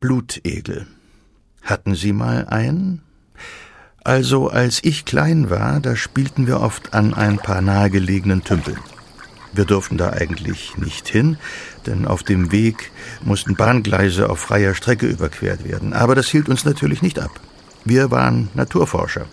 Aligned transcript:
Blutegel. 0.00 0.86
Hatten 1.60 1.96
Sie 1.96 2.12
mal 2.12 2.46
einen? 2.46 3.02
Also, 4.04 4.48
als 4.48 4.78
ich 4.84 5.04
klein 5.04 5.50
war, 5.50 5.80
da 5.80 5.96
spielten 5.96 6.46
wir 6.46 6.60
oft 6.60 6.94
an 6.94 7.14
ein 7.14 7.38
paar 7.38 7.60
nahegelegenen 7.62 8.44
Tümpeln. 8.44 8.78
Wir 9.52 9.64
durften 9.64 9.98
da 9.98 10.10
eigentlich 10.10 10.76
nicht 10.76 11.08
hin, 11.08 11.36
denn 11.86 12.06
auf 12.06 12.22
dem 12.22 12.52
Weg 12.52 12.92
mussten 13.24 13.56
Bahngleise 13.56 14.30
auf 14.30 14.38
freier 14.38 14.76
Strecke 14.76 15.08
überquert 15.08 15.64
werden. 15.68 15.92
Aber 15.92 16.14
das 16.14 16.28
hielt 16.28 16.48
uns 16.48 16.64
natürlich 16.64 17.02
nicht 17.02 17.18
ab. 17.18 17.32
Wir 17.84 18.12
waren 18.12 18.50
Naturforscher 18.54 19.26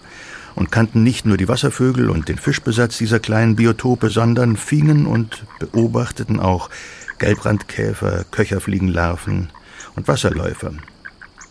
und 0.55 0.71
kannten 0.71 1.03
nicht 1.03 1.27
nur 1.27 1.37
die 1.37 1.47
Wasservögel 1.47 2.09
und 2.09 2.27
den 2.27 2.39
Fischbesatz 2.39 2.97
dieser 2.97 3.19
kleinen 3.19 3.55
Biotope, 3.55 4.09
sondern 4.09 4.57
fingen 4.57 5.05
und 5.05 5.45
beobachteten 5.59 6.39
auch 6.39 6.71
Gelbrandkäfer, 7.19 8.25
Köcherfliegenlarven 8.31 9.49
und 9.95 10.07
Wasserläufer. 10.07 10.73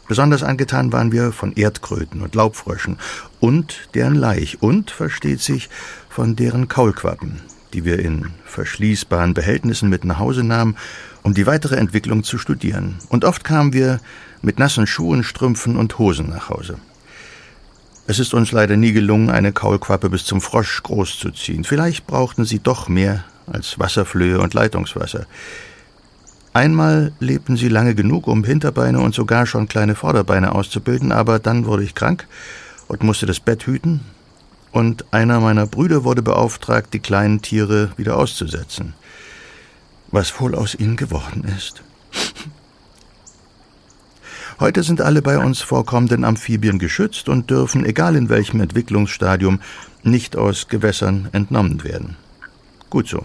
Besonders 0.06 0.42
angetan 0.42 0.92
waren 0.92 1.12
wir 1.12 1.32
von 1.32 1.52
Erdkröten 1.54 2.20
und 2.20 2.34
Laubfröschen 2.34 2.98
und 3.40 3.88
deren 3.94 4.14
Laich 4.14 4.62
und, 4.62 4.90
versteht 4.90 5.40
sich, 5.40 5.70
von 6.10 6.36
deren 6.36 6.68
Kaulquappen, 6.68 7.40
die 7.72 7.84
wir 7.84 7.98
in 7.98 8.30
verschließbaren 8.44 9.32
Behältnissen 9.32 9.88
mit 9.88 10.04
nach 10.04 10.18
Hause 10.18 10.44
nahmen, 10.44 10.76
um 11.22 11.32
die 11.32 11.46
weitere 11.46 11.76
Entwicklung 11.76 12.22
zu 12.22 12.36
studieren. 12.36 12.96
Und 13.08 13.24
oft 13.24 13.44
kamen 13.44 13.72
wir 13.72 13.98
mit 14.42 14.58
nassen 14.58 14.86
Schuhen, 14.86 15.24
Strümpfen 15.24 15.76
und 15.76 15.98
Hosen 15.98 16.28
nach 16.28 16.50
Hause. 16.50 16.76
Es 18.06 18.18
ist 18.18 18.34
uns 18.34 18.52
leider 18.52 18.76
nie 18.76 18.92
gelungen, 18.92 19.30
eine 19.30 19.52
Kaulquappe 19.52 20.10
bis 20.10 20.26
zum 20.26 20.42
Frosch 20.42 20.82
großzuziehen. 20.82 21.64
Vielleicht 21.64 22.06
brauchten 22.06 22.44
sie 22.44 22.58
doch 22.58 22.88
mehr 22.88 23.24
als 23.46 23.78
Wasserflöhe 23.78 24.38
und 24.38 24.52
Leitungswasser. 24.52 25.26
Einmal 26.54 27.12
lebten 27.18 27.56
sie 27.56 27.68
lange 27.68 27.94
genug, 27.94 28.28
um 28.28 28.44
Hinterbeine 28.44 29.00
und 29.00 29.14
sogar 29.14 29.44
schon 29.44 29.68
kleine 29.68 29.94
Vorderbeine 29.94 30.54
auszubilden, 30.54 31.12
aber 31.12 31.38
dann 31.38 31.66
wurde 31.66 31.82
ich 31.82 31.94
krank 31.94 32.26
und 32.88 33.02
musste 33.02 33.26
das 33.26 33.40
Bett 33.40 33.66
hüten, 33.66 34.00
und 34.74 35.04
einer 35.12 35.38
meiner 35.38 35.66
Brüder 35.66 36.02
wurde 36.02 36.20
beauftragt, 36.20 36.92
die 36.94 36.98
kleinen 36.98 37.40
Tiere 37.42 37.92
wieder 37.96 38.16
auszusetzen. 38.16 38.94
Was 40.08 40.40
wohl 40.40 40.56
aus 40.56 40.74
ihnen 40.74 40.96
geworden 40.96 41.44
ist. 41.56 41.82
Heute 44.58 44.82
sind 44.82 45.00
alle 45.00 45.22
bei 45.22 45.38
uns 45.38 45.60
vorkommenden 45.60 46.24
Amphibien 46.24 46.80
geschützt 46.80 47.28
und 47.28 47.50
dürfen, 47.50 47.84
egal 47.84 48.16
in 48.16 48.28
welchem 48.28 48.60
Entwicklungsstadium, 48.60 49.60
nicht 50.02 50.36
aus 50.36 50.66
Gewässern 50.66 51.28
entnommen 51.30 51.84
werden. 51.84 52.16
Gut 52.90 53.08
so. 53.08 53.24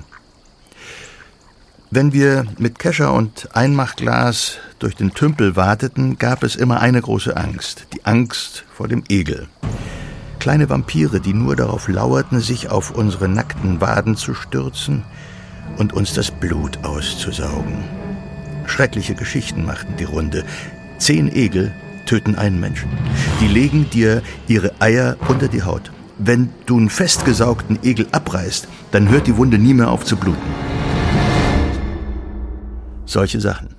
Wenn 1.92 2.14
wir 2.14 2.46
mit 2.60 2.78
Kescher 2.78 3.12
und 3.14 3.50
Einmachglas 3.56 4.60
durch 4.78 4.96
den 4.96 5.16
Tümpel 5.16 5.56
warteten, 5.56 6.20
gab 6.20 6.44
es 6.44 6.56
immer 6.56 6.82
eine 6.82 7.02
große 7.02 7.36
Angst, 7.36 7.88
die 7.96 8.06
Angst 8.06 8.64
vor 8.72 8.88
dem 8.88 9.04
Egel. 9.10 9.48
Kleine 10.38 10.70
Vampire, 10.70 11.20
die 11.20 11.34
nur 11.34 11.56
darauf 11.56 11.88
lauerten, 11.88 12.42
sich 12.42 12.70
auf 12.70 12.92
unsere 12.92 13.28
nackten 13.28 13.82
Waden 13.82 14.16
zu 14.16 14.36
stürzen 14.36 15.04
und 15.80 15.92
uns 15.92 16.14
das 16.14 16.30
Blut 16.30 16.78
auszusaugen. 16.84 17.84
Schreckliche 18.68 19.16
Geschichten 19.16 19.66
machten 19.66 19.96
die 19.98 20.04
Runde. 20.04 20.46
Zehn 21.00 21.28
Egel 21.36 21.72
töten 22.06 22.36
einen 22.36 22.60
Menschen. 22.60 22.92
Die 23.42 23.48
legen 23.48 23.90
dir 23.90 24.22
ihre 24.48 24.80
Eier 24.80 25.18
unter 25.28 25.48
die 25.48 25.64
Haut. 25.64 25.92
Wenn 26.20 26.52
du 26.68 26.78
einen 26.78 26.92
festgesaugten 26.92 27.80
Egel 27.82 28.06
abreißt, 28.12 28.68
dann 28.92 29.10
hört 29.10 29.26
die 29.26 29.38
Wunde 29.38 29.58
nie 29.58 29.74
mehr 29.74 29.90
auf 29.90 30.06
zu 30.06 30.18
bluten. 30.18 30.69
Solche 33.10 33.42
Sachen. 33.42 33.70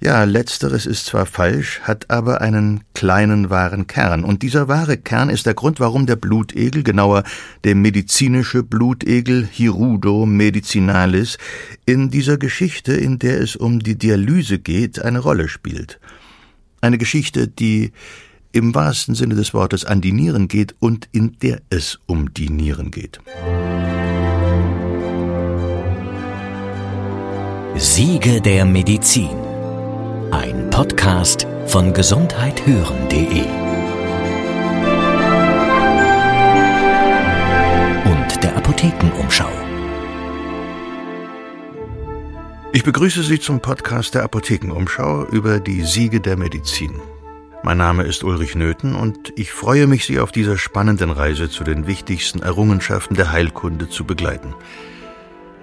Ja, 0.00 0.24
letzteres 0.24 0.86
ist 0.86 1.06
zwar 1.06 1.24
falsch, 1.24 1.78
hat 1.82 2.10
aber 2.10 2.40
einen 2.40 2.80
kleinen 2.94 3.48
wahren 3.48 3.86
Kern. 3.86 4.24
Und 4.24 4.42
dieser 4.42 4.66
wahre 4.66 4.96
Kern 4.96 5.30
ist 5.30 5.46
der 5.46 5.54
Grund, 5.54 5.78
warum 5.78 6.04
der 6.06 6.16
Blutegel, 6.16 6.82
genauer 6.82 7.22
der 7.62 7.76
medizinische 7.76 8.64
Blutegel 8.64 9.46
Hirudo 9.48 10.26
medicinalis, 10.26 11.38
in 11.86 12.10
dieser 12.10 12.38
Geschichte, 12.38 12.92
in 12.92 13.20
der 13.20 13.40
es 13.40 13.54
um 13.54 13.78
die 13.78 13.96
Dialyse 13.96 14.58
geht, 14.58 15.00
eine 15.00 15.20
Rolle 15.20 15.48
spielt. 15.48 16.00
Eine 16.80 16.98
Geschichte, 16.98 17.46
die 17.46 17.92
im 18.50 18.74
wahrsten 18.74 19.14
Sinne 19.14 19.36
des 19.36 19.54
Wortes 19.54 19.84
an 19.84 20.00
die 20.00 20.12
Nieren 20.12 20.48
geht 20.48 20.74
und 20.80 21.08
in 21.12 21.38
der 21.38 21.62
es 21.70 22.00
um 22.06 22.34
die 22.34 22.50
Nieren 22.50 22.90
geht. 22.90 23.20
Siege 27.82 28.42
der 28.42 28.66
Medizin. 28.66 29.30
Ein 30.30 30.68
Podcast 30.68 31.46
von 31.66 31.94
gesundheithören.de 31.94 33.40
und 38.04 38.42
der 38.42 38.54
Apothekenumschau. 38.54 39.48
Ich 42.74 42.84
begrüße 42.84 43.22
Sie 43.22 43.40
zum 43.40 43.60
Podcast 43.60 44.14
der 44.14 44.24
Apothekenumschau 44.24 45.24
über 45.28 45.58
die 45.58 45.80
Siege 45.80 46.20
der 46.20 46.36
Medizin. 46.36 47.00
Mein 47.62 47.78
Name 47.78 48.02
ist 48.02 48.24
Ulrich 48.24 48.54
Nöthen 48.56 48.94
und 48.94 49.32
ich 49.36 49.52
freue 49.52 49.86
mich, 49.86 50.04
Sie 50.04 50.20
auf 50.20 50.32
dieser 50.32 50.58
spannenden 50.58 51.08
Reise 51.08 51.48
zu 51.48 51.64
den 51.64 51.86
wichtigsten 51.86 52.42
Errungenschaften 52.42 53.16
der 53.16 53.32
Heilkunde 53.32 53.88
zu 53.88 54.04
begleiten. 54.04 54.54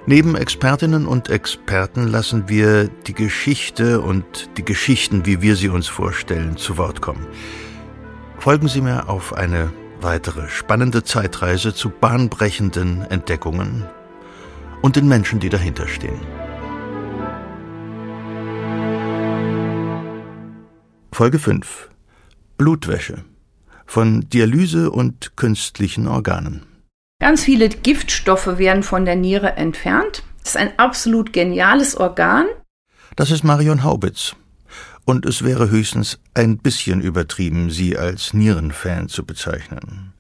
Neben 0.09 0.37
Expertinnen 0.37 1.05
und 1.05 1.29
Experten 1.29 2.07
lassen 2.07 2.47
wir 2.47 2.87
die 2.87 3.13
Geschichte 3.13 3.99
und 3.99 4.23
die 4.55 4.63
Geschichten, 4.63 5.25
wie 5.25 5.41
wir 5.41 5.57
sie 5.57 5.67
uns 5.67 5.87
vorstellen, 5.87 6.55
zu 6.55 6.77
Wort 6.77 7.01
kommen. 7.01 7.27
Folgen 8.39 8.69
Sie 8.69 8.79
mir 8.79 9.09
auf 9.09 9.33
eine 9.33 9.69
weitere 9.99 10.47
spannende 10.47 11.03
Zeitreise 11.03 11.73
zu 11.73 11.89
bahnbrechenden 11.89 13.01
Entdeckungen 13.01 13.83
und 14.81 14.95
den 14.95 15.09
Menschen, 15.09 15.41
die 15.41 15.49
dahinter 15.49 15.89
stehen. 15.89 16.21
Folge 21.11 21.37
5 21.37 21.89
Blutwäsche 22.57 23.25
von 23.85 24.21
Dialyse 24.29 24.89
und 24.89 25.35
künstlichen 25.35 26.07
Organen. 26.07 26.76
Ganz 27.19 27.43
viele 27.43 27.69
Giftstoffe 27.69 28.57
werden 28.57 28.83
von 28.83 29.03
der 29.05 29.15
Niere 29.15 29.57
entfernt. 29.57 30.23
Das 30.39 30.51
ist 30.51 30.57
ein 30.57 30.77
absolut 30.77 31.33
geniales 31.33 31.97
Organ. 31.97 32.45
Das 33.15 33.31
ist 33.31 33.43
Marion 33.43 33.83
Haubitz. 33.83 34.35
Und 35.03 35.25
es 35.25 35.43
wäre 35.43 35.69
höchstens 35.69 36.19
ein 36.33 36.57
bisschen 36.57 37.01
übertrieben, 37.01 37.71
sie 37.71 37.97
als 37.97 38.33
Nierenfan 38.33 39.07
zu 39.07 39.25
bezeichnen. 39.25 40.13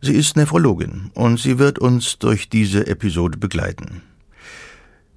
Sie 0.00 0.14
ist 0.14 0.36
Nephrologin 0.36 1.10
und 1.14 1.38
sie 1.38 1.58
wird 1.58 1.78
uns 1.78 2.18
durch 2.18 2.48
diese 2.48 2.86
Episode 2.86 3.38
begleiten. 3.38 4.02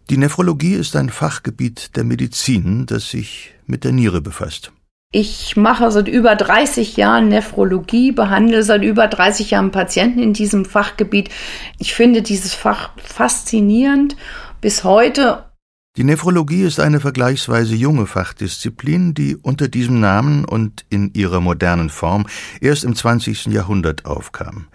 Die 0.09 0.17
Nephrologie 0.17 0.75
ist 0.75 0.95
ein 0.95 1.09
Fachgebiet 1.09 1.95
der 1.95 2.03
Medizin, 2.03 2.85
das 2.85 3.09
sich 3.09 3.53
mit 3.65 3.83
der 3.83 3.91
Niere 3.91 4.21
befasst. 4.21 4.71
Ich 5.17 5.55
mache 5.55 5.89
seit 5.91 6.09
über 6.09 6.35
30 6.35 6.97
Jahren 6.97 7.29
Nephrologie, 7.29 8.11
behandle 8.11 8.63
seit 8.63 8.83
über 8.83 9.07
30 9.07 9.51
Jahren 9.51 9.71
Patienten 9.71 10.19
in 10.19 10.33
diesem 10.33 10.65
Fachgebiet. 10.65 11.29
Ich 11.79 11.93
finde 11.93 12.21
dieses 12.21 12.53
Fach 12.53 12.89
faszinierend 12.97 14.17
bis 14.59 14.83
heute. 14.83 15.45
Die 15.95 16.03
Nephrologie 16.03 16.63
ist 16.63 16.81
eine 16.81 16.99
vergleichsweise 16.99 17.75
junge 17.75 18.07
Fachdisziplin, 18.07 19.13
die 19.13 19.37
unter 19.37 19.69
diesem 19.69 20.01
Namen 20.01 20.43
und 20.43 20.83
in 20.89 21.13
ihrer 21.13 21.39
modernen 21.39 21.89
Form 21.89 22.27
erst 22.59 22.83
im 22.83 22.93
20. 22.93 23.45
Jahrhundert 23.45 24.05
aufkam. 24.05 24.67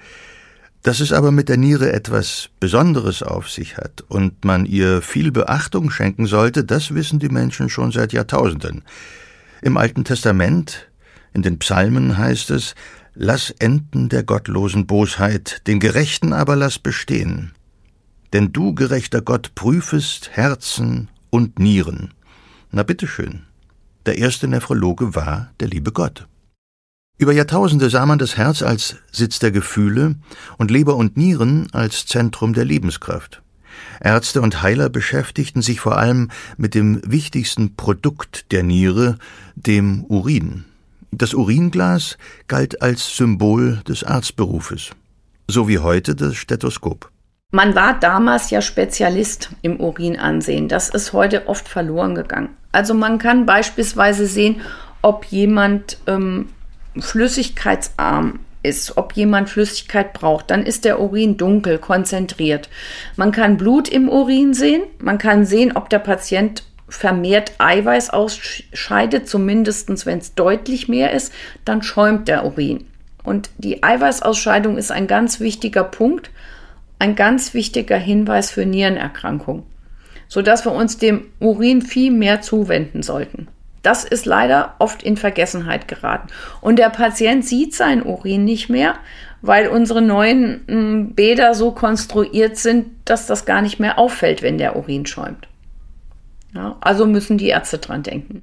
Dass 0.82 1.00
es 1.00 1.12
aber 1.12 1.32
mit 1.32 1.50
der 1.50 1.58
Niere 1.58 1.92
etwas 1.92 2.48
Besonderes 2.60 3.22
auf 3.22 3.50
sich 3.50 3.76
hat 3.76 4.02
und 4.08 4.46
man 4.46 4.64
ihr 4.64 5.02
viel 5.02 5.32
Beachtung 5.32 5.90
schenken 5.90 6.24
sollte, 6.24 6.64
das 6.64 6.94
wissen 6.94 7.18
die 7.18 7.28
Menschen 7.28 7.68
schon 7.68 7.92
seit 7.92 8.14
Jahrtausenden. 8.14 8.84
Im 9.62 9.76
Alten 9.76 10.04
Testament, 10.04 10.91
in 11.33 11.42
den 11.42 11.59
Psalmen 11.59 12.16
heißt 12.16 12.51
es, 12.51 12.74
Lass 13.15 13.51
enden 13.51 14.09
der 14.09 14.22
gottlosen 14.22 14.86
Bosheit, 14.86 15.66
den 15.66 15.80
Gerechten 15.80 16.33
aber 16.33 16.57
lass 16.57 16.78
bestehen. 16.78 17.53
Denn 18.33 18.53
du, 18.53 18.74
gerechter 18.74 19.21
Gott, 19.21 19.54
prüfest 19.54 20.30
Herzen 20.33 21.09
und 21.28 21.59
Nieren. 21.59 22.15
Na 22.71 22.84
bitteschön. 22.84 23.42
Der 24.07 24.16
erste 24.16 24.48
Nephrologe 24.48 25.15
war 25.15 25.51
der 25.59 25.68
liebe 25.68 25.92
Gott. 25.92 26.28
Über 27.18 27.33
Jahrtausende 27.33 27.91
sah 27.91 28.06
man 28.06 28.18
das 28.18 28.36
Herz 28.36 28.63
als 28.63 28.97
Sitz 29.13 29.41
der 29.41 29.51
Gefühle 29.51 30.15
und 30.56 30.71
Leber 30.71 30.97
und 30.97 31.18
Nieren 31.18 31.68
als 31.72 32.06
Zentrum 32.06 32.54
der 32.54 32.65
Lebenskraft. 32.65 33.42
Ärzte 34.00 34.41
und 34.41 34.62
Heiler 34.62 34.88
beschäftigten 34.88 35.62
sich 35.62 35.80
vor 35.80 35.98
allem 35.98 36.30
mit 36.56 36.74
dem 36.74 37.00
wichtigsten 37.04 37.77
Produkt 37.77 38.53
der 38.53 38.62
Niere, 38.62 39.18
dem 39.54 40.04
Urin. 40.04 40.65
Das 41.12 41.34
Uringlas 41.34 42.18
galt 42.48 42.82
als 42.82 43.16
Symbol 43.16 43.82
des 43.88 44.04
Arztberufes, 44.04 44.91
so 45.48 45.68
wie 45.68 45.78
heute 45.78 46.15
das 46.15 46.36
Stethoskop. 46.36 47.10
Man 47.53 47.74
war 47.74 47.98
damals 47.98 48.50
ja 48.50 48.62
Spezialist 48.62 49.50
im 49.62 49.80
Urinansehen. 49.80 50.68
Das 50.68 50.88
ist 50.88 51.12
heute 51.12 51.48
oft 51.48 51.68
verloren 51.68 52.15
gegangen. 52.15 52.50
Also 52.71 52.94
man 52.94 53.18
kann 53.18 53.44
beispielsweise 53.44 54.27
sehen, 54.27 54.60
ob 55.03 55.24
jemand 55.27 55.98
ähm, 56.06 56.50
flüssigkeitsarm 56.97 58.38
ist, 58.62 58.97
ob 58.97 59.15
jemand 59.15 59.48
Flüssigkeit 59.48 60.12
braucht, 60.12 60.51
dann 60.51 60.65
ist 60.65 60.84
der 60.84 61.01
Urin 61.01 61.36
dunkel, 61.36 61.78
konzentriert. 61.78 62.68
Man 63.16 63.33
kann 63.33 63.57
Blut 63.57 63.89
im 63.89 64.09
Urin 64.09 64.54
sehen, 64.54 64.83
man 64.98 65.18
kann 65.18 65.47
sehen, 65.47 65.77
ob 65.77 65.89
der 65.89 65.98
Patient 65.98 66.65
vermehrt 66.89 67.53
Eiweiß 67.59 68.10
ausscheidet, 68.10 69.28
zumindest 69.28 70.07
wenn 70.07 70.18
es 70.18 70.34
deutlich 70.34 70.89
mehr 70.89 71.12
ist, 71.12 71.33
dann 71.65 71.83
schäumt 71.83 72.28
der 72.28 72.45
Urin. 72.45 72.84
Und 73.22 73.51
die 73.59 73.83
Eiweißausscheidung 73.83 74.77
ist 74.77 74.91
ein 74.91 75.06
ganz 75.06 75.41
wichtiger 75.41 75.84
Punkt, 75.84 76.30
ein 76.98 77.15
ganz 77.16 77.54
wichtiger 77.54 77.97
Hinweis 77.97 78.51
für 78.51 78.66
Nierenerkrankungen, 78.66 79.63
sodass 80.28 80.65
wir 80.65 80.72
uns 80.72 80.98
dem 80.98 81.27
Urin 81.39 81.83
viel 81.83 82.10
mehr 82.10 82.42
zuwenden 82.42 83.03
sollten. 83.03 83.48
Das 83.82 84.04
ist 84.04 84.27
leider 84.27 84.74
oft 84.78 85.03
in 85.03 85.16
Vergessenheit 85.16 85.88
geraten. 85.88 86.28
Und 86.60 86.78
der 86.78 86.91
Patient 86.91 87.44
sieht 87.44 87.74
seinen 87.74 88.03
Urin 88.03 88.44
nicht 88.44 88.68
mehr, 88.68 88.97
weil 89.42 89.68
unsere 89.68 90.03
neuen 90.03 90.62
hm, 90.66 91.15
Bäder 91.15 91.54
so 91.54 91.72
konstruiert 91.72 92.56
sind, 92.56 92.88
dass 93.04 93.27
das 93.27 93.47
gar 93.47 93.62
nicht 93.62 93.80
mehr 93.80 93.98
auffällt, 93.98 94.42
wenn 94.42 94.59
der 94.59 94.77
Urin 94.77 95.06
schäumt. 95.06 95.48
Ja, 96.54 96.77
also 96.80 97.06
müssen 97.06 97.38
die 97.38 97.48
Ärzte 97.48 97.78
dran 97.78 98.03
denken. 98.03 98.42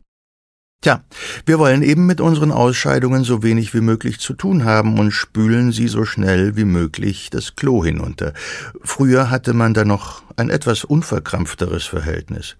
Tja, 0.81 1.03
wir 1.45 1.57
wollen 1.57 1.81
eben 1.81 2.05
mit 2.05 2.21
unseren 2.21 2.51
Ausscheidungen 2.51 3.23
so 3.23 3.41
wenig 3.41 3.73
wie 3.73 3.81
möglich 3.81 4.19
zu 4.19 4.33
tun 4.33 4.63
haben 4.63 4.99
und 4.99 5.11
spülen 5.11 5.71
sie 5.71 5.87
so 5.87 6.05
schnell 6.05 6.55
wie 6.55 6.65
möglich 6.65 7.31
das 7.31 7.55
Klo 7.55 7.83
hinunter. 7.83 8.33
Früher 8.83 9.31
hatte 9.31 9.53
man 9.53 9.73
da 9.73 9.85
noch 9.85 10.21
ein 10.35 10.51
etwas 10.51 10.83
unverkrampfteres 10.83 11.85
Verhältnis. 11.85 12.57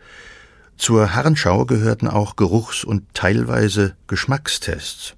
Zur 0.77 1.15
Herrenschau 1.15 1.65
gehörten 1.65 2.07
auch 2.07 2.35
Geruchs- 2.35 2.83
und 2.83 3.03
teilweise 3.13 3.95
Geschmackstests, 4.07 5.15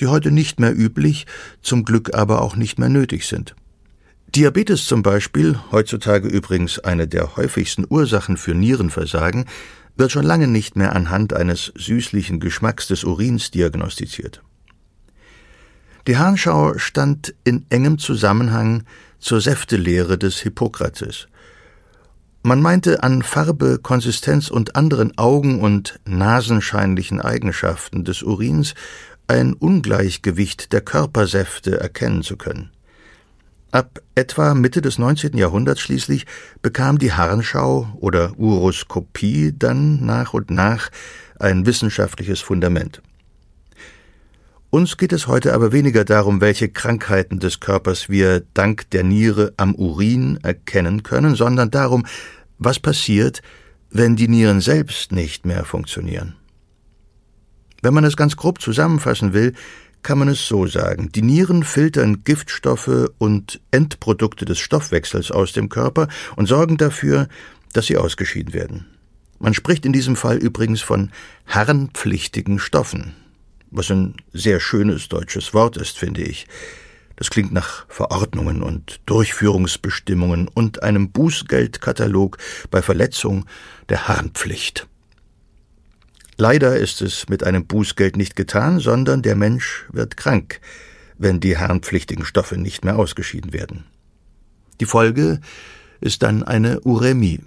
die 0.00 0.06
heute 0.06 0.30
nicht 0.30 0.60
mehr 0.60 0.76
üblich, 0.76 1.26
zum 1.62 1.84
Glück 1.84 2.14
aber 2.14 2.42
auch 2.42 2.56
nicht 2.56 2.78
mehr 2.78 2.90
nötig 2.90 3.26
sind. 3.26 3.56
Diabetes 4.34 4.86
zum 4.86 5.02
Beispiel, 5.02 5.58
heutzutage 5.70 6.28
übrigens 6.28 6.78
eine 6.78 7.08
der 7.08 7.36
häufigsten 7.36 7.86
Ursachen 7.88 8.36
für 8.36 8.54
Nierenversagen, 8.54 9.46
wird 9.96 10.12
schon 10.12 10.24
lange 10.24 10.46
nicht 10.46 10.76
mehr 10.76 10.94
anhand 10.94 11.32
eines 11.32 11.72
süßlichen 11.76 12.40
Geschmacks 12.40 12.86
des 12.86 13.04
Urins 13.04 13.50
diagnostiziert. 13.50 14.42
Die 16.06 16.16
Harnschau 16.16 16.78
stand 16.78 17.34
in 17.44 17.64
engem 17.70 17.98
Zusammenhang 17.98 18.84
zur 19.18 19.40
Säftelehre 19.40 20.18
des 20.18 20.38
Hippokrates. 20.40 21.28
Man 22.44 22.60
meinte 22.60 23.04
an 23.04 23.22
Farbe, 23.22 23.78
Konsistenz 23.80 24.50
und 24.50 24.74
anderen 24.74 25.16
augen- 25.16 25.60
und 25.60 26.00
nasenscheinlichen 26.04 27.20
Eigenschaften 27.20 28.04
des 28.04 28.24
Urins 28.24 28.74
ein 29.28 29.52
Ungleichgewicht 29.52 30.72
der 30.72 30.80
Körpersäfte 30.80 31.78
erkennen 31.78 32.24
zu 32.24 32.36
können. 32.36 32.72
Ab 33.70 34.00
etwa 34.16 34.54
Mitte 34.54 34.82
des 34.82 34.98
19. 34.98 35.38
Jahrhunderts 35.38 35.80
schließlich 35.80 36.26
bekam 36.62 36.98
die 36.98 37.12
Harnschau 37.12 37.88
oder 38.00 38.36
Uroskopie 38.36 39.54
dann 39.56 40.04
nach 40.04 40.34
und 40.34 40.50
nach 40.50 40.90
ein 41.38 41.64
wissenschaftliches 41.64 42.40
Fundament. 42.40 43.02
Uns 44.74 44.96
geht 44.96 45.12
es 45.12 45.26
heute 45.26 45.52
aber 45.52 45.70
weniger 45.70 46.02
darum, 46.02 46.40
welche 46.40 46.70
Krankheiten 46.70 47.38
des 47.38 47.60
Körpers 47.60 48.08
wir 48.08 48.40
dank 48.54 48.88
der 48.88 49.04
Niere 49.04 49.52
am 49.58 49.74
Urin 49.74 50.38
erkennen 50.42 51.02
können, 51.02 51.34
sondern 51.34 51.70
darum, 51.70 52.06
was 52.56 52.78
passiert, 52.78 53.42
wenn 53.90 54.16
die 54.16 54.28
Nieren 54.28 54.62
selbst 54.62 55.12
nicht 55.12 55.44
mehr 55.44 55.66
funktionieren. 55.66 56.36
Wenn 57.82 57.92
man 57.92 58.04
es 58.04 58.16
ganz 58.16 58.34
grob 58.34 58.62
zusammenfassen 58.62 59.34
will, 59.34 59.52
kann 60.02 60.18
man 60.18 60.28
es 60.28 60.48
so 60.48 60.66
sagen. 60.66 61.10
Die 61.14 61.20
Nieren 61.20 61.64
filtern 61.64 62.24
Giftstoffe 62.24 63.10
und 63.18 63.60
Endprodukte 63.72 64.46
des 64.46 64.58
Stoffwechsels 64.58 65.30
aus 65.30 65.52
dem 65.52 65.68
Körper 65.68 66.08
und 66.34 66.46
sorgen 66.46 66.78
dafür, 66.78 67.28
dass 67.74 67.88
sie 67.88 67.98
ausgeschieden 67.98 68.54
werden. 68.54 68.86
Man 69.38 69.52
spricht 69.52 69.84
in 69.84 69.92
diesem 69.92 70.16
Fall 70.16 70.38
übrigens 70.38 70.80
von 70.80 71.10
harnpflichtigen 71.46 72.58
Stoffen, 72.58 73.12
was 73.72 73.90
ein 73.90 74.14
sehr 74.32 74.60
schönes 74.60 75.08
deutsches 75.08 75.54
Wort 75.54 75.76
ist, 75.76 75.98
finde 75.98 76.22
ich. 76.22 76.46
Das 77.16 77.30
klingt 77.30 77.52
nach 77.52 77.86
Verordnungen 77.88 78.62
und 78.62 79.00
Durchführungsbestimmungen 79.06 80.48
und 80.48 80.82
einem 80.82 81.10
Bußgeldkatalog 81.10 82.38
bei 82.70 82.82
Verletzung 82.82 83.46
der 83.88 84.08
Harnpflicht. 84.08 84.86
Leider 86.36 86.76
ist 86.76 87.02
es 87.02 87.28
mit 87.28 87.44
einem 87.44 87.66
Bußgeld 87.66 88.16
nicht 88.16 88.36
getan, 88.36 88.80
sondern 88.80 89.22
der 89.22 89.36
Mensch 89.36 89.84
wird 89.92 90.16
krank, 90.16 90.60
wenn 91.18 91.40
die 91.40 91.58
harnpflichtigen 91.58 92.24
Stoffe 92.24 92.56
nicht 92.56 92.84
mehr 92.84 92.98
ausgeschieden 92.98 93.52
werden. 93.52 93.84
Die 94.80 94.86
Folge 94.86 95.40
ist 96.00 96.22
dann 96.22 96.42
eine 96.42 96.80
Urämie. 96.80 97.40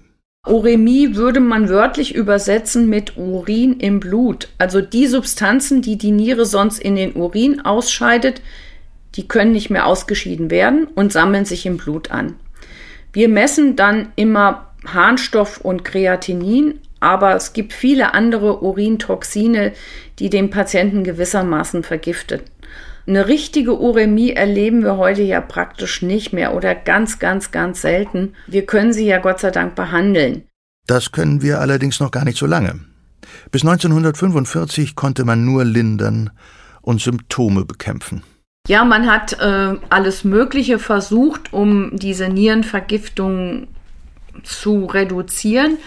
Urämie 0.48 1.16
würde 1.16 1.40
man 1.40 1.70
wörtlich 1.70 2.14
übersetzen 2.14 2.88
mit 2.90 3.18
Urin 3.18 3.80
im 3.80 4.00
Blut. 4.00 4.50
Also 4.58 4.82
die 4.82 5.08
Substanzen, 5.08 5.82
die 5.82 5.98
die 5.98 6.12
Niere 6.12 6.46
sonst 6.46 6.80
in 6.80 6.96
den 6.96 7.14
Urin 7.16 7.62
ausscheidet, 7.62 8.42
die 9.16 9.28
können 9.28 9.54
nicht 9.54 9.70
mehr 9.70 9.86
ausgeschieden 9.86 10.52
werden 10.52 10.88
und 10.96 11.12
sammeln 11.12 11.46
sich 11.46 11.66
im 11.66 11.78
Blut 11.78 12.12
an. 12.12 12.36
Wir 13.14 13.30
messen 13.30 13.76
dann 13.76 14.10
immer 14.16 14.72
Harnstoff 14.86 15.60
und 15.60 15.86
Kreatinin, 15.86 16.80
aber 17.00 17.36
es 17.36 17.54
gibt 17.54 17.74
viele 17.74 18.14
andere 18.14 18.62
Urintoxine, 18.62 19.74
die 20.20 20.30
den 20.30 20.50
Patienten 20.50 21.04
gewissermaßen 21.04 21.84
vergiften. 21.84 22.42
Eine 23.08 23.28
richtige 23.28 23.80
Urämie 23.80 24.32
erleben 24.32 24.84
wir 24.84 24.98
heute 24.98 25.22
ja 25.22 25.42
praktisch 25.42 26.02
nicht 26.02 26.34
mehr 26.34 26.56
oder 26.56 26.74
ganz, 26.74 27.20
ganz, 27.20 27.52
ganz 27.52 27.82
selten. 27.82 28.34
Wir 28.48 28.66
können 28.66 28.94
sie 28.94 29.06
ja 29.06 29.20
Gott 29.20 29.40
sei 29.40 29.52
Dank 29.52 29.76
behandeln. 29.76 30.44
Das 30.88 31.12
können 31.12 31.42
wir 31.42 31.60
allerdings 31.60 32.00
noch 32.00 32.12
gar 32.12 32.26
nicht 32.26 32.38
so 32.38 32.46
lange. 32.46 32.80
Bis 33.52 33.64
1945 33.64 34.96
konnte 34.96 35.24
man 35.24 35.46
nur 35.46 35.66
lindern 35.66 36.32
und 36.82 37.02
Symptome 37.02 37.66
bekämpfen. 37.66 38.24
Ja, 38.68 38.84
man 38.84 39.10
hat 39.10 39.34
äh, 39.34 39.76
alles 39.90 40.24
Mögliche 40.24 40.80
versucht, 40.80 41.54
um 41.54 41.96
diese 41.96 42.30
Nierenvergiftung 42.30 43.68
zu 44.44 44.86
reduzieren 44.86 45.78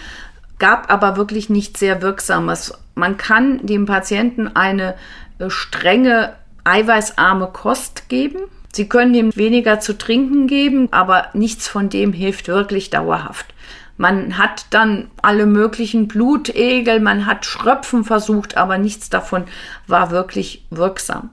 gab 0.59 0.91
aber 0.91 1.17
wirklich 1.17 1.49
nichts 1.49 1.79
sehr 1.79 2.01
Wirksames. 2.01 2.73
Man 2.93 3.17
kann 3.17 3.65
dem 3.65 3.85
Patienten 3.85 4.47
eine 4.47 4.95
äh, 5.39 5.49
strenge, 5.49 6.33
eiweißarme 6.63 7.47
Kost 7.53 8.09
geben. 8.09 8.39
Sie 8.73 8.87
können 8.87 9.13
ihm 9.13 9.35
weniger 9.35 9.79
zu 9.79 9.97
trinken 9.97 10.47
geben, 10.47 10.89
aber 10.91 11.27
nichts 11.33 11.67
von 11.67 11.89
dem 11.89 12.13
hilft 12.13 12.47
wirklich 12.47 12.89
dauerhaft. 12.89 13.53
Man 13.97 14.37
hat 14.37 14.67
dann 14.69 15.09
alle 15.21 15.45
möglichen 15.45 16.07
Blutegel, 16.07 16.99
man 16.99 17.25
hat 17.25 17.45
Schröpfen 17.45 18.05
versucht, 18.05 18.55
aber 18.55 18.77
nichts 18.77 19.09
davon 19.09 19.43
war 19.87 20.11
wirklich 20.11 20.65
wirksam. 20.69 21.31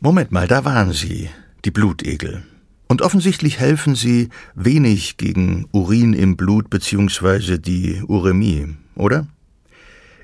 Moment 0.00 0.32
mal, 0.32 0.48
da 0.48 0.64
waren 0.64 0.92
Sie, 0.92 1.30
die 1.64 1.70
Blutegel. 1.70 2.42
Und 2.90 3.02
offensichtlich 3.02 3.60
helfen 3.60 3.94
sie 3.94 4.30
wenig 4.56 5.16
gegen 5.16 5.68
Urin 5.70 6.12
im 6.12 6.36
Blut 6.36 6.70
bzw. 6.70 7.58
die 7.58 8.02
Urämie, 8.08 8.74
oder? 8.96 9.28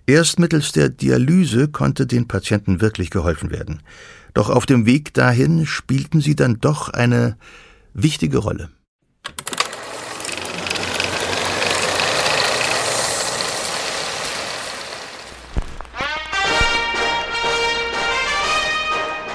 Erst 0.05 0.41
mittels 0.41 0.73
der 0.73 0.89
Dialyse 0.89 1.69
konnte 1.69 2.09
den 2.09 2.27
Patienten 2.27 2.81
wirklich 2.81 3.11
geholfen 3.11 3.53
werden. 3.53 3.83
Doch 4.37 4.51
auf 4.51 4.67
dem 4.67 4.85
Weg 4.85 5.15
dahin 5.15 5.65
spielten 5.65 6.21
sie 6.21 6.37
dann 6.37 6.61
doch 6.61 6.91
eine 6.91 7.39
wichtige 7.95 8.37
Rolle. 8.37 8.69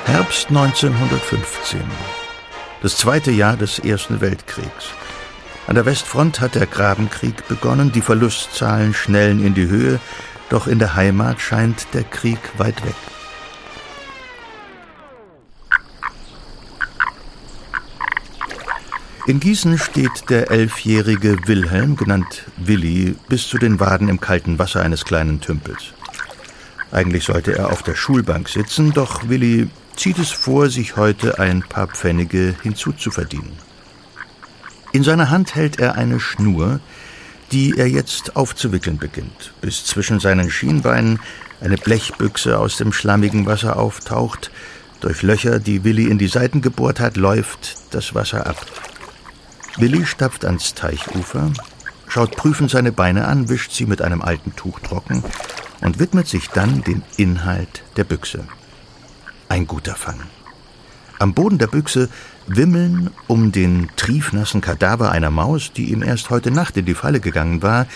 Herbst 0.06 0.50
1915 0.50 1.82
das 2.84 2.98
zweite 2.98 3.32
Jahr 3.32 3.58
des 3.58 3.80
Ersten 3.80 4.22
Weltkriegs. 4.22 4.92
An 5.66 5.74
der 5.74 5.88
Westfront 5.88 6.42
hat 6.42 6.54
der 6.54 6.68
Grabenkrieg 6.68 7.48
begonnen, 7.48 7.92
die 7.92 8.02
Verlustzahlen 8.02 8.94
schnellen 8.94 9.44
in 9.44 9.56
die 9.56 9.68
Höhe, 9.68 10.00
doch 10.50 10.68
in 10.68 10.78
der 10.78 10.96
Heimat 10.96 11.42
scheint 11.42 11.88
der 11.96 12.04
Krieg 12.04 12.38
weit 12.60 12.86
weg. 12.86 12.94
In 19.28 19.40
Gießen 19.40 19.78
steht 19.78 20.30
der 20.30 20.50
elfjährige 20.50 21.38
Wilhelm, 21.46 21.96
genannt 21.96 22.46
Willi, 22.58 23.16
bis 23.30 23.48
zu 23.48 23.60
den 23.60 23.80
Waden 23.80 24.10
im 24.10 24.20
kalten 24.20 24.58
Wasser 24.58 24.82
eines 24.82 25.06
kleinen 25.06 25.40
Tümpels. 25.40 25.94
Eigentlich 26.92 27.26
sollte 27.26 27.56
er 27.56 27.72
auf 27.72 27.84
der 27.84 27.94
Schulbank 27.94 28.50
sitzen, 28.50 28.94
doch 28.94 29.30
Willi 29.30 29.70
zieht 29.96 30.18
es 30.18 30.32
vor, 30.32 30.72
sich 30.72 30.98
heute 30.98 31.38
ein 31.38 31.62
paar 31.62 31.86
Pfennige 31.86 32.56
hinzuzuverdienen. 32.64 33.52
In 34.92 35.04
seiner 35.04 35.30
Hand 35.30 35.54
hält 35.54 35.80
er 35.80 35.96
eine 35.96 36.20
Schnur, 36.20 36.80
die 37.52 37.78
er 37.78 37.88
jetzt 37.88 38.36
aufzuwickeln 38.36 38.98
beginnt, 38.98 39.54
bis 39.62 39.86
zwischen 39.86 40.20
seinen 40.20 40.50
Schienbeinen 40.50 41.20
eine 41.62 41.78
Blechbüchse 41.78 42.58
aus 42.58 42.78
dem 42.78 42.92
schlammigen 42.92 43.46
Wasser 43.46 43.78
auftaucht. 43.78 44.50
Durch 45.00 45.22
Löcher, 45.22 45.60
die 45.60 45.84
Willi 45.84 46.08
in 46.08 46.18
die 46.18 46.28
Seiten 46.28 46.62
gebohrt 46.62 47.00
hat, 47.00 47.18
läuft 47.18 47.76
das 47.92 48.16
Wasser 48.16 48.48
ab. 48.48 48.66
Willi 49.78 50.06
stapft 50.06 50.46
ans 50.46 50.74
Teichufer, 50.74 51.52
schaut 52.08 52.36
prüfend 52.36 52.70
seine 52.70 52.92
Beine 52.92 53.28
an, 53.28 53.50
wischt 53.50 53.72
sie 53.72 53.86
mit 53.86 54.02
einem 54.02 54.22
alten 54.22 54.56
Tuch 54.56 54.80
trocken 54.80 55.24
und 55.82 56.00
widmet 56.00 56.28
sich 56.28 56.50
dann 56.50 56.84
dem 56.84 57.02
Inhalt 57.18 57.84
der 57.96 58.04
Büchse. 58.04 58.44
Ein 59.50 59.68
guter 59.68 59.96
Fang. 59.96 60.20
Am 61.20 61.34
Boden 61.34 61.58
der 61.58 61.68
Büchse 61.68 62.10
wimmeln 62.48 63.12
um 63.28 63.52
den 63.52 63.90
triefnassen 63.96 64.62
Kadaver 64.62 65.12
einer 65.12 65.32
Maus, 65.32 65.72
die 65.72 65.92
ihm 65.92 66.04
erst 66.04 66.30
heute 66.30 66.52
Nacht 66.52 66.78
in 66.78 66.86
die 66.86 66.96
Falle 66.96 67.20
gegangen 67.20 67.62
war, 67.62 67.88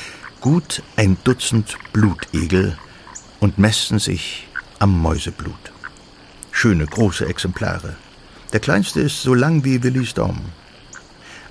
gut 0.41 0.83
ein 0.95 1.17
Dutzend 1.23 1.77
Blutegel 1.91 2.77
und 3.39 3.57
mästen 3.57 3.99
sich 3.99 4.47
am 4.79 5.01
Mäuseblut. 5.01 5.71
Schöne 6.51 6.85
große 6.85 7.25
Exemplare. 7.25 7.95
Der 8.53 8.59
kleinste 8.59 9.01
ist 9.01 9.21
so 9.21 9.33
lang 9.33 9.63
wie 9.65 9.83
Willis 9.83 10.13
Daumen. 10.13 10.53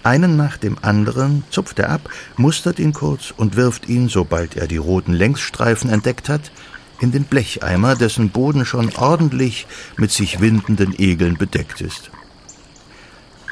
Einen 0.04 0.36
nach 0.36 0.58
dem 0.58 0.76
anderen 0.82 1.44
zupft 1.48 1.78
er 1.78 1.88
ab, 1.88 2.10
mustert 2.36 2.78
ihn 2.78 2.92
kurz 2.92 3.32
und 3.34 3.56
wirft 3.56 3.88
ihn, 3.88 4.10
sobald 4.10 4.54
er 4.54 4.66
die 4.66 4.76
roten 4.76 5.14
Längsstreifen 5.14 5.88
entdeckt 5.88 6.28
hat, 6.28 6.52
in 7.00 7.10
den 7.10 7.24
Blecheimer, 7.24 7.96
dessen 7.96 8.28
Boden 8.28 8.66
schon 8.66 8.94
ordentlich 8.96 9.66
mit 9.96 10.12
sich 10.12 10.40
windenden 10.40 10.94
Egeln 10.98 11.38
bedeckt 11.38 11.80
ist. 11.80 12.10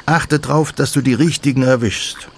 Achte 0.05 0.37
drauf, 0.39 0.71
dass 0.71 0.91
du 0.91 1.01
die 1.01 1.15
richtigen 1.15 1.63
erwischst, 1.63 2.29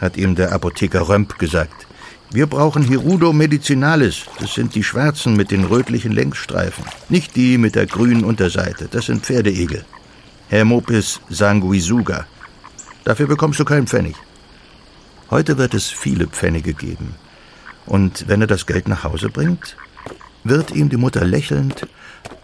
hat 0.00 0.18
ihm 0.18 0.34
der 0.34 0.52
Apotheker 0.52 1.08
Römp 1.08 1.38
gesagt. 1.38 1.86
Wir 2.30 2.46
brauchen 2.46 2.82
Hirudo 2.82 3.32
medicinalis, 3.32 4.26
das 4.38 4.52
sind 4.52 4.74
die 4.74 4.84
schwarzen 4.84 5.34
mit 5.34 5.50
den 5.50 5.64
rötlichen 5.64 6.12
Längsstreifen, 6.12 6.84
nicht 7.08 7.36
die 7.36 7.56
mit 7.56 7.74
der 7.74 7.86
grünen 7.86 8.24
Unterseite, 8.24 8.88
das 8.90 9.06
sind 9.06 9.24
Pferdeegel. 9.24 9.86
Hermopis 10.48 11.20
sanguisuga. 11.30 12.26
Dafür 13.06 13.28
bekommst 13.28 13.60
du 13.60 13.64
keinen 13.64 13.86
Pfennig. 13.86 14.16
Heute 15.30 15.58
wird 15.58 15.74
es 15.74 15.86
viele 15.86 16.26
Pfennige 16.26 16.74
geben. 16.74 17.14
Und 17.86 18.26
wenn 18.26 18.40
er 18.40 18.48
das 18.48 18.66
Geld 18.66 18.88
nach 18.88 19.04
Hause 19.04 19.28
bringt, 19.28 19.76
wird 20.42 20.72
ihm 20.72 20.88
die 20.88 20.96
Mutter 20.96 21.24
lächelnd 21.24 21.86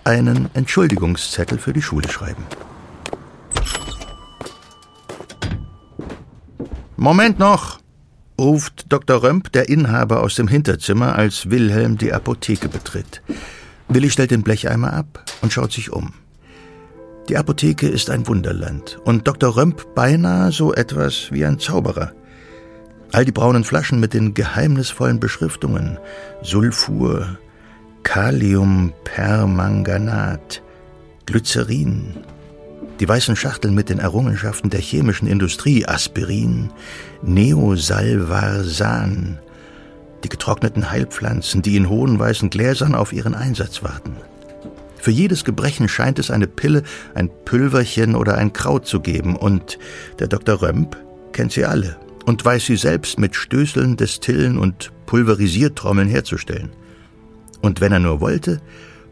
einen 0.05 0.51
Entschuldigungszettel 0.55 1.59
für 1.59 1.73
die 1.73 1.83
Schule 1.83 2.09
schreiben. 2.09 2.47
Moment 6.97 7.41
noch, 7.41 7.81
ruft 8.39 8.93
Dr. 8.93 9.21
Römp, 9.21 9.51
der 9.51 9.69
Inhaber, 9.69 10.23
aus 10.23 10.37
dem 10.37 10.47
Hinterzimmer, 10.47 11.17
als 11.17 11.51
Wilhelm 11.51 11.99
die 11.99 12.13
Apotheke 12.13 12.69
betritt. 12.69 13.21
Willi 13.89 14.11
stellt 14.11 14.31
den 14.31 14.45
Blecheimer 14.45 14.93
ab 14.93 15.25
und 15.41 15.53
schaut 15.53 15.73
sich 15.73 15.91
um. 15.91 16.15
Die 17.29 17.37
Apotheke 17.37 17.87
ist 17.89 18.11
ein 18.11 18.27
Wunderland 18.27 18.99
und 19.05 19.29
Dr. 19.29 19.57
Römp 19.57 19.95
beinahe 19.95 20.51
so 20.51 20.75
etwas 20.75 21.29
wie 21.31 21.47
ein 21.47 21.61
Zauberer. 21.61 22.11
All 23.13 23.25
die 23.25 23.33
braunen 23.33 23.65
Flaschen 23.65 24.01
mit 24.01 24.13
den 24.13 24.35
geheimnisvollen 24.35 25.21
Beschriftungen 25.21 26.01
Sulfur, 26.43 27.39
Kaliumpermanganat, 28.03 30.63
Glycerin, 31.27 32.17
die 32.99 33.09
weißen 33.09 33.37
Schachteln 33.37 33.75
mit 33.75 33.89
den 33.89 34.01
Errungenschaften 34.01 34.71
der 34.71 34.81
chemischen 34.81 35.29
Industrie, 35.29 35.87
Aspirin, 35.87 36.71
Neosalvarsan, 37.23 39.39
die 40.25 40.29
getrockneten 40.29 40.91
Heilpflanzen, 40.91 41.63
die 41.63 41.77
in 41.77 41.89
hohen 41.89 42.19
weißen 42.19 42.51
Gläsern 42.51 42.97
auf 42.97 43.13
ihren 43.13 43.35
Einsatz 43.35 43.85
warten. 43.85 44.17
Für 45.03 45.11
jedes 45.11 45.45
Gebrechen 45.45 45.89
scheint 45.89 46.21
es 46.21 46.31
eine 46.31 46.47
Pille, 46.47 46.85
ein 47.15 47.29
Pülverchen 47.45 48.15
oder 48.15 48.39
ein 48.39 48.53
Kraut 48.53 48.87
zu 48.87 49.01
geben, 49.01 49.35
und 49.35 49.77
der 50.21 50.29
Dr. 50.29 50.63
Römp 50.63 50.97
kennt 51.33 51.51
sie 51.51 51.65
alle 51.65 51.97
und 52.25 52.45
weiß 52.45 52.67
sie 52.67 52.77
selbst 52.77 53.19
mit 53.19 53.35
Stößeln, 53.35 53.97
Destillen 53.97 54.59
und 54.59 54.93
Pulverisiertrommeln 55.07 56.07
herzustellen. 56.07 56.71
Und 57.63 57.81
wenn 57.81 57.91
er 57.91 57.99
nur 57.99 58.21
wollte, 58.21 58.61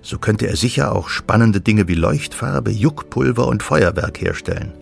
so 0.01 0.19
könnte 0.19 0.47
er 0.47 0.55
sicher 0.55 0.95
auch 0.95 1.09
spannende 1.09 1.61
Dinge 1.61 1.89
wie 1.89 1.97
Leuchtfarbe, 1.97 2.71
Juckpulver 2.71 3.49
und 3.49 3.65
Feuerwerk 3.65 4.21
herstellen. 4.21 4.73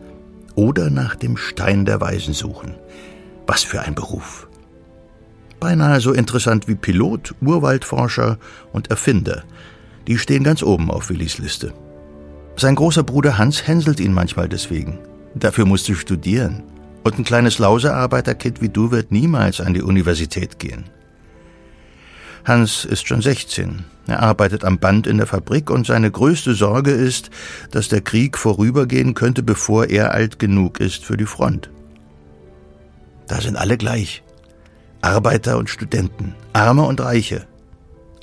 Oder 0.57 0.91
nach 0.91 1.15
dem 1.15 1.39
Stein 1.39 1.87
der 1.87 2.03
Weisen 2.03 2.35
suchen. 2.35 2.75
Was 3.47 3.63
für 3.63 3.81
ein 3.81 3.95
Beruf. 3.95 4.47
Beinahe 5.59 6.01
so 6.01 6.13
interessant 6.13 6.69
wie 6.69 6.75
Pilot, 6.75 7.35
Urwaldforscher 7.41 8.37
und 8.75 8.91
Erfinder. 8.91 9.45
Die 10.09 10.17
stehen 10.17 10.43
ganz 10.43 10.63
oben 10.63 10.91
auf 10.91 11.11
Willis 11.11 11.37
Liste. 11.37 11.75
Sein 12.57 12.75
großer 12.75 13.03
Bruder 13.03 13.37
Hans 13.37 13.67
hänselt 13.67 14.01
ihn 14.01 14.15
manchmal 14.15 14.49
deswegen. 14.49 14.99
Dafür 15.35 15.67
musst 15.67 15.87
du 15.89 15.95
studieren. 15.95 16.63
Und 17.05 17.19
ein 17.19 17.25
kleines 17.25 17.59
Lausearbeiterkind 17.59 18.63
wie 18.63 18.71
du 18.71 18.91
wird 18.91 19.13
niemals 19.13 19.61
an 19.61 19.75
die 19.75 19.83
Universität 19.83 20.59
gehen. 20.59 20.85
Hans 22.45 22.87
ist 22.87 23.07
schon 23.07 23.21
16. 23.21 23.85
Er 24.07 24.21
arbeitet 24.23 24.65
am 24.65 24.79
Band 24.79 25.07
in 25.07 25.19
der 25.19 25.27
Fabrik 25.27 25.71
und 25.71 25.87
seine 25.87 26.11
größte 26.11 26.55
Sorge 26.55 26.93
ist, 26.93 27.29
dass 27.71 27.89
der 27.89 28.01
Krieg 28.01 28.39
vorübergehen 28.39 29.13
könnte, 29.13 29.43
bevor 29.43 29.87
er 29.87 30.15
alt 30.15 30.39
genug 30.39 30.81
ist 30.81 31.05
für 31.05 31.19
die 31.19 31.27
Front. 31.27 31.71
Da 33.27 33.43
sind 33.43 33.57
alle 33.57 33.77
gleich. 33.77 34.23
Arbeiter 35.03 35.59
und 35.59 35.69
Studenten, 35.69 36.35
Arme 36.55 36.83
und 36.83 37.03
Reiche. 37.03 37.47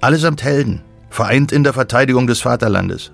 Allesamt 0.01 0.43
Helden, 0.43 0.81
vereint 1.15 1.53
in 1.53 1.63
der 1.63 1.72
Verteidigung 1.72 2.27
des 2.27 2.41
Vaterlandes. 2.41 3.13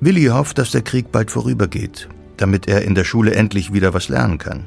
Willi 0.00 0.26
hofft, 0.26 0.58
dass 0.58 0.72
der 0.72 0.82
Krieg 0.82 1.12
bald 1.12 1.30
vorübergeht, 1.30 2.08
damit 2.36 2.66
er 2.66 2.82
in 2.82 2.96
der 2.96 3.04
Schule 3.04 3.34
endlich 3.34 3.72
wieder 3.72 3.94
was 3.94 4.08
lernen 4.08 4.38
kann. 4.38 4.66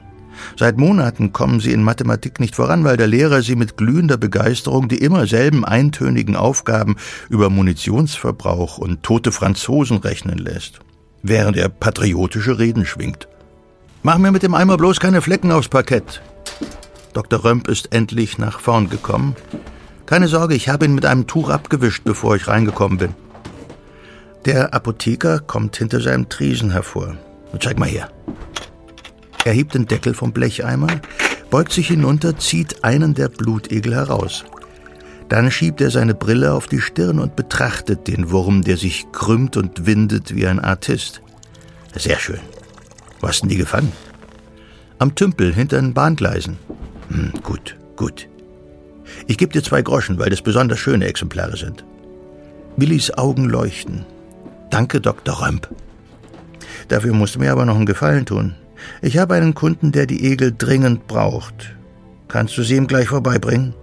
Seit 0.58 0.78
Monaten 0.78 1.34
kommen 1.34 1.60
sie 1.60 1.74
in 1.74 1.84
Mathematik 1.84 2.40
nicht 2.40 2.56
voran, 2.56 2.86
weil 2.86 2.96
der 2.96 3.08
Lehrer 3.08 3.42
sie 3.42 3.58
mit 3.58 3.76
glühender 3.76 4.16
Begeisterung 4.16 4.88
die 4.88 5.00
immer 5.00 5.28
selben 5.28 5.66
eintönigen 5.66 6.38
Aufgaben 6.38 6.96
über 7.30 7.50
Munitionsverbrauch 7.50 8.78
und 8.78 9.04
tote 9.04 9.34
Franzosen 9.34 9.98
rechnen 9.98 10.38
lässt, 10.38 10.80
während 11.22 11.58
er 11.58 11.68
patriotische 11.68 12.58
Reden 12.58 12.86
schwingt. 12.86 13.28
Mach 14.04 14.18
mir 14.18 14.32
mit 14.32 14.44
dem 14.44 14.56
Eimer 14.56 14.78
bloß 14.78 15.02
keine 15.02 15.22
Flecken 15.22 15.52
aufs 15.52 15.68
Parkett. 15.68 16.22
Dr. 17.12 17.44
Römp 17.44 17.68
ist 17.68 17.94
endlich 17.94 18.38
nach 18.38 18.62
vorn 18.62 18.90
gekommen. 18.90 19.36
Keine 20.12 20.28
Sorge, 20.28 20.56
ich 20.56 20.68
habe 20.68 20.84
ihn 20.84 20.94
mit 20.94 21.06
einem 21.06 21.26
Tuch 21.26 21.50
abgewischt, 21.50 22.04
bevor 22.04 22.36
ich 22.36 22.50
reingekommen 22.50 22.98
bin. 22.98 23.16
Der 24.44 24.74
Apotheker 24.74 25.40
kommt 25.40 25.78
hinter 25.78 26.02
seinem 26.02 26.28
Triesen 26.28 26.72
hervor. 26.72 27.16
Zeig 27.62 27.80
mal 27.80 27.88
her. 27.88 28.10
Er 29.46 29.54
hebt 29.54 29.74
den 29.74 29.86
Deckel 29.86 30.14
vom 30.14 30.34
Blecheimer, 30.34 31.00
beugt 31.50 31.72
sich 31.72 31.88
hinunter, 31.88 32.38
zieht 32.38 32.84
einen 32.84 33.14
der 33.14 33.30
Blutegel 33.30 33.96
heraus. 33.96 34.44
Dann 35.30 35.50
schiebt 35.50 35.80
er 35.80 35.92
seine 35.92 36.14
Brille 36.14 36.52
auf 36.52 36.68
die 36.68 36.82
Stirn 36.82 37.18
und 37.18 37.38
betrachtet 37.38 38.10
den 38.10 38.32
Wurm, 38.32 38.64
der 38.64 38.76
sich 38.76 39.06
krümmt 39.14 39.56
und 39.56 39.86
windet 39.86 40.36
wie 40.36 40.46
ein 40.46 40.60
Artist. 40.60 41.22
Sehr 41.96 42.20
schön. 42.20 42.42
Wo 43.22 43.30
hast 43.30 43.44
denn 43.44 43.50
die 43.50 43.56
gefangen? 43.56 43.94
Am 45.00 45.16
Tümpel 45.16 45.54
hinter 45.54 45.80
den 45.80 45.94
Bahngleisen. 45.94 46.58
Hm, 47.08 47.32
gut, 47.42 47.78
gut. 47.96 48.28
Ich 49.32 49.38
gebe 49.38 49.54
dir 49.54 49.64
zwei 49.64 49.82
Groschen, 49.82 50.20
weil 50.20 50.30
das 50.30 50.42
besonders 50.42 50.80
schöne 50.80 51.06
Exemplare 51.06 51.56
sind. 51.56 51.86
Willis 52.76 53.18
Augen 53.18 53.46
leuchten. 53.46 54.06
Danke, 54.70 55.00
Dr. 55.00 55.42
Römp. 55.42 55.70
Dafür 56.90 57.14
musst 57.14 57.36
du 57.36 57.40
mir 57.40 57.54
aber 57.54 57.64
noch 57.64 57.78
einen 57.78 57.86
Gefallen 57.86 58.26
tun. 58.26 58.56
Ich 59.02 59.18
habe 59.18 59.36
einen 59.36 59.54
Kunden, 59.54 59.94
der 59.94 60.06
die 60.06 60.26
Egel 60.30 60.54
dringend 60.58 61.08
braucht. 61.08 61.74
Kannst 62.28 62.58
du 62.58 62.64
sie 62.64 62.76
ihm 62.76 62.88
gleich 62.88 63.08
vorbeibringen? 63.08 63.74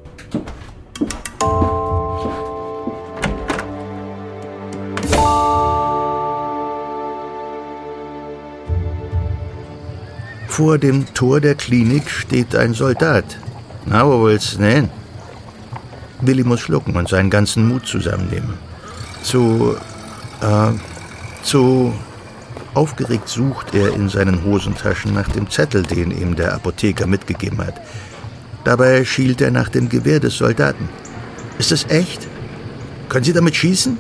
Vor 10.47 10.77
dem 10.77 11.07
Tor 11.15 11.41
der 11.41 11.55
Klinik 11.55 12.11
steht 12.11 12.55
ein 12.55 12.75
Soldat. 12.75 13.39
Na, 13.87 14.07
wo 14.07 14.25
willst 14.25 14.59
du 14.59 14.65
hin? 14.67 14.91
Willi 16.21 16.45
muss 16.45 16.61
schlucken 16.61 16.97
und 16.97 17.09
seinen 17.09 17.31
ganzen 17.31 17.69
Mut 17.69 17.87
zusammennehmen. 17.87 18.55
Zu, 19.23 19.77
äh, 20.41 20.73
zu 21.43 21.95
Aufgeregt 22.75 23.29
sucht 23.29 23.75
er 23.75 23.95
in 23.95 24.09
seinen 24.09 24.45
Hosentaschen 24.45 25.13
nach 25.13 25.29
dem 25.29 25.51
Zettel, 25.51 25.83
den 25.83 26.11
ihm 26.11 26.37
der 26.37 26.55
Apotheker 26.55 27.07
mitgegeben 27.07 27.59
hat. 27.59 27.81
Dabei 28.65 29.05
schielt 29.05 29.41
er 29.41 29.51
nach 29.51 29.69
dem 29.69 29.89
Gewehr 29.89 30.21
des 30.21 30.37
Soldaten. 30.37 30.89
Ist 31.59 31.73
es 31.73 31.87
echt? 31.89 32.29
Können 33.09 33.25
Sie 33.25 33.33
damit 33.33 33.57
schießen? 33.57 33.97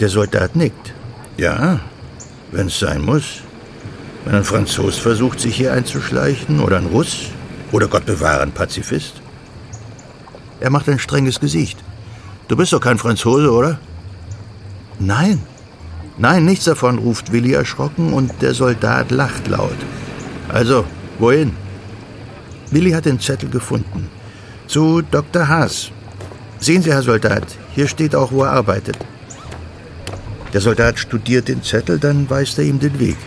Der 0.00 0.08
Soldat 0.08 0.56
nickt. 0.56 0.92
Ja, 1.38 1.80
wenn 2.52 2.66
es 2.66 2.78
sein 2.78 3.00
muss. 3.00 3.40
Wenn 4.24 4.34
ein 4.34 4.44
Franzos 4.44 4.98
versucht, 4.98 5.40
sich 5.40 5.56
hier 5.56 5.72
einzuschleichen 5.72 6.60
oder 6.60 6.78
ein 6.78 6.86
Russ, 6.86 7.28
Oder 7.72 7.88
Gott 7.88 8.06
bewahre, 8.06 8.42
ein 8.42 8.52
Pazifist? 8.52 9.20
Er 10.60 10.70
macht 10.70 10.88
ein 10.88 10.98
strenges 10.98 11.40
Gesicht. 11.40 11.82
Du 12.48 12.56
bist 12.56 12.72
doch 12.72 12.80
kein 12.80 12.98
Franzose, 12.98 13.50
oder? 13.50 13.78
Nein. 14.98 15.40
Nein, 16.18 16.44
nichts 16.44 16.64
davon, 16.64 16.98
ruft 16.98 17.32
Willi 17.32 17.52
erschrocken 17.52 18.12
und 18.12 18.40
der 18.40 18.54
Soldat 18.54 19.10
lacht 19.10 19.48
laut. 19.48 19.76
Also, 20.48 20.84
wohin? 21.18 21.52
Willi 22.70 22.92
hat 22.92 23.04
den 23.04 23.20
Zettel 23.20 23.50
gefunden. 23.50 24.08
Zu 24.66 25.02
Dr. 25.02 25.46
Haas. 25.46 25.90
Sehen 26.58 26.82
Sie, 26.82 26.90
Herr 26.90 27.02
Soldat, 27.02 27.44
hier 27.74 27.86
steht 27.86 28.14
auch, 28.14 28.32
wo 28.32 28.44
er 28.44 28.52
arbeitet. 28.52 28.96
Der 30.54 30.62
Soldat 30.62 30.98
studiert 30.98 31.48
den 31.48 31.62
Zettel, 31.62 31.98
dann 31.98 32.30
weist 32.30 32.58
er 32.58 32.64
ihm 32.64 32.78
den 32.78 32.98
Weg. 32.98 33.18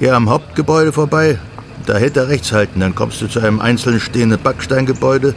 Hier 0.00 0.16
am 0.16 0.28
Hauptgebäude 0.28 0.92
vorbei, 0.92 1.38
da 1.86 1.96
hätte 1.96 2.20
er 2.20 2.28
rechts 2.28 2.50
halten, 2.50 2.80
dann 2.80 2.96
kommst 2.96 3.22
du 3.22 3.28
zu 3.28 3.38
einem 3.38 3.60
einzeln 3.60 4.00
stehenden 4.00 4.42
Backsteingebäude. 4.42 5.34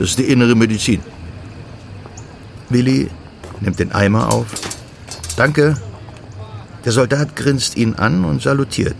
Das 0.00 0.08
ist 0.08 0.18
die 0.18 0.32
innere 0.32 0.54
Medizin. 0.54 1.00
Willi 2.70 3.10
nimmt 3.60 3.78
den 3.78 3.92
Eimer 3.92 4.32
auf. 4.32 4.46
Danke. 5.36 5.74
Der 6.86 6.92
Soldat 6.92 7.36
grinst 7.36 7.76
ihn 7.76 7.96
an 7.96 8.24
und 8.24 8.40
salutiert. 8.40 8.96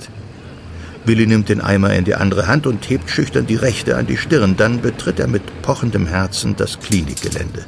Willi 1.07 1.27
nimmt 1.27 1.49
den 1.49 1.63
Eimer 1.63 1.95
in 1.95 2.05
die 2.05 2.17
andere 2.17 2.49
Hand 2.49 2.67
und 2.67 2.91
hebt 2.91 3.09
schüchtern 3.09 3.47
die 3.47 3.57
rechte 3.57 3.97
an 3.97 4.07
die 4.07 4.19
Stirn. 4.19 4.59
Dann 4.59 4.83
betritt 4.83 5.19
er 5.19 5.27
mit 5.27 5.63
pochendem 5.63 6.07
Herzen 6.07 6.55
das 6.57 6.79
Klinikgelände. 6.81 7.65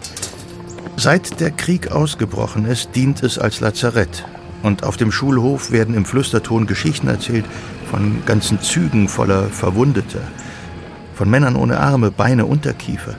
Seit 0.99 1.41
der 1.41 1.53
Krieg 1.53 1.91
ausgebrochen 1.91 2.67
ist, 2.67 2.91
dient 2.95 3.23
es 3.23 3.39
als 3.39 3.61
Lazarett. 3.61 4.27
Und 4.62 4.85
auf 4.85 4.99
dem 4.99 5.11
Schulhof 5.11 5.71
werden 5.71 5.95
im 5.95 6.05
Flüsterton 6.05 6.67
Geschichten 6.67 7.09
erzählt 7.09 7.47
von 7.91 8.27
ganzen 8.27 8.61
Zügen 8.61 9.09
voller 9.09 9.45
Verwundeter, 9.45 10.21
von 11.14 11.31
Männern 11.31 11.57
ohne 11.57 11.78
Arme, 11.78 12.11
Beine, 12.11 12.47
Unterkiefer, 12.47 13.14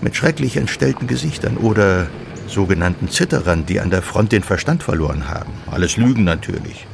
mit 0.00 0.16
schrecklich 0.16 0.56
entstellten 0.56 1.06
Gesichtern 1.06 1.56
oder 1.56 2.06
sogenannten 2.46 3.08
Zitterern, 3.08 3.66
die 3.66 3.80
an 3.80 3.90
der 3.90 4.02
Front 4.02 4.32
den 4.32 4.42
Verstand 4.42 4.82
verloren 4.82 5.28
haben. 5.28 5.52
Alles 5.70 5.96
Lügen 5.96 6.24
natürlich. 6.24 6.86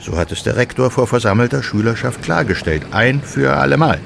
So 0.00 0.16
hat 0.16 0.32
es 0.32 0.42
der 0.42 0.56
Rektor 0.56 0.90
vor 0.90 1.06
versammelter 1.06 1.62
Schülerschaft 1.62 2.22
klargestellt, 2.22 2.86
ein 2.92 3.20
für 3.22 3.56
allemal. 3.56 3.98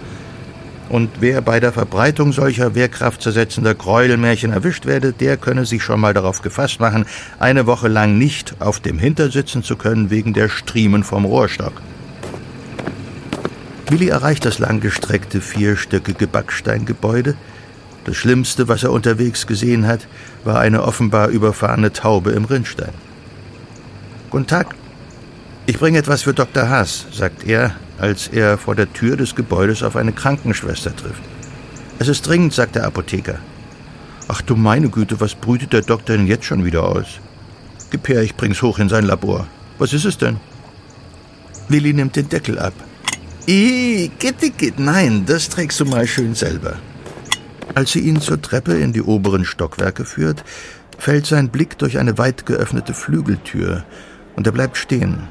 Und 0.88 1.10
wer 1.20 1.40
bei 1.40 1.58
der 1.58 1.72
Verbreitung 1.72 2.32
solcher 2.32 2.74
wehrkraftzersetzender 2.74 3.74
Gräuelmärchen 3.74 4.52
erwischt 4.52 4.84
werde, 4.84 5.12
der 5.12 5.38
könne 5.38 5.64
sich 5.64 5.82
schon 5.82 6.00
mal 6.00 6.12
darauf 6.12 6.42
gefasst 6.42 6.80
machen, 6.80 7.06
eine 7.38 7.66
Woche 7.66 7.88
lang 7.88 8.18
nicht 8.18 8.56
auf 8.58 8.80
dem 8.80 8.98
Hinter 8.98 9.30
sitzen 9.30 9.62
zu 9.62 9.76
können 9.76 10.10
wegen 10.10 10.34
der 10.34 10.48
Striemen 10.48 11.02
vom 11.02 11.24
Rohrstock. 11.24 11.72
Willi 13.92 14.08
erreicht 14.08 14.46
das 14.46 14.58
langgestreckte 14.58 15.42
vierstöckige 15.42 16.26
Backsteingebäude. 16.26 17.36
Das 18.04 18.16
Schlimmste, 18.16 18.66
was 18.66 18.84
er 18.84 18.90
unterwegs 18.90 19.46
gesehen 19.46 19.86
hat, 19.86 20.08
war 20.44 20.60
eine 20.60 20.84
offenbar 20.84 21.28
überfahrene 21.28 21.92
Taube 21.92 22.30
im 22.30 22.46
Rinnstein. 22.46 22.94
Guten 24.30 24.46
Tag. 24.46 24.74
Ich 25.66 25.78
bringe 25.78 25.98
etwas 25.98 26.22
für 26.22 26.32
Dr. 26.32 26.70
Haas, 26.70 27.04
sagt 27.12 27.46
er, 27.46 27.76
als 27.98 28.28
er 28.28 28.56
vor 28.56 28.74
der 28.74 28.90
Tür 28.90 29.18
des 29.18 29.34
Gebäudes 29.34 29.82
auf 29.82 29.94
eine 29.94 30.12
Krankenschwester 30.12 30.96
trifft. 30.96 31.22
Es 31.98 32.08
ist 32.08 32.26
dringend, 32.26 32.54
sagt 32.54 32.76
der 32.76 32.86
Apotheker. 32.86 33.40
Ach 34.26 34.40
du 34.40 34.56
meine 34.56 34.88
Güte, 34.88 35.20
was 35.20 35.34
brütet 35.34 35.74
der 35.74 35.82
Doktor 35.82 36.16
denn 36.16 36.26
jetzt 36.26 36.46
schon 36.46 36.64
wieder 36.64 36.84
aus? 36.84 37.20
Gib 37.90 38.08
her, 38.08 38.22
ich 38.22 38.36
bring's 38.36 38.62
hoch 38.62 38.78
in 38.78 38.88
sein 38.88 39.04
Labor. 39.04 39.48
Was 39.76 39.92
ist 39.92 40.06
es 40.06 40.16
denn? 40.16 40.40
Willi 41.68 41.92
nimmt 41.92 42.16
den 42.16 42.30
Deckel 42.30 42.58
ab. 42.58 42.72
Ih, 43.46 44.08
gitti, 44.20 44.50
gitt, 44.50 44.78
nein, 44.78 45.24
das 45.26 45.48
trägst 45.48 45.80
du 45.80 45.84
mal 45.84 46.06
schön 46.06 46.36
selber. 46.36 46.76
Als 47.74 47.90
sie 47.90 47.98
ihn 47.98 48.20
zur 48.20 48.40
Treppe 48.40 48.74
in 48.74 48.92
die 48.92 49.02
oberen 49.02 49.44
Stockwerke 49.44 50.04
führt, 50.04 50.44
fällt 50.96 51.26
sein 51.26 51.48
Blick 51.48 51.76
durch 51.78 51.98
eine 51.98 52.18
weit 52.18 52.46
geöffnete 52.46 52.94
Flügeltür 52.94 53.84
und 54.36 54.46
er 54.46 54.52
bleibt 54.52 54.76
stehen. 54.76 55.26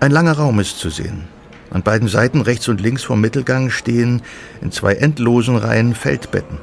Ein 0.00 0.12
langer 0.12 0.32
Raum 0.32 0.60
ist 0.60 0.78
zu 0.78 0.88
sehen. 0.88 1.24
An 1.70 1.82
beiden 1.82 2.08
Seiten 2.08 2.40
rechts 2.40 2.68
und 2.68 2.80
links 2.80 3.04
vom 3.04 3.20
Mittelgang 3.20 3.68
stehen 3.68 4.22
in 4.62 4.72
zwei 4.72 4.94
endlosen 4.94 5.56
Reihen 5.56 5.94
Feldbetten. 5.94 6.56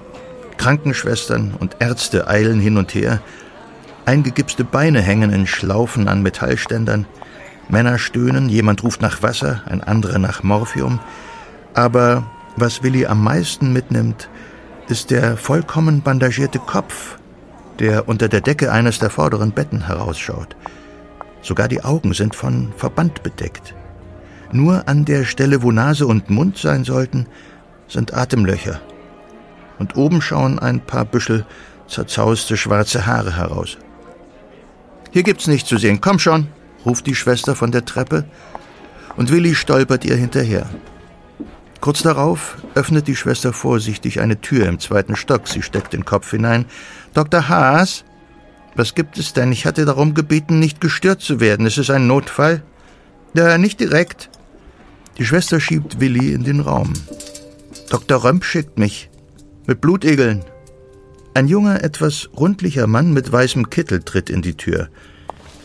Krankenschwestern 0.58 1.54
und 1.60 1.76
Ärzte 1.80 2.28
eilen 2.28 2.60
hin 2.60 2.78
und 2.78 2.96
her. 2.96 3.22
Eingegipste 4.06 4.64
Beine 4.64 5.04
hängen 5.04 5.32
in 5.32 5.46
Schlaufen 5.46 6.08
an 6.08 6.24
Metallständern. 6.24 7.06
Männer 7.70 7.98
stöhnen, 7.98 8.50
jemand 8.50 8.84
ruft 8.84 9.02
nach 9.02 9.22
Wasser, 9.22 9.62
ein 9.66 9.84
anderer 9.84 10.20
nach 10.20 10.44
Morphium. 10.44 11.00
Aber 11.74 12.24
was 12.56 12.82
Willi 12.82 13.06
am 13.06 13.24
meisten 13.24 13.74
mitnimmt, 13.74 14.30
ist 14.88 15.12
der 15.12 15.38
vollkommen 15.38 16.02
bandagierte 16.02 16.60
Kopf, 16.60 17.18
der 17.80 18.08
unter 18.08 18.30
der 18.30 18.42
Decke 18.42 18.72
eines 18.72 19.00
der 19.00 19.10
vorderen 19.10 19.52
Betten 19.52 19.86
herausschaut. 19.86 20.56
Sogar 21.42 21.68
die 21.68 21.84
Augen 21.84 22.14
sind 22.14 22.36
von 22.36 22.74
Verband 22.78 23.22
bedeckt. 23.22 23.76
Nur 24.52 24.88
an 24.88 25.06
der 25.06 25.26
Stelle, 25.26 25.62
wo 25.62 25.72
Nase 25.72 26.08
und 26.08 26.30
Mund 26.30 26.58
sein 26.58 26.86
sollten, 26.86 27.28
sind 27.88 28.14
Atemlöcher. 28.14 28.80
Und 29.78 29.96
oben 29.98 30.22
schauen 30.22 30.58
ein 30.58 30.80
paar 30.80 31.06
Büschel 31.06 31.46
zerzauste 31.88 32.58
schwarze 32.58 33.06
Haare 33.06 33.36
heraus. 33.38 33.78
Hier 35.12 35.24
gibt's 35.24 35.48
nichts 35.48 35.70
zu 35.70 35.78
sehen. 35.78 36.02
Komm 36.02 36.20
schon, 36.20 36.48
ruft 36.88 37.06
die 37.06 37.16
Schwester 37.16 37.54
von 37.56 37.72
der 37.72 37.86
Treppe, 37.86 38.24
und 39.18 39.32
Willi 39.32 39.56
stolpert 39.56 40.06
ihr 40.06 40.16
hinterher. 40.16 40.70
Kurz 41.82 42.02
darauf 42.02 42.58
öffnet 42.76 43.08
die 43.08 43.16
Schwester 43.16 43.54
vorsichtig 43.54 44.20
eine 44.20 44.42
Tür 44.42 44.68
im 44.68 44.80
zweiten 44.80 45.16
Stock. 45.16 45.48
Sie 45.48 45.62
steckt 45.62 45.94
den 45.94 46.06
Kopf 46.06 46.32
hinein. 46.32 46.66
Dr. 47.14 47.50
Haas? 47.50 48.04
Was 48.76 48.96
gibt 48.96 49.18
es 49.18 49.34
denn? 49.34 49.52
Ich 49.52 49.66
hatte 49.66 49.86
darum 49.86 50.14
gebeten, 50.14 50.60
nicht 50.60 50.82
gestört 50.82 51.22
zu 51.22 51.40
werden. 51.40 51.66
Ist 51.66 51.78
es 51.78 51.90
ein 51.90 52.08
Notfall? 52.08 52.64
Ja, 53.34 53.58
nicht 53.58 53.80
direkt. 53.80 54.30
Die 55.18 55.26
Schwester 55.26 55.60
schiebt 55.60 56.00
Willi 56.00 56.32
in 56.32 56.44
den 56.44 56.60
Raum. 56.60 56.94
Dr. 57.90 58.24
Römp 58.24 58.44
schickt 58.44 58.78
mich. 58.78 59.10
Mit 59.66 59.82
Blutegeln. 59.82 60.46
Ein 61.34 61.48
junger, 61.48 61.84
etwas 61.84 62.30
rundlicher 62.36 62.88
Mann 62.88 63.14
mit 63.14 63.32
weißem 63.32 63.70
Kittel 63.70 64.02
tritt 64.04 64.30
in 64.30 64.42
die 64.42 64.56
Tür. 64.56 64.90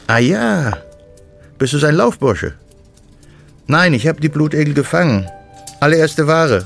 Ah 0.06 0.18
ja. 0.18 0.72
Bist 1.62 1.74
du 1.74 1.78
sein 1.78 1.94
Laufbursche? 1.94 2.54
Nein, 3.68 3.94
ich 3.94 4.08
habe 4.08 4.20
die 4.20 4.28
Blutegel 4.28 4.74
gefangen. 4.74 5.28
Allererste 5.78 6.26
Ware. 6.26 6.64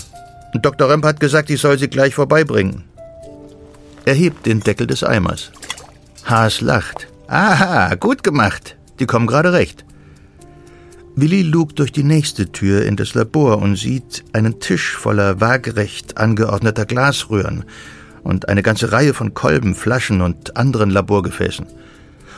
Und 0.55 0.65
Dr. 0.65 0.89
Römp 0.89 1.05
hat 1.05 1.21
gesagt, 1.21 1.51
ich 1.51 1.61
soll 1.61 1.79
sie 1.79 1.89
gleich 1.89 2.15
vorbeibringen. 2.15 2.83
Er 4.07 4.15
hebt 4.15 4.47
den 4.47 4.61
Deckel 4.61 4.87
des 4.87 5.05
Eimers. 5.05 5.53
Haas 6.25 6.63
lacht. 6.63 7.09
Aha, 7.27 7.95
gut 7.97 8.23
gemacht. 8.23 8.79
Die 8.99 9.05
kommen 9.05 9.27
gerade 9.27 9.53
recht. 9.53 9.85
Willi 11.15 11.43
lugt 11.43 11.79
durch 11.79 11.93
die 11.93 12.03
nächste 12.03 12.51
Tür 12.51 12.87
in 12.87 12.97
das 12.97 13.13
Labor 13.13 13.59
und 13.59 13.77
sieht 13.77 14.25
einen 14.33 14.61
Tisch 14.61 14.97
voller 14.97 15.43
waagerecht 15.43 16.17
angeordneter 16.17 16.87
Glasröhren 16.87 17.67
und 18.23 18.49
eine 18.49 18.63
ganze 18.63 18.93
Reihe 18.93 19.13
von 19.13 19.35
Kolben, 19.35 19.75
Flaschen 19.75 20.23
und 20.23 20.57
anderen 20.57 20.89
Laborgefäßen. 20.89 21.67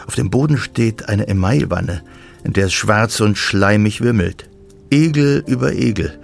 Auf 0.08 0.16
dem 0.16 0.28
Boden 0.28 0.58
steht 0.58 1.08
eine 1.08 1.28
Emailwanne, 1.28 2.02
in 2.44 2.52
der 2.52 2.66
es 2.66 2.72
schwarz 2.72 3.20
und 3.20 3.38
schleimig 3.38 4.00
wimmelt. 4.00 4.48
Egel 4.90 5.44
über 5.46 5.72
Egel. 5.72 6.18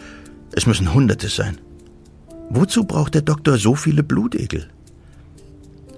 Es 0.52 0.66
müssen 0.66 0.94
Hunderte 0.94 1.28
sein. 1.28 1.58
Wozu 2.50 2.84
braucht 2.84 3.14
der 3.14 3.22
Doktor 3.22 3.58
so 3.58 3.74
viele 3.74 4.02
Blutegel? 4.02 4.68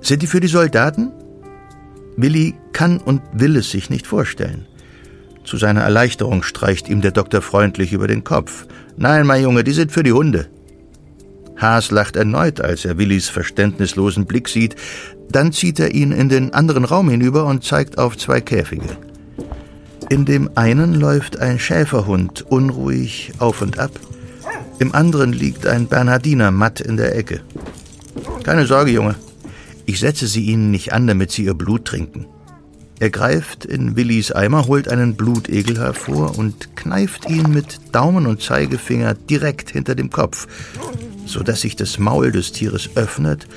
Sind 0.01 0.23
die 0.23 0.27
für 0.27 0.41
die 0.41 0.47
Soldaten? 0.47 1.13
Willi 2.17 2.55
kann 2.73 2.99
und 2.99 3.21
will 3.33 3.57
es 3.57 3.71
sich 3.71 3.91
nicht 3.91 4.07
vorstellen. 4.07 4.67
Zu 5.45 5.59
seiner 5.59 5.83
Erleichterung 5.83 6.43
streicht 6.43 6.89
ihm 6.89 7.03
der 7.03 7.13
Doktor 7.13 7.43
freundlich 7.43 7.93
über 7.93 8.09
den 8.09 8.25
Kopf. 8.25 8.67
Nein, 8.97 9.27
mein 9.27 9.43
Junge, 9.43 9.65
die 9.65 9.73
sind 9.73 9.93
für 9.93 10.03
die 10.03 10.13
Hunde. 10.13 10.49
Haas 11.57 11.91
lacht 11.91 12.17
erneut, 12.17 12.61
als 12.61 12.85
er 12.85 12.99
Willis 12.99 13.29
verständnislosen 13.29 14.27
Blick 14.27 14.49
sieht. 14.49 14.77
Dann 15.31 15.53
zieht 15.53 15.79
er 15.79 15.95
ihn 15.95 16.13
in 16.13 16.29
den 16.29 16.53
anderen 16.53 16.85
Raum 16.85 17.09
hinüber 17.09 17.47
und 17.47 17.65
zeigt 17.65 17.99
auf 17.99 18.17
zwei 18.17 18.41
Käfige. 18.41 18.97
In 20.09 20.25
dem 20.25 20.51
einen 20.55 20.95
läuft 20.95 21.39
ein 21.41 21.59
Schäferhund 21.59 22.43
unruhig 22.43 23.33
auf 23.39 23.61
und 23.61 23.79
ab. 23.79 23.91
Im 24.79 24.95
anderen 24.95 25.33
liegt 25.33 25.67
ein 25.67 25.89
Bernhardiner 25.89 26.53
matt 26.53 26.81
in 26.81 26.97
der 26.97 27.17
Ecke. 27.17 27.41
Keine 28.45 28.67
Sorge, 28.67 28.93
Junge. 28.93 29.17
Ich 29.85 29.99
setze 29.99 30.29
sie 30.29 30.45
ihnen 30.45 30.71
nicht 30.71 30.93
an, 30.93 31.07
damit 31.07 31.33
sie 31.33 31.45
ihr 31.45 31.55
Blut 31.55 31.87
trinken. 31.87 32.27
Er 33.01 33.11
greift 33.11 33.65
in 33.65 33.97
Willis 33.97 34.33
Eimer, 34.33 34.67
holt 34.69 34.89
einen 34.89 35.17
Blutegel 35.17 35.79
hervor 35.79 36.39
und 36.39 36.77
kneift 36.77 37.29
ihn 37.29 37.51
mit 37.51 37.81
Daumen 37.93 38.27
und 38.27 38.41
Zeigefinger 38.41 39.15
direkt 39.15 39.71
hinter 39.71 39.95
dem 39.95 40.11
Kopf, 40.11 40.47
so 41.27 41.43
dass 41.43 41.61
sich 41.63 41.77
das 41.77 41.99
Maul 41.99 42.33
des 42.33 42.53
Tieres 42.53 42.91
öffnet 42.95 43.49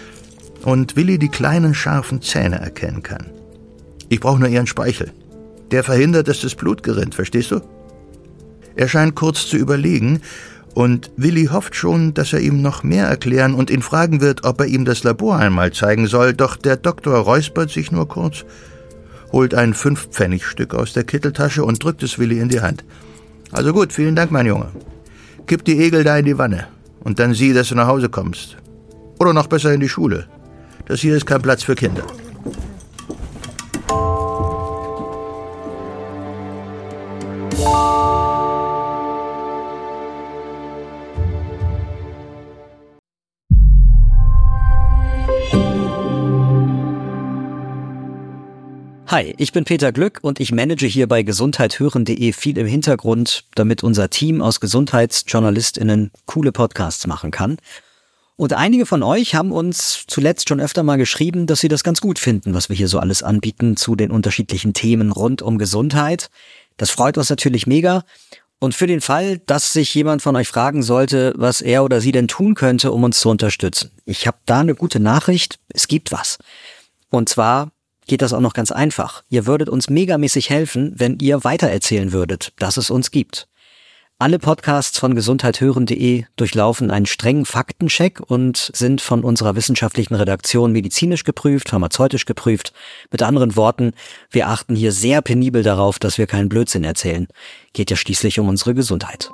und 0.63 0.95
Willi 0.95 1.19
die 1.19 1.29
kleinen 1.29 1.73
scharfen 1.73 2.21
Zähne 2.21 2.59
erkennen 2.59 3.03
kann. 3.03 3.27
Ich 4.09 4.19
brauche 4.19 4.39
nur 4.39 4.49
ihren 4.49 4.67
Speichel. 4.67 5.13
Der 5.71 5.83
verhindert, 5.83 6.27
dass 6.27 6.41
das 6.41 6.55
Blut 6.55 6.83
gerinnt, 6.83 7.15
verstehst 7.15 7.51
du? 7.51 7.61
Er 8.75 8.87
scheint 8.87 9.15
kurz 9.15 9.47
zu 9.47 9.57
überlegen 9.57 10.21
Und 10.73 11.11
Willi 11.17 11.47
hofft 11.47 11.75
schon, 11.75 12.13
dass 12.13 12.33
er 12.33 12.39
ihm 12.39 12.61
noch 12.61 12.83
mehr 12.83 13.07
erklären 13.07 13.53
und 13.53 13.69
ihn 13.69 13.81
fragen 13.81 14.21
wird, 14.21 14.43
ob 14.43 14.61
er 14.61 14.67
ihm 14.67 14.85
das 14.85 15.03
Labor 15.03 15.37
einmal 15.37 15.73
zeigen 15.73 16.07
soll, 16.07 16.33
doch 16.33 16.55
der 16.55 16.77
Doktor 16.77 17.17
räuspert 17.17 17.69
sich 17.69 17.91
nur 17.91 18.07
kurz, 18.07 18.45
holt 19.31 19.53
ein 19.53 19.73
Fünfpfennigstück 19.73 20.73
aus 20.73 20.93
der 20.93 21.03
Kitteltasche 21.03 21.63
und 21.63 21.83
drückt 21.83 22.03
es 22.03 22.19
Willi 22.19 22.39
in 22.39 22.49
die 22.49 22.61
Hand. 22.61 22.85
Also 23.51 23.73
gut, 23.73 23.91
vielen 23.93 24.15
Dank, 24.15 24.31
mein 24.31 24.45
Junge. 24.45 24.67
Kipp 25.47 25.65
die 25.65 25.79
Egel 25.79 26.03
da 26.03 26.17
in 26.17 26.25
die 26.25 26.37
Wanne 26.37 26.67
und 27.01 27.19
dann 27.19 27.33
sieh, 27.33 27.53
dass 27.53 27.69
du 27.69 27.75
nach 27.75 27.87
Hause 27.87 28.09
kommst. 28.09 28.57
Oder 29.19 29.33
noch 29.33 29.47
besser 29.47 29.73
in 29.73 29.79
die 29.81 29.89
Schule. 29.89 30.27
Das 30.85 31.01
hier 31.01 31.15
ist 31.17 31.25
kein 31.25 31.41
Platz 31.41 31.63
für 31.63 31.75
Kinder. 31.75 32.03
Hi, 49.11 49.33
ich 49.39 49.53
bin 49.53 49.63
Peter 49.63 49.91
Glück 49.91 50.19
und 50.21 50.39
ich 50.39 50.51
manage 50.51 50.85
hier 50.85 51.07
bei 51.07 51.23
gesundheithören.de 51.23 52.31
viel 52.31 52.59
im 52.59 52.67
Hintergrund, 52.67 53.43
damit 53.55 53.81
unser 53.81 54.11
Team 54.11 54.39
aus 54.39 54.59
Gesundheitsjournalistinnen 54.59 56.11
coole 56.27 56.51
Podcasts 56.51 57.07
machen 57.07 57.31
kann. 57.31 57.57
Und 58.35 58.53
einige 58.53 58.85
von 58.85 59.01
euch 59.01 59.33
haben 59.33 59.51
uns 59.51 60.03
zuletzt 60.05 60.47
schon 60.47 60.61
öfter 60.61 60.83
mal 60.83 60.99
geschrieben, 60.99 61.47
dass 61.47 61.59
sie 61.59 61.69
das 61.69 61.83
ganz 61.83 62.01
gut 62.01 62.19
finden, 62.19 62.53
was 62.53 62.69
wir 62.69 62.75
hier 62.75 62.87
so 62.87 62.99
alles 62.99 63.23
anbieten 63.23 63.77
zu 63.77 63.95
den 63.95 64.11
unterschiedlichen 64.11 64.75
Themen 64.75 65.11
rund 65.11 65.41
um 65.41 65.57
Gesundheit. 65.57 66.29
Das 66.77 66.91
freut 66.91 67.17
uns 67.17 67.31
natürlich 67.31 67.65
mega. 67.65 68.03
Und 68.59 68.75
für 68.75 68.85
den 68.85 69.01
Fall, 69.01 69.39
dass 69.39 69.73
sich 69.73 69.91
jemand 69.95 70.21
von 70.21 70.35
euch 70.35 70.49
fragen 70.49 70.83
sollte, 70.83 71.33
was 71.35 71.61
er 71.61 71.83
oder 71.83 71.99
sie 71.99 72.11
denn 72.11 72.27
tun 72.27 72.53
könnte, 72.53 72.91
um 72.91 73.03
uns 73.03 73.19
zu 73.19 73.29
unterstützen. 73.29 73.89
Ich 74.05 74.27
habe 74.27 74.37
da 74.45 74.59
eine 74.59 74.75
gute 74.75 74.99
Nachricht. 74.99 75.57
Es 75.69 75.87
gibt 75.87 76.11
was. 76.11 76.37
Und 77.09 77.27
zwar 77.27 77.71
geht 78.09 78.21
das 78.21 78.33
auch 78.33 78.41
noch 78.41 78.53
ganz 78.53 78.71
einfach. 78.71 79.23
Ihr 79.29 79.45
würdet 79.45 79.69
uns 79.69 79.89
megamäßig 79.89 80.49
helfen, 80.49 80.93
wenn 80.97 81.19
ihr 81.19 81.43
weitererzählen 81.45 82.11
würdet, 82.11 82.51
dass 82.57 82.75
es 82.75 82.89
uns 82.89 83.11
gibt. 83.11 83.47
Alle 84.17 84.37
Podcasts 84.37 84.99
von 84.99 85.15
gesundheithören.de 85.15 86.25
durchlaufen 86.35 86.91
einen 86.91 87.05
strengen 87.05 87.45
Faktencheck 87.45 88.19
und 88.19 88.71
sind 88.73 88.99
von 88.99 89.23
unserer 89.23 89.55
wissenschaftlichen 89.55 90.15
Redaktion 90.15 90.73
medizinisch 90.73 91.23
geprüft, 91.23 91.69
pharmazeutisch 91.69 92.25
geprüft. 92.25 92.73
Mit 93.11 93.21
anderen 93.23 93.55
Worten, 93.55 93.93
wir 94.29 94.49
achten 94.49 94.75
hier 94.75 94.91
sehr 94.91 95.21
penibel 95.21 95.63
darauf, 95.63 95.99
dass 95.99 96.17
wir 96.17 96.27
keinen 96.27 96.49
Blödsinn 96.49 96.83
erzählen. 96.83 97.27
Geht 97.71 97.91
ja 97.91 97.95
schließlich 97.95 98.39
um 98.39 98.49
unsere 98.49 98.73
Gesundheit. 98.73 99.29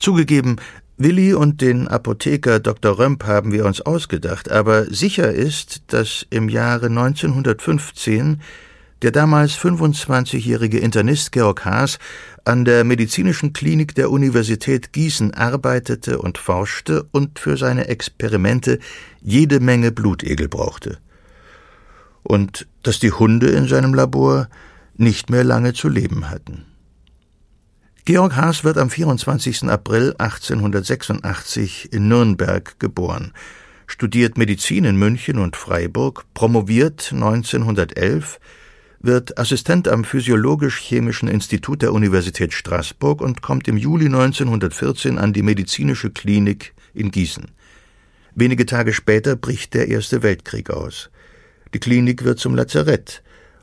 Zugegeben, 0.00 0.56
Willi 1.02 1.32
und 1.32 1.62
den 1.62 1.88
Apotheker 1.88 2.60
Dr. 2.60 2.98
Römp 2.98 3.24
haben 3.24 3.52
wir 3.52 3.64
uns 3.64 3.80
ausgedacht, 3.80 4.50
aber 4.50 4.84
sicher 4.84 5.32
ist, 5.32 5.80
dass 5.86 6.26
im 6.28 6.50
Jahre 6.50 6.88
1915 6.88 8.42
der 9.00 9.10
damals 9.10 9.56
25-jährige 9.56 10.78
Internist 10.78 11.32
Georg 11.32 11.64
Haas 11.64 11.98
an 12.44 12.66
der 12.66 12.84
medizinischen 12.84 13.54
Klinik 13.54 13.94
der 13.94 14.10
Universität 14.10 14.92
Gießen 14.92 15.32
arbeitete 15.32 16.18
und 16.18 16.36
forschte 16.36 17.06
und 17.12 17.38
für 17.38 17.56
seine 17.56 17.88
Experimente 17.88 18.78
jede 19.22 19.58
Menge 19.58 19.92
Blutegel 19.92 20.48
brauchte. 20.48 20.98
Und 22.22 22.68
dass 22.82 22.98
die 22.98 23.12
Hunde 23.12 23.48
in 23.48 23.68
seinem 23.68 23.94
Labor 23.94 24.48
nicht 24.98 25.30
mehr 25.30 25.44
lange 25.44 25.72
zu 25.72 25.88
leben 25.88 26.28
hatten. 26.28 26.66
Georg 28.06 28.34
Haas 28.34 28.64
wird 28.64 28.78
am 28.78 28.88
24. 28.88 29.64
April 29.64 30.14
1886 30.16 31.92
in 31.92 32.08
Nürnberg 32.08 32.80
geboren, 32.80 33.32
studiert 33.86 34.38
Medizin 34.38 34.84
in 34.84 34.96
München 34.96 35.38
und 35.38 35.54
Freiburg, 35.54 36.24
promoviert 36.32 37.10
1911, 37.12 38.40
wird 39.00 39.38
Assistent 39.38 39.86
am 39.86 40.04
Physiologisch-Chemischen 40.04 41.28
Institut 41.28 41.82
der 41.82 41.92
Universität 41.92 42.54
Straßburg 42.54 43.20
und 43.20 43.42
kommt 43.42 43.68
im 43.68 43.76
Juli 43.76 44.06
1914 44.06 45.18
an 45.18 45.34
die 45.34 45.42
medizinische 45.42 46.10
Klinik 46.10 46.72
in 46.94 47.10
Gießen. 47.10 47.50
Wenige 48.34 48.64
Tage 48.64 48.94
später 48.94 49.36
bricht 49.36 49.74
der 49.74 49.88
Erste 49.88 50.22
Weltkrieg 50.22 50.70
aus. 50.70 51.10
Die 51.74 51.80
Klinik 51.80 52.24
wird 52.24 52.38
zum 52.38 52.54
Lazarett 52.54 53.22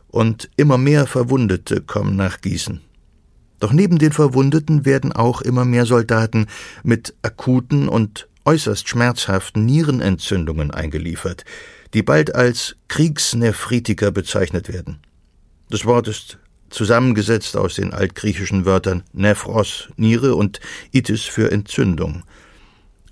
und 0.09 0.47
immer 0.57 0.77
mehr 0.77 1.07
Verwundete 1.07 1.81
kommen 1.81 2.15
nach 2.15 2.39
Gießen. 2.39 2.86
Doch 3.59 3.73
neben 3.73 3.97
den 3.97 4.11
Verwundeten 4.11 4.85
werden 4.85 5.11
auch 5.11 5.41
immer 5.41 5.65
mehr 5.65 5.85
Soldaten 5.85 6.47
mit 6.83 7.15
akuten 7.21 7.87
und 7.89 8.27
äußerst 8.45 8.87
schmerzhaften 8.87 9.65
Nierenentzündungen 9.65 10.71
eingeliefert, 10.71 11.43
die 11.93 12.03
bald 12.03 12.35
als 12.35 12.75
Kriegsnephritiker 12.87 14.11
bezeichnet 14.11 14.71
werden. 14.71 14.99
Das 15.69 15.85
Wort 15.85 16.07
ist 16.07 16.37
zusammengesetzt 16.69 17.57
aus 17.57 17.75
den 17.75 17.93
altgriechischen 17.93 18.65
Wörtern 18.65 19.03
Nephros, 19.13 19.89
Niere 19.97 20.35
und 20.35 20.59
Itis 20.91 21.23
für 21.23 21.51
Entzündung. 21.51 22.23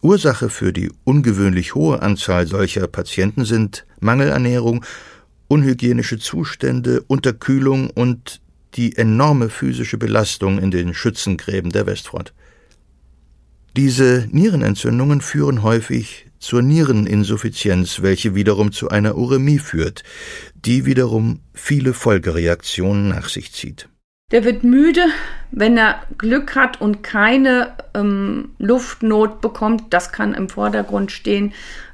Ursache 0.02 0.50
für 0.50 0.72
die 0.72 0.92
ungewöhnlich 1.04 1.74
hohe 1.74 2.02
Anzahl 2.02 2.48
solcher 2.48 2.88
Patienten 2.88 3.44
sind 3.44 3.86
Mangelernährung, 4.00 4.86
unhygienische 5.48 6.20
Zustände, 6.20 7.02
Unterkühlung 7.08 7.90
und 7.90 8.42
die 8.76 8.98
enorme 8.98 9.50
physische 9.50 9.98
Belastung 9.98 10.60
in 10.60 10.72
den 10.72 10.94
Schützengräben 10.94 11.72
der 11.72 11.86
Westfront. 11.86 12.34
Diese 13.76 14.28
Nierenentzündungen 14.32 15.22
führen 15.22 15.64
häufig 15.64 16.28
zur 16.40 16.62
Niereninsuffizienz, 16.62 18.02
welche 18.02 18.36
wiederum 18.36 18.72
zu 18.72 18.90
einer 18.90 19.18
Uremie 19.18 19.60
führt, 19.60 20.04
die 20.54 20.86
wiederum 20.86 21.42
viele 21.54 21.94
Folgereaktionen 21.94 23.10
nach 23.10 23.30
sich 23.30 23.52
zieht. 23.52 23.90
Der 24.32 24.44
wird 24.44 24.64
müde, 24.64 25.06
wenn 25.52 25.78
er 25.78 26.02
Glück 26.18 26.56
hat 26.56 26.82
und 26.82 27.04
keine 27.04 27.74
ähm, 27.94 28.50
Luftnot 28.58 29.42
bekommt. 29.42 29.94
Das 29.94 30.12
kann 30.12 30.34
im 30.34 30.50
Vordergrund 30.50 31.12
stehen. 31.12 31.54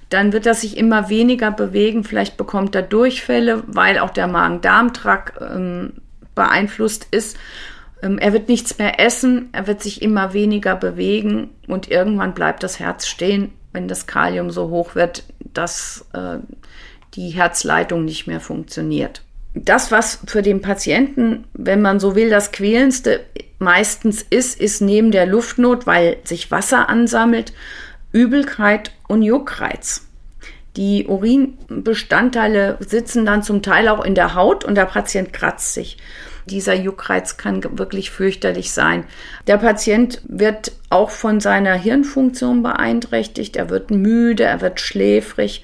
Dann 0.10 0.34
wird 0.34 0.46
er 0.46 0.54
sich 0.54 0.78
immer 0.78 1.10
weniger 1.10 1.52
bewegen. 1.52 2.04
Vielleicht 2.04 2.38
bekommt 2.38 2.76
er 2.76 2.84
Durchfälle, 2.84 3.63
weil 3.67 4.00
auch 4.00 4.12
der 4.12 4.28
Magen-Darm-Trakt 4.28 5.41
ähm, 5.41 5.94
beeinflusst 6.36 7.08
ist. 7.12 7.38
Ähm, 8.02 8.17
er 8.17 8.34
wird 8.34 8.50
nichts 8.50 8.78
mehr 8.78 9.00
essen, 9.00 9.50
er 9.52 9.67
wird 9.67 9.82
sich 9.82 10.02
immer 10.02 10.34
weniger 10.34 10.76
bewegen 10.76 11.50
und 11.67 11.89
irgendwann 11.89 12.34
bleibt 12.34 12.63
das 12.63 12.80
Herz 12.80 13.08
stehen, 13.08 13.52
wenn 13.74 13.88
das 13.88 14.08
Kalium 14.08 14.52
so 14.52 14.70
hoch 14.70 14.96
wird, 14.96 15.24
dass 15.39 16.06
äh, 16.13 16.38
die 17.13 17.30
Herzleitung 17.30 18.06
nicht 18.06 18.28
mehr 18.28 18.39
funktioniert. 18.39 19.22
Das, 19.54 19.91
was 19.91 20.20
für 20.28 20.41
den 20.41 20.62
Patienten, 20.62 21.44
wenn 21.54 21.82
man 21.82 22.00
so 22.00 22.15
will, 22.15 22.30
das 22.30 22.52
Quälendste 22.54 23.22
meistens 23.60 24.26
ist, 24.30 24.60
ist 24.60 24.82
neben 24.82 25.12
der 25.12 25.26
Luftnot, 25.26 25.86
weil 25.86 26.17
sich 26.24 26.52
Wasser 26.52 26.88
ansammelt, 26.88 27.54
Übelkeit 28.13 28.91
und 29.08 29.22
Juckreiz. 29.22 30.08
Die 30.77 31.05
Urinbestandteile 31.05 32.77
sitzen 32.79 33.25
dann 33.25 33.43
zum 33.43 33.62
Teil 33.62 33.89
auch 33.89 34.03
in 34.05 34.15
der 34.15 34.36
Haut 34.36 34.63
und 34.63 34.75
der 34.75 34.86
Patient 34.86 35.34
kratzt 35.34 35.73
sich. 35.73 35.97
Dieser 36.45 36.73
Juckreiz 36.73 37.38
kann 37.38 37.62
wirklich 37.77 38.10
fürchterlich 38.10 38.71
sein. 38.71 39.05
Der 39.47 39.57
Patient 39.57 40.21
wird 40.27 40.71
auch 40.89 41.10
von 41.10 41.39
seiner 41.39 41.73
Hirnfunktion 41.73 42.63
beeinträchtigt. 42.63 43.57
Er 43.57 43.69
wird 43.69 43.91
müde, 43.91 44.43
er 44.43 44.62
wird 44.62 44.79
schläfrig. 44.79 45.63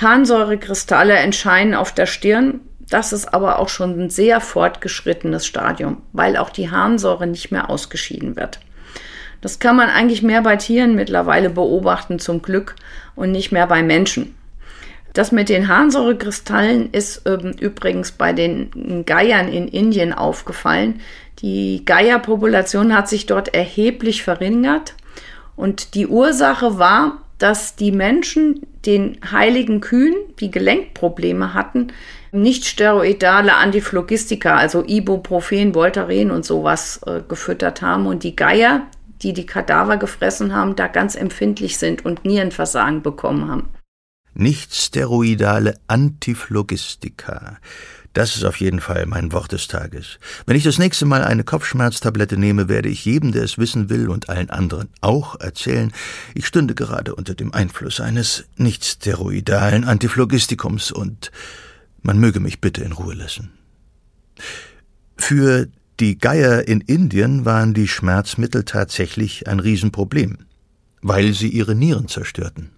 Harnsäurekristalle 0.00 1.14
entscheiden 1.14 1.74
auf 1.74 1.92
der 1.92 2.06
Stirn. 2.06 2.60
Das 2.90 3.12
ist 3.12 3.32
aber 3.32 3.58
auch 3.58 3.68
schon 3.68 3.98
ein 3.98 4.10
sehr 4.10 4.40
fortgeschrittenes 4.40 5.46
Stadium, 5.46 6.02
weil 6.12 6.36
auch 6.36 6.50
die 6.50 6.70
Harnsäure 6.70 7.26
nicht 7.26 7.50
mehr 7.50 7.70
ausgeschieden 7.70 8.36
wird. 8.36 8.60
Das 9.44 9.58
kann 9.58 9.76
man 9.76 9.90
eigentlich 9.90 10.22
mehr 10.22 10.40
bei 10.40 10.56
Tieren 10.56 10.94
mittlerweile 10.94 11.50
beobachten, 11.50 12.18
zum 12.18 12.40
Glück, 12.40 12.76
und 13.14 13.30
nicht 13.30 13.52
mehr 13.52 13.66
bei 13.66 13.82
Menschen. 13.82 14.34
Das 15.12 15.32
mit 15.32 15.50
den 15.50 15.68
Harnsäurekristallen 15.68 16.90
ist 16.92 17.26
ähm, 17.26 17.54
übrigens 17.60 18.12
bei 18.12 18.32
den 18.32 19.04
Geiern 19.04 19.48
in 19.48 19.68
Indien 19.68 20.14
aufgefallen. 20.14 21.02
Die 21.40 21.84
Geierpopulation 21.84 22.96
hat 22.96 23.10
sich 23.10 23.26
dort 23.26 23.52
erheblich 23.52 24.22
verringert 24.22 24.94
und 25.56 25.94
die 25.94 26.06
Ursache 26.06 26.78
war, 26.78 27.18
dass 27.36 27.76
die 27.76 27.92
Menschen 27.92 28.62
den 28.86 29.18
heiligen 29.30 29.82
Kühen, 29.82 30.14
die 30.40 30.50
Gelenkprobleme 30.50 31.52
hatten, 31.52 31.88
nicht 32.32 32.64
steroidale 32.64 33.56
Antiphlogistika, 33.56 34.56
also 34.56 34.82
Ibuprofen, 34.86 35.74
Voltaren 35.74 36.30
und 36.30 36.46
sowas 36.46 37.02
äh, 37.04 37.20
gefüttert 37.28 37.82
haben 37.82 38.06
und 38.06 38.24
die 38.24 38.34
Geier, 38.34 38.86
die 39.24 39.32
die 39.32 39.46
Kadaver 39.46 39.96
gefressen 39.96 40.54
haben, 40.54 40.76
da 40.76 40.86
ganz 40.86 41.16
empfindlich 41.16 41.78
sind 41.78 42.04
und 42.04 42.24
Nierenversagen 42.24 43.02
bekommen 43.02 43.50
haben 43.50 43.70
nicht 44.34 44.74
steroidale 44.74 45.78
Antiphlogistika. 45.86 47.58
Das 48.12 48.36
ist 48.36 48.44
auf 48.44 48.60
jeden 48.60 48.80
Fall 48.80 49.06
mein 49.06 49.32
Wort 49.32 49.50
des 49.50 49.66
Tages. 49.66 50.20
Wenn 50.46 50.56
ich 50.56 50.62
das 50.62 50.78
nächste 50.78 51.04
Mal 51.04 51.24
eine 51.24 51.42
Kopfschmerztablette 51.42 52.36
nehme, 52.36 52.68
werde 52.68 52.88
ich 52.88 53.04
jedem, 53.04 53.32
der 53.32 53.42
es 53.42 53.58
wissen 53.58 53.90
will 53.90 54.08
und 54.08 54.28
allen 54.28 54.50
anderen 54.50 54.88
auch 55.00 55.40
erzählen, 55.40 55.92
ich 56.34 56.46
stünde 56.46 56.76
gerade 56.76 57.16
unter 57.16 57.34
dem 57.34 57.52
Einfluss 57.52 58.00
eines 58.00 58.44
nicht 58.56 58.84
steroidalen 58.84 59.84
Antiphlogistikums 59.84 60.92
und 60.92 61.32
man 62.02 62.18
möge 62.18 62.38
mich 62.38 62.60
bitte 62.60 62.84
in 62.84 62.92
Ruhe 62.92 63.14
lassen. 63.14 63.50
Für 65.16 65.66
die 66.00 66.18
Geier 66.18 66.66
in 66.66 66.80
Indien 66.80 67.44
waren 67.44 67.72
die 67.72 67.86
Schmerzmittel 67.86 68.64
tatsächlich 68.64 69.46
ein 69.46 69.60
Riesenproblem, 69.60 70.38
weil 71.02 71.32
sie 71.32 71.48
ihre 71.48 71.74
Nieren 71.74 72.08
zerstörten. 72.08 72.70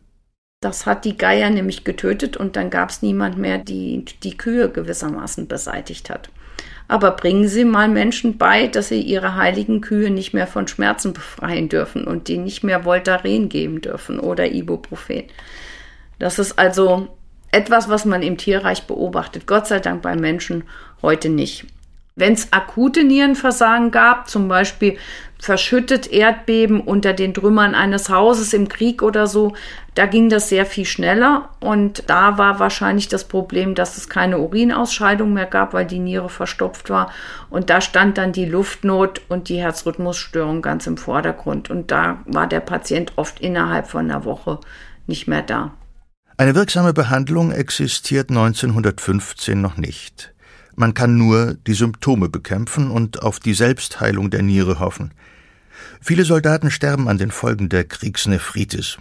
Das 0.60 0.84
hat 0.84 1.04
die 1.04 1.16
Geier 1.16 1.50
nämlich 1.50 1.84
getötet 1.84 2.36
und 2.36 2.56
dann 2.56 2.70
gab 2.70 2.90
es 2.90 3.02
niemand 3.02 3.38
mehr, 3.38 3.58
die 3.58 4.04
die 4.22 4.36
Kühe 4.36 4.70
gewissermaßen 4.70 5.48
beseitigt 5.48 6.10
hat. 6.10 6.30
Aber 6.88 7.12
bringen 7.12 7.48
Sie 7.48 7.64
mal 7.64 7.88
Menschen 7.88 8.38
bei, 8.38 8.68
dass 8.68 8.88
sie 8.88 9.00
ihre 9.00 9.34
heiligen 9.34 9.80
Kühe 9.80 10.10
nicht 10.10 10.34
mehr 10.34 10.46
von 10.46 10.68
Schmerzen 10.68 11.12
befreien 11.12 11.68
dürfen 11.68 12.04
und 12.04 12.28
die 12.28 12.38
nicht 12.38 12.62
mehr 12.62 12.84
Voltaren 12.84 13.48
geben 13.48 13.80
dürfen 13.80 14.20
oder 14.20 14.52
Ibuprofen. 14.52 15.24
Das 16.18 16.38
ist 16.38 16.58
also 16.58 17.08
etwas, 17.50 17.88
was 17.88 18.04
man 18.04 18.22
im 18.22 18.36
Tierreich 18.36 18.84
beobachtet. 18.84 19.46
Gott 19.46 19.66
sei 19.66 19.80
Dank 19.80 20.02
bei 20.02 20.14
Menschen 20.14 20.64
heute 21.02 21.28
nicht. 21.28 21.66
Wenn 22.18 22.32
es 22.32 22.50
akute 22.50 23.04
Nierenversagen 23.04 23.90
gab, 23.90 24.30
zum 24.30 24.48
Beispiel 24.48 24.96
verschüttet 25.38 26.10
Erdbeben 26.10 26.80
unter 26.80 27.12
den 27.12 27.34
Trümmern 27.34 27.74
eines 27.74 28.08
Hauses 28.08 28.54
im 28.54 28.68
Krieg 28.70 29.02
oder 29.02 29.26
so, 29.26 29.52
da 29.94 30.06
ging 30.06 30.30
das 30.30 30.48
sehr 30.48 30.64
viel 30.64 30.86
schneller 30.86 31.50
und 31.60 32.04
da 32.06 32.38
war 32.38 32.58
wahrscheinlich 32.58 33.08
das 33.08 33.24
Problem, 33.24 33.74
dass 33.74 33.98
es 33.98 34.08
keine 34.08 34.38
Urinausscheidung 34.38 35.34
mehr 35.34 35.44
gab, 35.44 35.74
weil 35.74 35.84
die 35.84 35.98
Niere 35.98 36.30
verstopft 36.30 36.88
war 36.88 37.12
und 37.50 37.68
da 37.68 37.82
stand 37.82 38.16
dann 38.16 38.32
die 38.32 38.46
Luftnot 38.46 39.20
und 39.28 39.50
die 39.50 39.60
Herzrhythmusstörung 39.60 40.62
ganz 40.62 40.86
im 40.86 40.96
Vordergrund 40.96 41.68
und 41.68 41.90
da 41.90 42.22
war 42.24 42.46
der 42.46 42.60
Patient 42.60 43.12
oft 43.16 43.40
innerhalb 43.40 43.88
von 43.88 44.10
einer 44.10 44.24
Woche 44.24 44.60
nicht 45.06 45.28
mehr 45.28 45.42
da. 45.42 45.74
Eine 46.38 46.54
wirksame 46.54 46.94
Behandlung 46.94 47.52
existiert 47.52 48.30
1915 48.30 49.60
noch 49.60 49.76
nicht. 49.76 50.32
Man 50.76 50.92
kann 50.92 51.16
nur 51.16 51.54
die 51.66 51.74
Symptome 51.74 52.28
bekämpfen 52.28 52.90
und 52.90 53.22
auf 53.22 53.40
die 53.40 53.54
Selbstheilung 53.54 54.30
der 54.30 54.42
Niere 54.42 54.78
hoffen. 54.78 55.12
Viele 56.02 56.24
Soldaten 56.24 56.70
sterben 56.70 57.08
an 57.08 57.16
den 57.16 57.30
Folgen 57.30 57.70
der 57.70 57.84
Kriegsnephritis. 57.84 58.98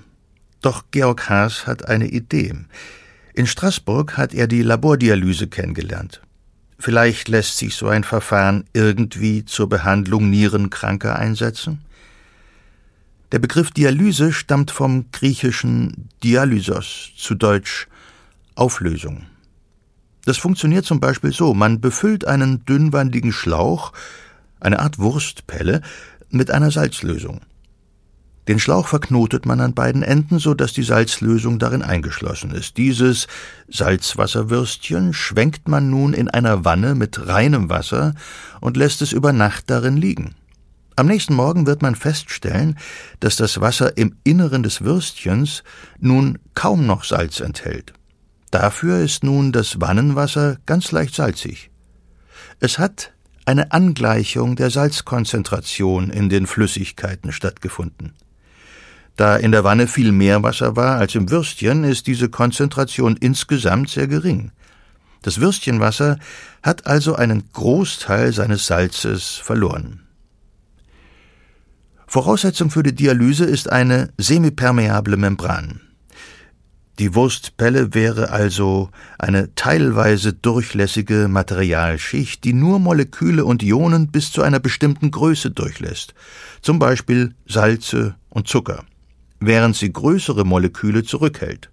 Doch 0.62 0.86
Georg 0.92 1.30
Haas 1.30 1.68
hat 1.68 1.88
eine 1.88 2.08
Idee. 2.08 2.56
In 3.34 3.46
Straßburg 3.46 4.16
hat 4.16 4.34
er 4.34 4.48
die 4.48 4.62
Labordialyse 4.62 5.48
kennengelernt. 5.48 6.22
Vielleicht 6.80 7.28
lässt 7.28 7.58
sich 7.58 7.76
so 7.76 7.88
ein 7.88 8.06
Verfahren 8.06 8.64
irgendwie 8.74 9.44
zur 9.44 9.68
Behandlung 9.68 10.30
Nierenkranker 10.30 11.20
einsetzen? 11.20 11.82
Der 13.32 13.40
Begriff 13.40 13.72
Dialyse 13.72 14.32
stammt 14.32 14.72
vom 14.72 15.12
griechischen 15.12 16.10
Dialysos, 16.24 17.12
zu 17.18 17.36
Deutsch 17.36 17.88
Auflösung. 18.56 19.26
Das 20.26 20.38
funktioniert 20.38 20.86
zum 20.86 21.00
Beispiel 21.00 21.32
so, 21.32 21.54
man 21.54 21.80
befüllt 21.80 22.26
einen 22.26 22.66
dünnwandigen 22.66 23.32
Schlauch, 23.32 23.94
eine 24.60 24.80
Art 24.80 25.00
Wurstpelle, 25.00 25.82
mit 26.30 26.52
einer 26.52 26.72
Salzlösung. 26.72 27.42
Den 28.48 28.60
Schlauch 28.60 28.88
verknotet 28.88 29.46
man 29.46 29.60
an 29.60 29.74
beiden 29.74 30.04
Enden, 30.04 30.38
so 30.38 30.54
dass 30.54 30.74
die 30.74 30.84
Salzlösung 30.84 31.58
darin 31.58 31.82
eingeschlossen 31.82 32.52
ist. 32.52 32.78
Dieses 32.78 33.28
Salzwasserwürstchen 33.70 35.14
schwenkt 35.14 35.68
man 35.68 35.90
nun 35.90 36.14
in 36.14 36.30
einer 36.30 36.64
Wanne 36.64 36.94
mit 36.94 37.28
reinem 37.28 37.70
Wasser 37.70 38.14
und 38.62 38.78
lässt 38.78 39.02
es 39.02 39.14
über 39.14 39.34
Nacht 39.34 39.70
darin 39.70 39.98
liegen. 39.98 40.36
Am 40.96 41.08
nächsten 41.08 41.34
Morgen 41.34 41.66
wird 41.66 41.82
man 41.82 41.96
feststellen, 41.96 42.78
dass 43.20 43.36
das 43.36 43.62
Wasser 43.62 43.98
im 43.98 44.16
Inneren 44.24 44.64
des 44.64 44.82
Würstchens 44.82 45.64
nun 46.00 46.38
kaum 46.54 46.86
noch 46.86 47.04
Salz 47.04 47.40
enthält. 47.40 47.94
Dafür 48.56 49.00
ist 49.00 49.26
nun 49.26 49.52
das 49.52 49.82
Wannenwasser 49.82 50.60
ganz 50.66 50.94
leicht 50.94 51.14
salzig. 51.14 51.72
Es 52.62 52.80
hat 52.80 53.12
eine 53.44 53.74
Angleichung 53.74 54.56
der 54.56 54.70
Salzkonzentration 54.70 56.10
in 56.10 56.30
den 56.30 56.48
Flüssigkeiten 56.48 57.34
stattgefunden. 57.34 58.14
Da 59.18 59.36
in 59.36 59.52
der 59.52 59.66
Wanne 59.66 59.88
viel 59.88 60.14
mehr 60.14 60.42
Wasser 60.42 60.78
war 60.78 61.00
als 61.00 61.16
im 61.16 61.30
Würstchen, 61.32 61.84
ist 61.84 62.08
diese 62.08 62.30
Konzentration 62.30 63.18
insgesamt 63.18 63.90
sehr 63.90 64.08
gering. 64.08 64.54
Das 65.22 65.42
Würstchenwasser 65.42 66.18
hat 66.64 66.88
also 66.88 67.14
einen 67.14 67.52
Großteil 67.52 68.32
seines 68.32 68.68
Salzes 68.68 69.32
verloren. 69.32 70.08
Voraussetzung 72.08 72.70
für 72.70 72.84
die 72.84 72.96
Dialyse 72.96 73.44
ist 73.44 73.70
eine 73.70 74.14
semipermeable 74.18 75.18
Membran. 75.18 75.82
Die 76.98 77.14
Wurstpelle 77.14 77.94
wäre 77.94 78.32
also 78.32 78.90
eine 79.20 79.54
teilweise 79.56 80.32
durchlässige 80.32 81.28
Materialschicht, 81.28 82.46
die 82.46 82.54
nur 82.54 82.80
Moleküle 82.80 83.44
und 83.44 83.64
Ionen 83.64 84.08
bis 84.08 84.32
zu 84.32 84.42
einer 84.42 84.62
bestimmten 84.62 85.12
Größe 85.12 85.52
durchlässt, 85.52 86.14
zum 86.62 86.80
Beispiel 86.80 87.36
Salze 87.46 88.16
und 88.30 88.48
Zucker, 88.48 88.86
während 89.42 89.76
sie 89.76 89.92
größere 89.92 90.46
Moleküle 90.46 91.04
zurückhält. 91.04 91.70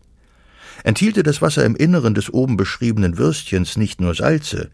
Enthielte 0.83 1.23
das 1.23 1.41
Wasser 1.41 1.65
im 1.65 1.77
Inneren 1.77 2.15
des 2.15 2.33
oben 2.33 2.57
beschriebenen 2.57 3.17
Würstchens 3.17 3.77
nicht 3.77 4.01
nur 4.01 4.17
Salze, 4.17 4.71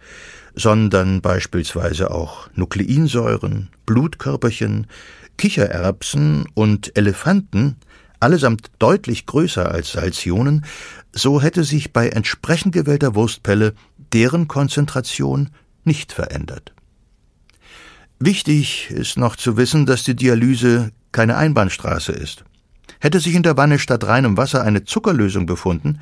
sondern 0.55 1.21
beispielsweise 1.21 2.11
auch 2.11 2.49
Nukleinsäuren, 2.55 3.69
Blutkörperchen, 3.85 4.87
Kichererbsen 5.37 6.47
und 6.55 6.97
Elefanten, 6.97 7.77
allesamt 8.21 8.71
deutlich 8.79 9.27
größer 9.27 9.71
als 9.71 9.93
Salzionen, 9.93 10.65
so 11.13 11.41
hätte 11.41 11.65
sich 11.65 11.93
bei 11.93 12.09
entsprechend 12.09 12.75
gewählter 12.75 13.15
Wurstpelle 13.15 13.75
deren 14.13 14.49
Konzentration 14.49 15.51
nicht 15.85 16.13
verändert. 16.13 16.73
Wichtig 18.19 18.91
ist 18.91 19.17
noch 19.17 19.37
zu 19.37 19.57
wissen, 19.57 19.87
dass 19.87 20.03
die 20.03 20.17
Dialyse 20.17 20.91
keine 21.13 21.37
Einbahnstraße 21.37 22.13
ist. 22.13 22.45
Hätte 23.01 23.21
sich 23.21 23.35
in 23.35 23.45
der 23.45 23.57
Wanne 23.57 23.79
statt 23.79 24.05
reinem 24.05 24.37
Wasser 24.37 24.63
eine 24.65 24.85
Zuckerlösung 24.85 25.47
befunden, 25.47 26.01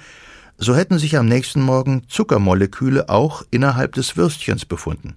so 0.59 0.75
hätten 0.75 0.99
sich 0.99 1.19
am 1.19 1.27
nächsten 1.27 1.61
Morgen 1.61 2.05
Zuckermoleküle 2.09 3.11
auch 3.11 3.43
innerhalb 3.51 3.93
des 3.93 4.17
Würstchens 4.17 4.65
befunden. 4.65 5.15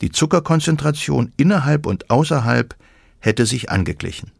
Die 0.00 0.10
Zuckerkonzentration 0.10 1.32
innerhalb 1.36 1.86
und 1.86 2.10
außerhalb 2.10 2.76
hätte 3.18 3.44
sich 3.44 3.70
angeglichen. 3.70 4.30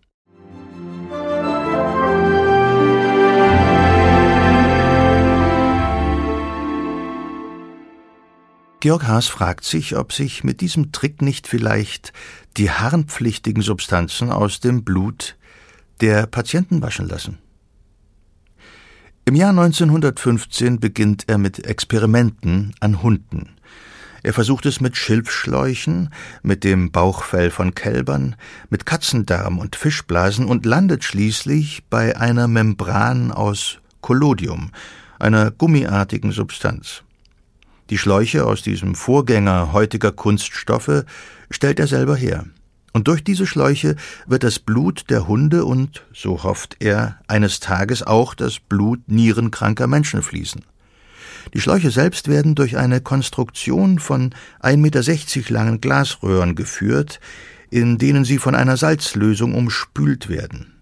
Georg 8.80 9.08
Haas 9.08 9.26
fragt 9.26 9.64
sich, 9.64 9.96
ob 9.96 10.12
sich 10.12 10.44
mit 10.44 10.60
diesem 10.60 10.92
Trick 10.92 11.20
nicht 11.20 11.48
vielleicht 11.48 12.12
die 12.56 12.70
harnpflichtigen 12.70 13.62
Substanzen 13.62 14.30
aus 14.30 14.60
dem 14.60 14.84
Blut 14.84 15.36
der 16.00 16.26
Patienten 16.26 16.80
waschen 16.80 17.08
lassen. 17.08 17.38
Im 19.24 19.34
Jahr 19.34 19.50
1915 19.50 20.78
beginnt 20.78 21.24
er 21.26 21.38
mit 21.38 21.66
Experimenten 21.66 22.72
an 22.78 23.02
Hunden. 23.02 23.56
Er 24.22 24.32
versucht 24.32 24.64
es 24.64 24.80
mit 24.80 24.96
Schilfschläuchen, 24.96 26.10
mit 26.42 26.62
dem 26.62 26.92
Bauchfell 26.92 27.50
von 27.50 27.74
Kälbern, 27.74 28.36
mit 28.70 28.86
Katzendarm 28.86 29.58
und 29.58 29.74
Fischblasen 29.74 30.46
und 30.46 30.64
landet 30.64 31.02
schließlich 31.02 31.82
bei 31.90 32.16
einer 32.16 32.46
Membran 32.46 33.32
aus 33.32 33.78
Collodium, 34.02 34.70
einer 35.18 35.50
gummiartigen 35.50 36.30
Substanz. 36.30 37.02
Die 37.90 37.98
Schläuche 37.98 38.44
aus 38.44 38.62
diesem 38.62 38.94
Vorgänger 38.94 39.72
heutiger 39.72 40.12
Kunststoffe 40.12 41.04
stellt 41.50 41.80
er 41.80 41.86
selber 41.86 42.16
her. 42.16 42.44
Und 42.92 43.08
durch 43.08 43.22
diese 43.22 43.46
Schläuche 43.46 43.96
wird 44.26 44.44
das 44.44 44.58
Blut 44.58 45.04
der 45.08 45.28
Hunde 45.28 45.64
und, 45.64 46.04
so 46.12 46.42
hofft 46.42 46.76
er, 46.80 47.18
eines 47.28 47.60
Tages 47.60 48.02
auch 48.02 48.34
das 48.34 48.58
Blut 48.60 49.00
nierenkranker 49.08 49.86
Menschen 49.86 50.22
fließen. 50.22 50.62
Die 51.54 51.60
Schläuche 51.60 51.90
selbst 51.90 52.28
werden 52.28 52.54
durch 52.54 52.76
eine 52.76 53.00
Konstruktion 53.00 53.98
von 53.98 54.34
1,60 54.62 54.76
Meter 54.76 55.54
langen 55.54 55.80
Glasröhren 55.80 56.54
geführt, 56.56 57.20
in 57.70 57.98
denen 57.98 58.24
sie 58.24 58.38
von 58.38 58.54
einer 58.54 58.76
Salzlösung 58.76 59.54
umspült 59.54 60.28
werden. 60.28 60.74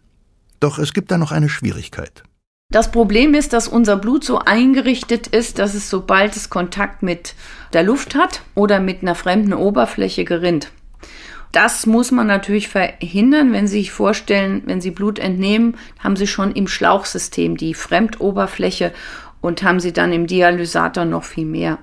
Doch 0.59 0.79
es 0.79 0.93
gibt 0.93 1.11
da 1.11 1.19
noch 1.19 1.33
eine 1.33 1.49
Schwierigkeit. 1.49 2.25
Das 2.71 2.91
Problem 2.91 3.35
ist, 3.35 3.53
dass 3.53 3.69
unser 3.69 3.97
Blut 3.97 4.25
so 4.25 4.39
eingerichtet 4.39 5.29
ist, 5.29 5.59
dass 5.59 5.75
es, 5.75 5.89
sobald 5.89 6.37
es 6.37 6.51
Kontakt 6.51 7.03
mit 7.03 7.35
der 7.73 7.83
Luft 7.83 8.15
hat 8.15 8.43
oder 8.55 8.81
mit 8.81 9.03
einer 9.03 9.15
fremden 9.15 9.55
Oberfläche 9.55 10.25
gerinnt. 10.25 10.73
Das 11.53 11.87
muss 11.87 12.11
man 12.11 12.27
natürlich 12.27 12.69
verhindern, 12.69 13.53
wenn 13.53 13.67
Sie 13.67 13.79
sich 13.79 13.93
vorstellen, 13.93 14.63
wenn 14.67 14.81
Sie 14.81 14.91
Blut 14.91 15.19
entnehmen, 15.19 15.77
haben 16.01 16.17
Sie 16.17 16.27
schon 16.27 16.53
im 16.53 16.69
Schlauchsystem 16.69 17.57
die 17.57 17.73
Fremdoberfläche 17.73 18.93
und 19.41 19.63
haben 19.63 19.81
sie 19.81 19.93
dann 19.93 20.13
im 20.13 20.27
Dialysator 20.27 21.05
noch 21.05 21.25
viel 21.25 21.47
mehr. 21.47 21.79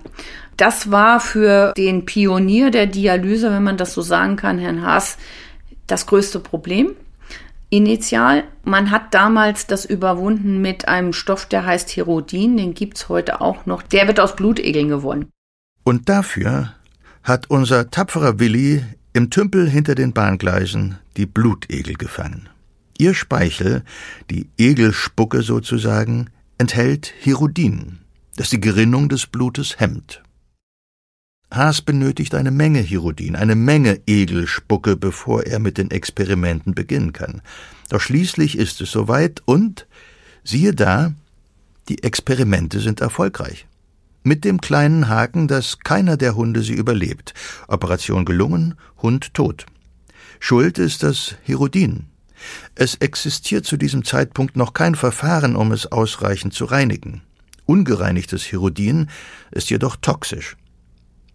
Das 0.57 0.91
war 0.91 1.19
für 1.19 1.73
den 1.75 2.05
Pionier 2.05 2.71
der 2.71 2.87
Dialyse, 2.87 3.51
wenn 3.51 3.63
man 3.63 3.77
das 3.77 3.93
so 3.93 4.01
sagen 4.01 4.35
kann, 4.35 4.59
Herrn 4.59 4.85
Haas, 4.85 5.17
das 5.87 6.05
größte 6.05 6.39
Problem. 6.39 6.91
Initial, 7.73 8.43
man 8.63 8.91
hat 8.91 9.15
damals 9.15 9.65
das 9.65 9.83
überwunden 9.83 10.61
mit 10.61 10.87
einem 10.87 11.11
Stoff, 11.11 11.47
der 11.47 11.65
heißt 11.65 11.95
Herodin, 11.95 12.55
den 12.55 12.75
gibt 12.75 12.97
es 12.97 13.09
heute 13.09 13.41
auch 13.41 13.65
noch. 13.65 13.81
Der 13.81 14.07
wird 14.07 14.19
aus 14.19 14.35
Blutegeln 14.35 14.89
gewonnen. 14.89 15.31
Und 15.83 16.07
dafür 16.07 16.75
hat 17.23 17.49
unser 17.49 17.89
tapferer 17.89 18.37
Willi 18.37 18.83
im 19.13 19.31
Tümpel 19.31 19.67
hinter 19.67 19.95
den 19.95 20.13
Bahngleisen 20.13 20.99
die 21.17 21.25
Blutegel 21.25 21.95
gefangen. 21.95 22.47
Ihr 22.99 23.15
Speichel, 23.15 23.81
die 24.29 24.49
Egelspucke 24.59 25.41
sozusagen, 25.41 26.29
enthält 26.59 27.11
Herodin, 27.21 27.97
das 28.35 28.51
die 28.51 28.61
Gerinnung 28.61 29.09
des 29.09 29.25
Blutes 29.25 29.79
hemmt. 29.79 30.22
Haas 31.53 31.83
benötigt 31.83 32.33
eine 32.33 32.49
Menge 32.49 32.79
Hirodin, 32.79 33.35
eine 33.35 33.55
Menge 33.55 34.01
Egelspucke, 34.07 34.97
bevor 34.97 35.43
er 35.43 35.59
mit 35.59 35.77
den 35.77 35.91
Experimenten 35.91 36.73
beginnen 36.73 37.13
kann. 37.13 37.43
Doch 37.89 38.01
schließlich 38.01 38.57
ist 38.57 38.81
es 38.81 38.91
soweit 38.91 39.43
und 39.45 39.85
siehe 40.43 40.73
da, 40.73 41.13
die 41.89 42.03
Experimente 42.03 42.79
sind 42.79 43.01
erfolgreich. 43.01 43.67
Mit 44.23 44.45
dem 44.45 44.61
kleinen 44.61 45.09
Haken, 45.09 45.47
dass 45.47 45.79
keiner 45.79 46.17
der 46.17 46.35
Hunde 46.35 46.63
sie 46.63 46.73
überlebt. 46.73 47.35
Operation 47.67 48.25
gelungen, 48.25 48.73
Hund 49.01 49.33
tot. 49.35 49.67
Schuld 50.39 50.79
ist 50.79 51.03
das 51.03 51.35
Hirodin. 51.43 52.05
Es 52.73 52.95
existiert 52.95 53.65
zu 53.65 53.77
diesem 53.77 54.03
Zeitpunkt 54.03 54.55
noch 54.57 54.73
kein 54.73 54.95
Verfahren, 54.95 55.55
um 55.55 55.71
es 55.71 55.91
ausreichend 55.91 56.53
zu 56.53 56.65
reinigen. 56.65 57.21
Ungereinigtes 57.65 58.43
Hirodin 58.43 59.09
ist 59.51 59.69
jedoch 59.69 59.97
toxisch. 59.97 60.57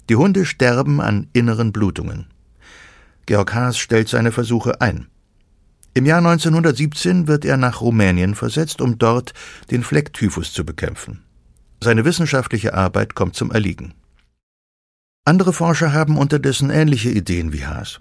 Die 0.09 0.17
Hunde 0.17 0.47
sterben 0.47 1.01
an 1.01 1.29
inneren 1.33 1.73
Blutungen. 1.73 2.27
Georg 3.27 3.55
Haas 3.55 3.79
stellt 3.79 4.09
seine 4.09 4.33
Versuche 4.33 4.81
ein. 4.81 5.09
Im 5.93 6.07
Jahr 6.07 6.19
1917 6.19 7.27
wird 7.27 7.45
er 7.45 7.57
nach 7.57 7.81
Rumänien 7.81 8.35
versetzt, 8.35 8.81
um 8.81 8.99
dort 8.99 9.35
den 9.71 9.83
Flecktyphus 9.83 10.53
zu 10.53 10.65
bekämpfen. 10.65 11.25
Seine 11.83 12.05
wissenschaftliche 12.05 12.75
Arbeit 12.75 13.15
kommt 13.15 13.35
zum 13.35 13.51
Erliegen. 13.51 13.95
Andere 15.25 15.53
Forscher 15.53 15.93
haben 15.93 16.17
unterdessen 16.17 16.71
ähnliche 16.71 17.11
Ideen 17.11 17.53
wie 17.53 17.67
Haas. 17.67 18.01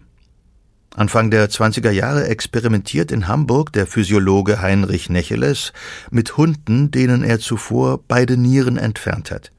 Anfang 0.96 1.30
der 1.30 1.50
20er 1.50 1.92
Jahre 1.92 2.28
experimentiert 2.28 3.12
in 3.12 3.28
Hamburg 3.28 3.74
der 3.74 3.86
Physiologe 3.86 4.62
Heinrich 4.62 5.10
Necheles 5.10 5.74
mit 6.10 6.38
Hunden, 6.38 6.90
denen 6.90 7.24
er 7.24 7.40
zuvor 7.40 8.00
beide 8.08 8.38
Nieren 8.38 8.78
entfernt 8.78 9.30
hat. 9.30 9.52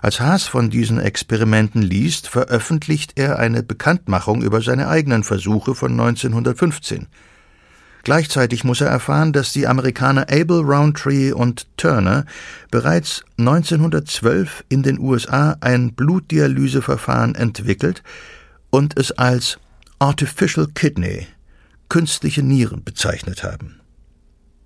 Als 0.00 0.20
Haas 0.20 0.44
von 0.44 0.70
diesen 0.70 0.98
Experimenten 0.98 1.82
liest, 1.82 2.28
veröffentlicht 2.28 3.12
er 3.16 3.38
eine 3.38 3.62
Bekanntmachung 3.62 4.42
über 4.42 4.62
seine 4.62 4.88
eigenen 4.88 5.24
Versuche 5.24 5.74
von 5.74 5.92
1915. 5.92 7.08
Gleichzeitig 8.04 8.64
muss 8.64 8.80
er 8.80 8.88
erfahren, 8.88 9.32
dass 9.32 9.52
die 9.52 9.66
Amerikaner 9.66 10.22
Abel, 10.22 10.60
Roundtree 10.62 11.30
und 11.32 11.66
Turner 11.76 12.24
bereits 12.70 13.22
1912 13.38 14.64
in 14.68 14.82
den 14.82 14.98
USA 14.98 15.56
ein 15.60 15.92
Blutdialyseverfahren 15.92 17.36
entwickelt 17.36 18.02
und 18.70 18.98
es 18.98 19.12
als 19.12 19.58
Artificial 20.00 20.66
Kidney, 20.74 21.28
künstliche 21.88 22.42
Nieren 22.42 22.82
bezeichnet 22.82 23.44
haben. 23.44 23.80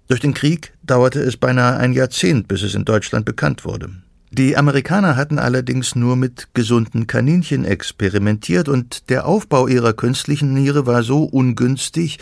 Durch 0.09 0.21
den 0.21 0.33
Krieg 0.33 0.73
dauerte 0.83 1.21
es 1.21 1.37
beinahe 1.37 1.77
ein 1.77 1.93
Jahrzehnt, 1.93 2.49
bis 2.49 2.63
es 2.63 2.75
in 2.75 2.87
Deutschland 2.87 3.27
bekannt 3.27 3.65
wurde. 3.67 3.91
Die 4.37 4.55
Amerikaner 4.55 5.17
hatten 5.17 5.39
allerdings 5.39 5.95
nur 5.95 6.15
mit 6.15 6.49
gesunden 6.53 7.07
Kaninchen 7.07 7.65
experimentiert 7.65 8.69
und 8.69 9.09
der 9.09 9.25
Aufbau 9.25 9.67
ihrer 9.67 9.95
künstlichen 9.95 10.53
Niere 10.53 10.85
war 10.85 11.03
so 11.03 11.25
ungünstig, 11.25 12.19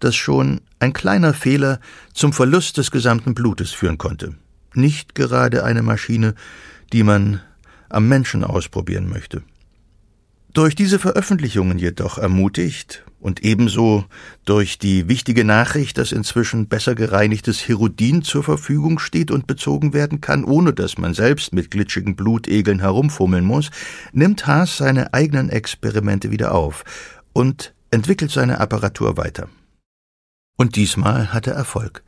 dass 0.00 0.16
schon 0.16 0.62
ein 0.78 0.94
kleiner 0.94 1.34
Fehler 1.34 1.78
zum 2.14 2.32
Verlust 2.32 2.78
des 2.78 2.90
gesamten 2.90 3.34
Blutes 3.34 3.72
führen 3.72 3.98
konnte. 3.98 4.32
Nicht 4.72 5.14
gerade 5.14 5.62
eine 5.62 5.82
Maschine, 5.82 6.34
die 6.94 7.02
man 7.02 7.42
am 7.90 8.08
Menschen 8.08 8.44
ausprobieren 8.44 9.06
möchte. 9.06 9.42
Durch 10.54 10.74
diese 10.74 10.98
Veröffentlichungen 10.98 11.78
jedoch 11.78 12.16
ermutigt 12.16 13.04
und 13.20 13.44
ebenso 13.44 14.04
durch 14.44 14.78
die 14.78 15.08
wichtige 15.08 15.44
Nachricht, 15.44 15.98
dass 15.98 16.12
inzwischen 16.12 16.68
besser 16.68 16.94
gereinigtes 16.94 17.66
Herodin 17.68 18.22
zur 18.22 18.44
Verfügung 18.44 18.98
steht 18.98 19.30
und 19.30 19.46
bezogen 19.46 19.92
werden 19.92 20.20
kann, 20.20 20.44
ohne 20.44 20.72
dass 20.72 20.98
man 20.98 21.14
selbst 21.14 21.52
mit 21.52 21.70
glitschigen 21.70 22.16
Blutegeln 22.16 22.80
herumfummeln 22.80 23.44
muss, 23.44 23.70
nimmt 24.12 24.46
Haas 24.46 24.76
seine 24.76 25.14
eigenen 25.14 25.50
Experimente 25.50 26.30
wieder 26.30 26.54
auf 26.54 26.84
und 27.32 27.74
entwickelt 27.90 28.30
seine 28.30 28.60
Apparatur 28.60 29.16
weiter. 29.16 29.48
Und 30.56 30.76
diesmal 30.76 31.32
hat 31.32 31.46
er 31.46 31.54
Erfolg. 31.54 32.02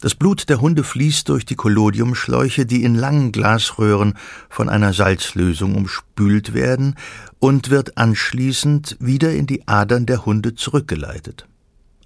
Das 0.00 0.14
Blut 0.14 0.48
der 0.48 0.60
Hunde 0.60 0.84
fließt 0.84 1.28
durch 1.28 1.44
die 1.44 1.54
Collodiumschläuche, 1.54 2.66
die 2.66 2.84
in 2.84 2.94
langen 2.94 3.32
Glasröhren 3.32 4.14
von 4.48 4.68
einer 4.68 4.92
Salzlösung 4.92 5.74
umspült 5.76 6.52
werden 6.52 6.96
und 7.38 7.70
wird 7.70 7.96
anschließend 7.96 8.96
wieder 9.00 9.32
in 9.32 9.46
die 9.46 9.66
Adern 9.66 10.06
der 10.06 10.26
Hunde 10.26 10.54
zurückgeleitet. 10.54 11.46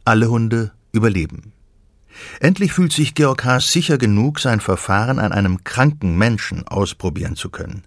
Alle 0.04 0.30
Hunde 0.30 0.72
überleben. 0.92 1.52
Endlich 2.40 2.72
fühlt 2.72 2.92
sich 2.92 3.14
Georg 3.14 3.44
Haas 3.44 3.72
sicher 3.72 3.98
genug, 3.98 4.40
sein 4.40 4.60
Verfahren 4.60 5.18
an 5.18 5.32
einem 5.32 5.64
kranken 5.64 6.16
Menschen 6.16 6.66
ausprobieren 6.66 7.36
zu 7.36 7.48
können. 7.48 7.84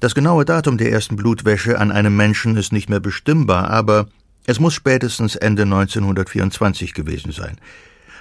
Das 0.00 0.14
genaue 0.14 0.44
Datum 0.44 0.78
der 0.78 0.92
ersten 0.92 1.16
Blutwäsche 1.16 1.78
an 1.78 1.90
einem 1.90 2.16
Menschen 2.16 2.56
ist 2.56 2.72
nicht 2.72 2.90
mehr 2.90 3.00
bestimmbar, 3.00 3.70
aber 3.70 4.08
es 4.46 4.60
muss 4.60 4.74
spätestens 4.74 5.36
Ende 5.36 5.62
1924 5.62 6.94
gewesen 6.94 7.32
sein 7.32 7.58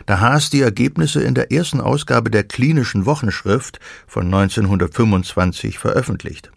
da 0.05 0.19
Haas 0.19 0.49
die 0.49 0.61
Ergebnisse 0.61 1.21
in 1.21 1.35
der 1.35 1.51
ersten 1.51 1.81
Ausgabe 1.81 2.29
der 2.29 2.43
Klinischen 2.43 3.05
Wochenschrift 3.05 3.79
von 4.07 4.25
1925 4.25 5.79
veröffentlicht. 5.79 6.51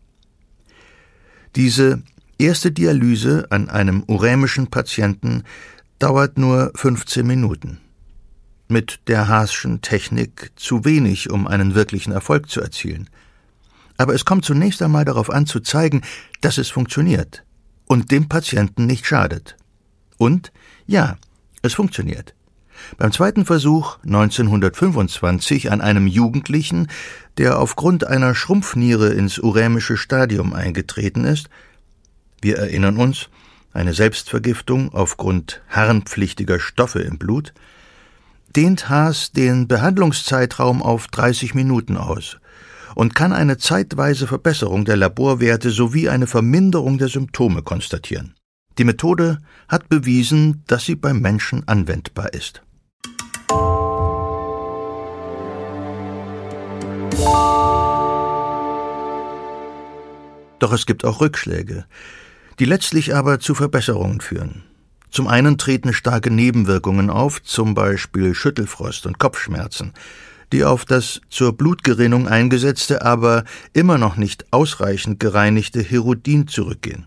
Diese 1.56 2.02
erste 2.38 2.70
Dialyse 2.70 3.46
an 3.50 3.68
einem 3.68 4.04
urämischen 4.06 4.68
Patienten 4.68 5.44
dauert 5.98 6.38
nur 6.38 6.70
15 6.74 7.26
Minuten. 7.26 7.80
Mit 8.68 9.00
der 9.08 9.28
Haaschen 9.28 9.80
Technik 9.80 10.52
zu 10.56 10.84
wenig, 10.84 11.30
um 11.30 11.46
einen 11.46 11.74
wirklichen 11.74 12.12
Erfolg 12.12 12.50
zu 12.50 12.60
erzielen. 12.60 13.08
Aber 13.96 14.14
es 14.14 14.24
kommt 14.24 14.44
zunächst 14.44 14.82
einmal 14.82 15.04
darauf 15.04 15.30
an 15.30 15.46
zu 15.46 15.60
zeigen, 15.60 16.02
dass 16.40 16.58
es 16.58 16.68
funktioniert 16.68 17.44
und 17.86 18.10
dem 18.10 18.28
Patienten 18.28 18.86
nicht 18.86 19.06
schadet. 19.06 19.56
Und 20.18 20.52
ja, 20.86 21.16
es 21.62 21.74
funktioniert. 21.74 22.34
Beim 22.96 23.12
zweiten 23.12 23.44
Versuch 23.44 23.98
1925 24.04 25.70
an 25.70 25.80
einem 25.80 26.06
Jugendlichen, 26.06 26.88
der 27.36 27.58
aufgrund 27.58 28.06
einer 28.06 28.34
Schrumpfniere 28.34 29.12
ins 29.12 29.38
urämische 29.38 29.96
Stadium 29.96 30.54
eingetreten 30.54 31.24
ist, 31.24 31.50
wir 32.40 32.56
erinnern 32.58 32.96
uns, 32.96 33.28
eine 33.72 33.92
Selbstvergiftung 33.92 34.94
aufgrund 34.94 35.60
harnpflichtiger 35.68 36.58
Stoffe 36.58 37.00
im 37.00 37.18
Blut, 37.18 37.52
dehnt 38.56 38.88
Haas 38.88 39.32
den 39.32 39.68
Behandlungszeitraum 39.68 40.82
auf 40.82 41.08
30 41.08 41.54
Minuten 41.54 41.96
aus 41.96 42.38
und 42.94 43.14
kann 43.14 43.32
eine 43.32 43.58
zeitweise 43.58 44.26
Verbesserung 44.26 44.84
der 44.84 44.96
Laborwerte 44.96 45.70
sowie 45.70 46.08
eine 46.08 46.26
Verminderung 46.26 46.98
der 46.98 47.08
Symptome 47.08 47.62
konstatieren. 47.62 48.34
Die 48.78 48.84
Methode 48.84 49.38
hat 49.68 49.88
bewiesen, 49.88 50.62
dass 50.66 50.84
sie 50.84 50.96
beim 50.96 51.20
Menschen 51.20 51.66
anwendbar 51.68 52.32
ist. 52.32 52.62
Doch 60.58 60.72
es 60.72 60.86
gibt 60.86 61.04
auch 61.04 61.20
Rückschläge, 61.20 61.86
die 62.58 62.64
letztlich 62.64 63.14
aber 63.14 63.40
zu 63.40 63.54
Verbesserungen 63.54 64.20
führen. 64.20 64.64
Zum 65.10 65.26
einen 65.26 65.56
treten 65.56 65.92
starke 65.92 66.30
Nebenwirkungen 66.30 67.10
auf, 67.10 67.42
zum 67.42 67.74
Beispiel 67.74 68.34
Schüttelfrost 68.34 69.06
und 69.06 69.18
Kopfschmerzen, 69.18 69.94
die 70.52 70.64
auf 70.64 70.84
das 70.84 71.20
zur 71.30 71.56
Blutgerinnung 71.56 72.28
eingesetzte, 72.28 73.02
aber 73.02 73.44
immer 73.72 73.98
noch 73.98 74.16
nicht 74.16 74.52
ausreichend 74.52 75.20
gereinigte 75.20 75.80
Herodin 75.80 76.48
zurückgehen. 76.48 77.06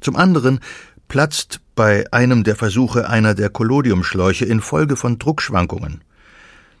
Zum 0.00 0.16
anderen 0.16 0.60
platzt 1.08 1.60
bei 1.74 2.04
einem 2.12 2.44
der 2.44 2.56
Versuche 2.56 3.08
einer 3.08 3.34
der 3.34 3.50
Collodiumschläuche 3.50 4.44
infolge 4.44 4.96
von 4.96 5.18
Druckschwankungen. 5.18 6.02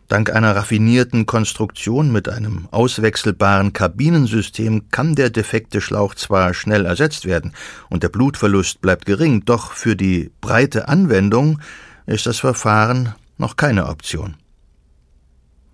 Dank 0.08 0.30
einer 0.30 0.56
raffinierten 0.56 1.26
Konstruktion 1.26 2.10
mit 2.10 2.30
einem 2.30 2.66
auswechselbaren 2.70 3.74
Kabinensystem 3.74 4.88
kann 4.90 5.14
der 5.14 5.28
defekte 5.28 5.82
Schlauch 5.82 6.14
zwar 6.14 6.54
schnell 6.54 6.86
ersetzt 6.86 7.26
werden 7.26 7.52
und 7.90 8.02
der 8.02 8.08
Blutverlust 8.08 8.80
bleibt 8.80 9.04
gering, 9.04 9.44
doch 9.44 9.72
für 9.72 9.96
die 9.96 10.30
breite 10.40 10.88
Anwendung 10.88 11.60
ist 12.06 12.24
das 12.24 12.38
Verfahren 12.38 13.14
noch 13.36 13.56
keine 13.56 13.86
Option. 13.86 14.36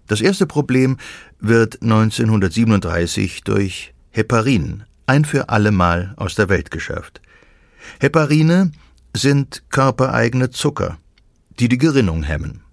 Das 0.09 0.21
erste 0.21 0.47
Problem 0.47 0.97
wird 1.39 1.81
1937 1.81 3.45
durch 3.45 3.95
Heparin 4.11 4.83
ein 5.07 5.25
für 5.25 5.49
allemal 5.49 6.13
aus 6.17 6.35
der 6.35 6.49
Welt 6.49 6.73
geschafft. 6.73 7.21
Heparine 8.01 8.73
sind 9.15 9.63
körpereigene 9.71 10.51
Zucker, 10.51 10.99
die 11.61 11.69
die 11.69 11.79
Gerinnung 11.79 12.25
hemmen. 12.25 12.64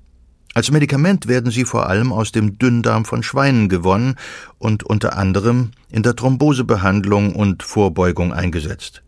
Als 0.53 0.69
Medikament 0.69 1.27
werden 1.27 1.49
sie 1.49 1.63
vor 1.63 1.87
allem 1.87 2.11
aus 2.11 2.31
dem 2.31 2.57
Dünndarm 2.57 3.05
von 3.05 3.23
Schweinen 3.23 3.69
gewonnen 3.69 4.15
und 4.57 4.83
unter 4.83 5.17
anderem 5.17 5.71
in 5.89 6.03
der 6.03 6.15
Thrombosebehandlung 6.15 7.33
und 7.35 7.63
Vorbeugung 7.63 8.33
eingesetzt. 8.33 9.01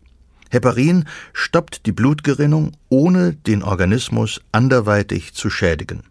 Heparin 0.50 1.04
stoppt 1.32 1.84
die 1.84 1.92
Blutgerinnung, 1.92 2.72
ohne 2.88 3.34
den 3.34 3.62
Organismus 3.62 4.40
anderweitig 4.52 5.34
zu 5.34 5.50
schädigen. 5.50 6.04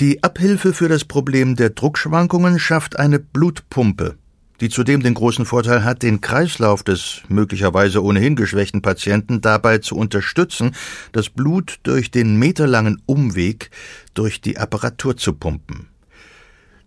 Die 0.00 0.22
Abhilfe 0.22 0.72
für 0.72 0.88
das 0.88 1.04
Problem 1.04 1.56
der 1.56 1.70
Druckschwankungen 1.70 2.58
schafft 2.58 2.98
eine 2.98 3.18
Blutpumpe, 3.18 4.16
die 4.60 4.68
zudem 4.68 5.02
den 5.02 5.14
großen 5.14 5.44
Vorteil 5.44 5.84
hat, 5.84 6.02
den 6.02 6.20
Kreislauf 6.20 6.82
des 6.82 7.22
möglicherweise 7.28 8.02
ohnehin 8.02 8.36
geschwächten 8.36 8.82
Patienten 8.82 9.40
dabei 9.40 9.78
zu 9.78 9.96
unterstützen, 9.96 10.74
das 11.12 11.28
Blut 11.28 11.80
durch 11.82 12.10
den 12.10 12.36
meterlangen 12.36 13.02
Umweg 13.06 13.70
durch 14.14 14.40
die 14.40 14.58
Apparatur 14.58 15.16
zu 15.16 15.32
pumpen. 15.32 15.88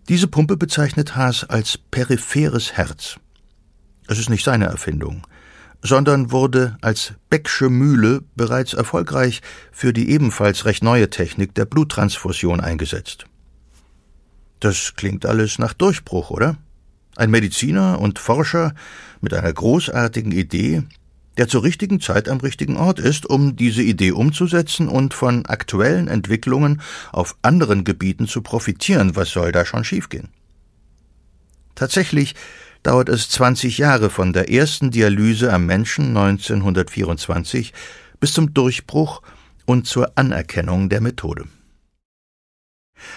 Diese 0.07 0.27
Pumpe 0.27 0.57
bezeichnet 0.57 1.15
Haas 1.15 1.43
als 1.43 1.77
peripheres 1.77 2.73
Herz. 2.73 3.17
Es 4.07 4.17
ist 4.17 4.29
nicht 4.29 4.43
seine 4.43 4.65
Erfindung, 4.65 5.27
sondern 5.83 6.31
wurde 6.31 6.77
als 6.81 7.13
Becksche 7.29 7.69
Mühle 7.69 8.23
bereits 8.35 8.73
erfolgreich 8.73 9.41
für 9.71 9.93
die 9.93 10.09
ebenfalls 10.09 10.65
recht 10.65 10.83
neue 10.83 11.11
Technik 11.11 11.53
der 11.53 11.65
Bluttransfusion 11.65 12.59
eingesetzt. 12.59 13.25
Das 14.59 14.95
klingt 14.95 15.25
alles 15.25 15.59
nach 15.59 15.73
Durchbruch, 15.73 16.31
oder? 16.31 16.57
Ein 17.19 17.31
Mediziner 17.31 17.99
und 17.99 18.17
Forscher 18.17 18.73
mit 19.19 19.33
einer 19.33 19.51
großartigen 19.51 20.31
Idee, 20.31 20.83
der 21.35 21.49
zur 21.49 21.63
richtigen 21.63 21.99
Zeit 21.99 22.29
am 22.29 22.37
richtigen 22.37 22.77
Ort 22.77 22.97
ist, 22.97 23.25
um 23.25 23.57
diese 23.57 23.81
Idee 23.81 24.11
umzusetzen 24.11 24.87
und 24.87 25.13
von 25.13 25.45
aktuellen 25.45 26.07
Entwicklungen 26.07 26.81
auf 27.11 27.35
anderen 27.41 27.83
Gebieten 27.83 28.25
zu 28.25 28.41
profitieren. 28.41 29.17
Was 29.17 29.31
soll 29.31 29.51
da 29.51 29.65
schon 29.65 29.83
schiefgehen? 29.83 30.29
Tatsächlich 31.75 32.35
dauert 32.83 33.09
es 33.09 33.27
20 33.27 33.77
Jahre 33.79 34.09
von 34.09 34.31
der 34.31 34.49
ersten 34.49 34.89
Dialyse 34.89 35.51
am 35.51 35.65
Menschen 35.65 36.15
1924 36.15 37.73
bis 38.21 38.31
zum 38.31 38.53
Durchbruch 38.53 39.21
und 39.65 39.87
zur 39.87 40.17
Anerkennung 40.17 40.87
der 40.87 41.01
Methode. 41.01 41.49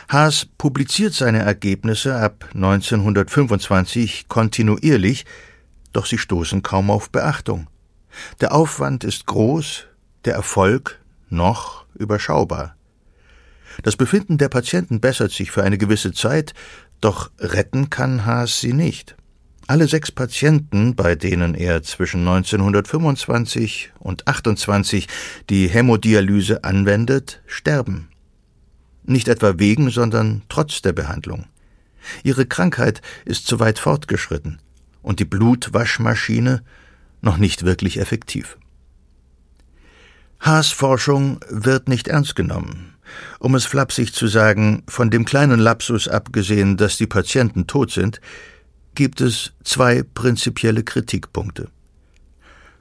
Haas 0.08 0.46
publiziert 0.58 1.14
seine 1.14 1.40
Ergebnisse 1.40 2.16
ab 2.16 2.48
1925 2.54 4.28
kontinuierlich, 4.28 5.24
doch 5.92 6.06
sie 6.06 6.18
stoßen 6.18 6.62
kaum 6.62 6.90
auf 6.90 7.10
Beachtung. 7.10 7.68
Der 8.40 8.54
Aufwand 8.54 9.04
ist 9.04 9.26
groß, 9.26 9.84
der 10.24 10.34
Erfolg 10.34 11.00
noch 11.28 11.86
überschaubar. 11.94 12.76
Das 13.82 13.96
Befinden 13.96 14.36
der 14.38 14.48
Patienten 14.48 15.00
bessert 15.00 15.32
sich 15.32 15.50
für 15.50 15.62
eine 15.62 15.78
gewisse 15.78 16.12
Zeit, 16.12 16.52
doch 17.00 17.30
retten 17.38 17.90
kann 17.90 18.26
Haas 18.26 18.60
sie 18.60 18.74
nicht. 18.74 19.16
Alle 19.66 19.88
sechs 19.88 20.12
Patienten, 20.12 20.94
bei 20.94 21.14
denen 21.14 21.54
er 21.54 21.82
zwischen 21.82 22.20
1925 22.20 23.92
und 23.98 24.26
28 24.28 25.08
die 25.48 25.68
Hämodialyse 25.68 26.64
anwendet, 26.64 27.40
sterben 27.46 28.11
nicht 29.04 29.28
etwa 29.28 29.58
wegen, 29.58 29.90
sondern 29.90 30.42
trotz 30.48 30.82
der 30.82 30.92
Behandlung. 30.92 31.46
Ihre 32.22 32.46
Krankheit 32.46 33.00
ist 33.24 33.46
zu 33.46 33.60
weit 33.60 33.78
fortgeschritten 33.78 34.60
und 35.02 35.20
die 35.20 35.24
Blutwaschmaschine 35.24 36.62
noch 37.20 37.36
nicht 37.36 37.64
wirklich 37.64 37.98
effektiv. 37.98 38.58
Haas 40.40 40.70
Forschung 40.70 41.38
wird 41.48 41.88
nicht 41.88 42.08
ernst 42.08 42.34
genommen. 42.34 42.94
Um 43.38 43.54
es 43.54 43.64
flapsig 43.64 44.12
zu 44.12 44.26
sagen, 44.26 44.82
von 44.88 45.10
dem 45.10 45.24
kleinen 45.24 45.60
Lapsus 45.60 46.08
abgesehen, 46.08 46.76
dass 46.76 46.96
die 46.96 47.06
Patienten 47.06 47.66
tot 47.66 47.92
sind, 47.92 48.20
gibt 48.94 49.20
es 49.20 49.52
zwei 49.62 50.02
prinzipielle 50.02 50.82
Kritikpunkte. 50.82 51.68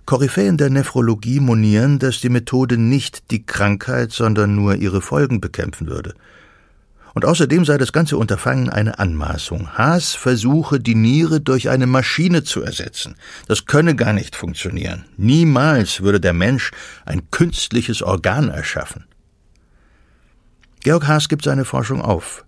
Koryphäen 0.06 0.58
der 0.58 0.70
Nephrologie 0.70 1.40
monieren, 1.40 2.00
dass 2.00 2.20
die 2.22 2.30
Methode 2.30 2.78
nicht 2.78 3.32
die 3.32 3.46
Krankheit, 3.46 4.12
sondern 4.12 4.56
nur 4.56 4.76
ihre 4.76 5.02
Folgen 5.02 5.42
bekämpfen 5.42 5.88
würde. 5.88 6.14
Und 7.14 7.26
außerdem 7.26 7.66
sei 7.66 7.78
das 7.78 7.92
ganze 7.92 8.18
Unterfangen 8.18 8.70
eine 8.70 9.00
Anmaßung. 9.00 9.78
Haas 9.78 10.14
versuche, 10.14 10.80
die 10.80 10.96
Niere 10.96 11.42
durch 11.42 11.70
eine 11.70 11.88
Maschine 11.88 12.44
zu 12.44 12.62
ersetzen. 12.62 13.16
Das 13.48 13.66
könne 13.66 13.96
gar 13.96 14.14
nicht 14.14 14.36
funktionieren. 14.36 15.06
Niemals 15.18 16.02
würde 16.02 16.22
der 16.22 16.34
Mensch 16.34 16.72
ein 17.06 17.30
künstliches 17.30 18.02
Organ 18.02 18.50
erschaffen. 18.50 19.06
Georg 20.84 21.06
Haas 21.08 21.28
gibt 21.28 21.44
seine 21.44 21.66
Forschung 21.66 22.02
auf 22.02 22.46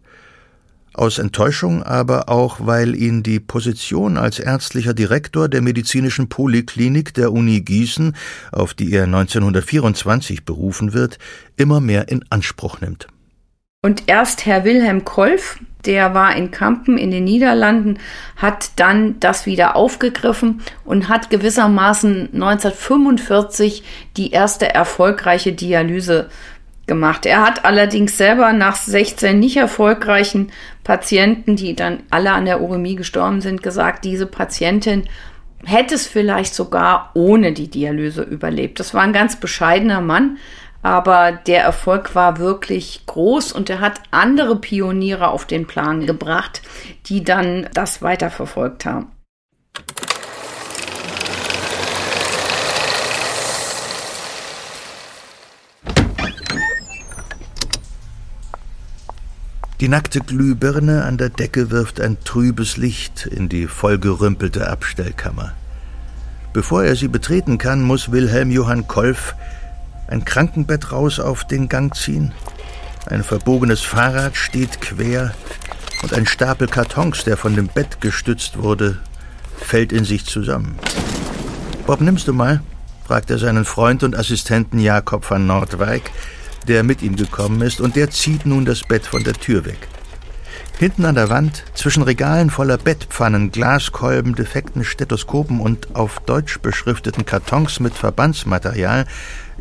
aus 0.94 1.20
Enttäuschung, 1.20 1.84
aber 1.84 2.30
auch, 2.30 2.58
weil 2.62 2.96
ihn 2.96 3.24
die 3.24 3.40
Position 3.40 4.18
als 4.18 4.40
ärztlicher 4.40 4.94
Direktor 4.94 5.50
der 5.50 5.62
medizinischen 5.62 6.30
Poliklinik 6.30 7.14
der 7.14 7.32
Uni 7.32 7.62
Gießen, 7.62 8.16
auf 8.52 8.74
die 8.74 8.92
er 8.92 9.04
1924 9.04 10.46
berufen 10.46 10.94
wird, 10.94 11.18
immer 11.58 11.80
mehr 11.80 12.10
in 12.10 12.24
Anspruch 12.30 12.82
nimmt. 12.82 13.08
Und 13.86 14.04
erst 14.08 14.46
Herr 14.46 14.64
Wilhelm 14.64 15.04
Kolf, 15.04 15.60
der 15.86 16.14
war 16.14 16.36
in 16.38 16.52
Kampen 16.52 16.98
in 16.98 17.12
den 17.12 17.26
Niederlanden, 17.26 18.00
hat 18.38 18.72
dann 18.78 19.20
das 19.20 19.46
wieder 19.46 19.76
aufgegriffen 19.76 20.62
und 20.86 21.10
hat 21.10 21.30
gewissermaßen 21.30 22.30
1945 22.34 23.84
die 24.16 24.32
erste 24.32 24.74
erfolgreiche 24.74 25.52
Dialyse 25.52 26.30
gemacht. 26.86 27.26
Er 27.26 27.42
hat 27.42 27.66
allerdings 27.66 28.18
selber 28.18 28.54
nach 28.54 28.76
16 28.76 29.40
nicht 29.40 29.58
erfolgreichen 29.58 30.52
Patienten, 30.84 31.56
die 31.56 31.76
dann 31.76 32.04
alle 32.10 32.32
an 32.32 32.46
der 32.46 32.62
Uremie 32.62 32.96
gestorben 32.96 33.42
sind, 33.42 33.64
gesagt, 33.64 34.04
diese 34.06 34.26
Patientin 34.26 35.04
hätte 35.66 35.96
es 35.96 36.08
vielleicht 36.08 36.54
sogar 36.54 37.12
ohne 37.14 37.54
die 37.54 37.70
Dialyse 37.70 38.24
überlebt. 38.24 38.80
Das 38.80 38.94
war 38.94 39.02
ein 39.02 39.14
ganz 39.14 39.38
bescheidener 39.38 40.02
Mann, 40.02 40.38
aber 40.82 41.32
der 41.32 41.64
Erfolg 41.64 42.16
war 42.16 42.38
wirklich 42.38 43.06
groß 43.06 43.54
und 43.54 43.70
er 43.70 43.80
hat 43.80 44.02
andere 44.12 44.58
Pioniere 44.58 45.30
auf 45.30 45.46
den 45.46 45.66
Plan 45.66 46.06
gebracht, 46.06 46.62
die 47.06 47.24
dann 47.24 47.70
das 47.74 48.02
weiterverfolgt 48.02 48.86
haben. 48.86 49.08
Die 59.80 59.88
nackte 59.88 60.20
Glühbirne 60.20 61.04
an 61.04 61.18
der 61.18 61.30
Decke 61.30 61.72
wirft 61.72 62.00
ein 62.00 62.18
trübes 62.24 62.78
Licht 62.78 63.26
in 63.26 63.50
die 63.50 63.68
vollgerümpelte 63.68 64.70
Abstellkammer. 64.70 65.54
Bevor 66.54 66.84
er 66.84 66.96
sie 66.96 67.08
betreten 67.08 67.58
kann, 67.58 67.82
muss 67.82 68.12
Wilhelm 68.12 68.52
Johann 68.52 68.88
Kolf 68.88 69.36
ein 70.08 70.24
Krankenbett 70.24 70.92
raus 70.92 71.20
auf 71.20 71.46
den 71.46 71.68
Gang 71.68 71.96
ziehen. 71.96 72.32
Ein 73.08 73.24
verbogenes 73.24 73.82
Fahrrad 73.82 74.38
steht 74.38 74.80
quer 74.80 75.34
und 76.04 76.14
ein 76.14 76.28
Stapel 76.28 76.68
Kartons, 76.68 77.24
der 77.24 77.38
von 77.38 77.56
dem 77.56 77.68
Bett 77.68 78.00
gestützt 78.02 78.62
wurde, 78.62 79.00
fällt 79.58 79.92
in 79.92 80.06
sich 80.06 80.26
zusammen. 80.26 80.78
Bob, 81.88 82.02
nimmst 82.02 82.28
du 82.28 82.34
mal? 82.34 82.62
fragt 83.06 83.30
er 83.30 83.38
seinen 83.38 83.66
Freund 83.66 84.04
und 84.04 84.16
Assistenten 84.16 84.80
Jakob 84.80 85.30
van 85.30 85.46
Nordwijk, 85.46 86.12
der 86.68 86.84
mit 86.84 87.02
ihm 87.02 87.16
gekommen 87.16 87.62
ist, 87.62 87.82
und 87.82 87.96
der 87.96 88.10
zieht 88.10 88.46
nun 88.46 88.66
das 88.66 88.84
Bett 88.84 89.06
von 89.06 89.24
der 89.24 89.34
Tür 89.34 89.66
weg. 89.66 89.88
Hinten 90.80 91.06
an 91.06 91.16
der 91.16 91.30
Wand, 91.30 91.64
zwischen 91.76 92.04
Regalen 92.04 92.50
voller 92.50 92.78
Bettpfannen, 92.78 93.52
Glaskolben, 93.52 94.36
defekten 94.36 94.84
Stethoskopen 94.84 95.60
und 95.60 95.96
auf 95.96 96.20
Deutsch 96.20 96.60
beschrifteten 96.60 97.26
Kartons 97.26 97.80
mit 97.80 97.94
Verbandsmaterial, 97.94 99.06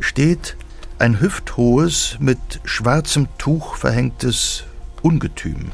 steht 0.01 0.57
ein 0.99 1.21
hüfthohes, 1.21 2.17
mit 2.19 2.39
schwarzem 2.65 3.29
Tuch 3.39 3.77
verhängtes 3.77 4.65
Ungetüm. 5.03 5.73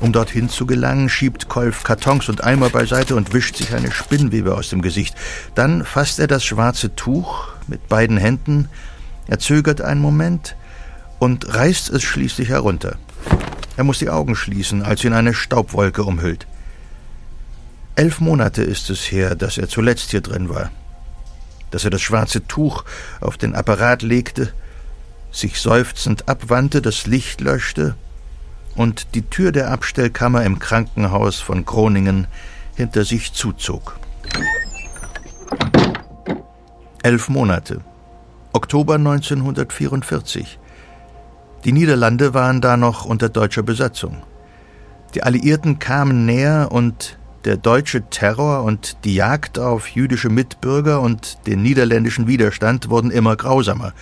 Um 0.00 0.12
dorthin 0.12 0.48
zu 0.48 0.66
gelangen, 0.66 1.08
schiebt 1.08 1.48
Kolf 1.48 1.82
Kartons 1.82 2.28
und 2.28 2.44
Eimer 2.44 2.70
beiseite 2.70 3.16
und 3.16 3.32
wischt 3.32 3.56
sich 3.56 3.74
eine 3.74 3.90
Spinnwebe 3.90 4.54
aus 4.54 4.68
dem 4.68 4.82
Gesicht. 4.82 5.14
Dann 5.54 5.84
fasst 5.84 6.18
er 6.18 6.26
das 6.26 6.44
schwarze 6.44 6.94
Tuch 6.94 7.48
mit 7.66 7.88
beiden 7.88 8.16
Händen, 8.16 8.68
er 9.26 9.38
zögert 9.38 9.80
einen 9.80 10.00
Moment 10.00 10.56
und 11.18 11.54
reißt 11.54 11.90
es 11.90 12.02
schließlich 12.02 12.48
herunter. 12.48 12.96
Er 13.76 13.84
muss 13.84 13.98
die 13.98 14.10
Augen 14.10 14.36
schließen, 14.36 14.82
als 14.82 15.04
ihn 15.04 15.12
eine 15.12 15.34
Staubwolke 15.34 16.04
umhüllt. 16.04 16.46
Elf 17.94 18.20
Monate 18.20 18.62
ist 18.62 18.90
es 18.90 19.10
her, 19.10 19.34
dass 19.34 19.58
er 19.58 19.68
zuletzt 19.68 20.10
hier 20.10 20.20
drin 20.20 20.48
war. 20.48 20.70
Dass 21.70 21.84
er 21.84 21.90
das 21.90 22.02
schwarze 22.02 22.46
Tuch 22.46 22.84
auf 23.20 23.36
den 23.36 23.54
Apparat 23.54 24.02
legte, 24.02 24.52
sich 25.32 25.60
seufzend 25.60 26.28
abwandte, 26.28 26.80
das 26.80 27.06
Licht 27.06 27.40
löschte 27.40 27.94
und 28.74 29.14
die 29.14 29.22
Tür 29.22 29.52
der 29.52 29.70
Abstellkammer 29.70 30.44
im 30.44 30.58
Krankenhaus 30.58 31.40
von 31.40 31.64
Groningen 31.64 32.26
hinter 32.76 33.04
sich 33.04 33.32
zuzog. 33.32 33.98
Elf 37.02 37.28
Monate. 37.28 37.80
Oktober 38.56 38.94
1944. 38.94 40.58
Die 41.66 41.72
Niederlande 41.72 42.32
waren 42.32 42.62
da 42.62 42.78
noch 42.78 43.04
unter 43.04 43.28
deutscher 43.28 43.62
Besatzung. 43.62 44.22
Die 45.14 45.22
Alliierten 45.22 45.78
kamen 45.78 46.24
näher 46.24 46.68
und 46.70 47.18
der 47.44 47.58
deutsche 47.58 48.08
Terror 48.08 48.62
und 48.62 49.04
die 49.04 49.14
Jagd 49.14 49.58
auf 49.58 49.88
jüdische 49.88 50.30
Mitbürger 50.30 51.02
und 51.02 51.46
den 51.46 51.60
niederländischen 51.60 52.28
Widerstand 52.28 52.88
wurden 52.88 53.10
immer 53.10 53.36
grausamer. 53.36 53.92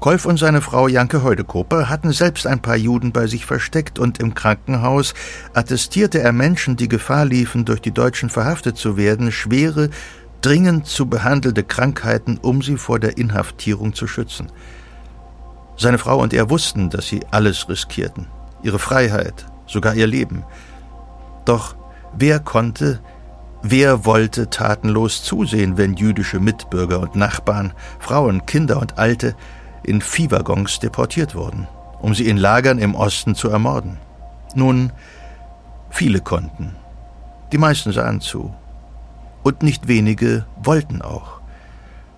Kolf 0.00 0.26
und 0.26 0.38
seine 0.38 0.60
Frau 0.60 0.86
Janke 0.86 1.22
Heudekoper 1.22 1.88
hatten 1.88 2.12
selbst 2.12 2.46
ein 2.46 2.60
paar 2.60 2.76
Juden 2.76 3.12
bei 3.12 3.26
sich 3.26 3.46
versteckt 3.46 3.98
und 3.98 4.20
im 4.20 4.34
Krankenhaus 4.34 5.14
attestierte 5.54 6.20
er 6.20 6.32
Menschen, 6.32 6.76
die 6.76 6.88
Gefahr 6.88 7.24
liefen, 7.24 7.64
durch 7.64 7.80
die 7.80 7.92
Deutschen 7.92 8.28
verhaftet 8.28 8.76
zu 8.76 8.98
werden, 8.98 9.32
schwere, 9.32 9.88
dringend 10.48 10.86
zu 10.86 11.04
behandelte 11.04 11.62
Krankheiten, 11.62 12.38
um 12.38 12.62
sie 12.62 12.78
vor 12.78 12.98
der 12.98 13.18
Inhaftierung 13.18 13.92
zu 13.92 14.06
schützen. 14.06 14.50
Seine 15.76 15.98
Frau 15.98 16.22
und 16.22 16.32
er 16.32 16.48
wussten, 16.48 16.88
dass 16.88 17.06
sie 17.06 17.20
alles 17.30 17.68
riskierten, 17.68 18.28
ihre 18.62 18.78
Freiheit, 18.78 19.44
sogar 19.66 19.94
ihr 19.94 20.06
Leben. 20.06 20.44
Doch 21.44 21.76
wer 22.16 22.40
konnte, 22.40 23.00
wer 23.60 24.06
wollte 24.06 24.48
tatenlos 24.48 25.22
zusehen, 25.22 25.76
wenn 25.76 25.96
jüdische 25.96 26.40
Mitbürger 26.40 27.00
und 27.00 27.14
Nachbarn, 27.14 27.74
Frauen, 27.98 28.46
Kinder 28.46 28.80
und 28.80 28.98
Alte 28.98 29.36
in 29.82 30.00
Viehwaggons 30.00 30.78
deportiert 30.78 31.34
wurden, 31.34 31.68
um 32.00 32.14
sie 32.14 32.26
in 32.26 32.38
Lagern 32.38 32.78
im 32.78 32.94
Osten 32.94 33.34
zu 33.34 33.50
ermorden? 33.50 33.98
Nun, 34.54 34.92
viele 35.90 36.22
konnten. 36.22 36.74
Die 37.52 37.58
meisten 37.58 37.92
sahen 37.92 38.22
zu. 38.22 38.54
Und 39.42 39.62
nicht 39.62 39.88
wenige 39.88 40.46
wollten 40.62 41.02
auch. 41.02 41.40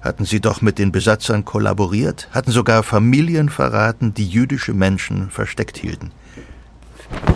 Hatten 0.01 0.25
sie 0.25 0.41
doch 0.41 0.63
mit 0.63 0.79
den 0.79 0.93
Besatzern 0.93 1.45
kollaboriert, 1.45 2.29
hatten 2.33 2.51
sogar 2.51 2.83
Familien 2.83 3.51
verraten, 3.51 4.15
die 4.15 4.27
jüdische 4.27 4.73
Menschen 4.73 5.31
versteckt 5.31 5.77
hielten. 5.77 6.11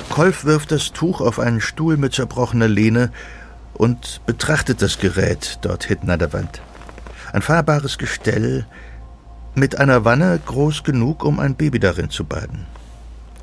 Kolf 0.09 0.45
wirft 0.45 0.71
das 0.71 0.93
Tuch 0.93 1.21
auf 1.21 1.39
einen 1.39 1.61
Stuhl 1.61 1.97
mit 1.97 2.15
zerbrochener 2.15 2.69
Lehne 2.69 3.11
und 3.75 4.21
betrachtet 4.27 4.81
das 4.81 4.99
Gerät 4.99 5.59
dort 5.63 5.85
hinten 5.85 6.11
an 6.11 6.19
der 6.19 6.33
Wand. 6.33 6.63
Ein 7.33 7.43
fahrbares 7.43 7.99
Gestell 7.99 8.67
mit 9.55 9.79
einer 9.79 10.05
Wanne 10.05 10.41
groß 10.45 10.85
genug, 10.85 11.25
um 11.25 11.41
ein 11.41 11.57
Baby 11.57 11.81
darin 11.81 12.11
zu 12.11 12.25
baden. 12.25 12.67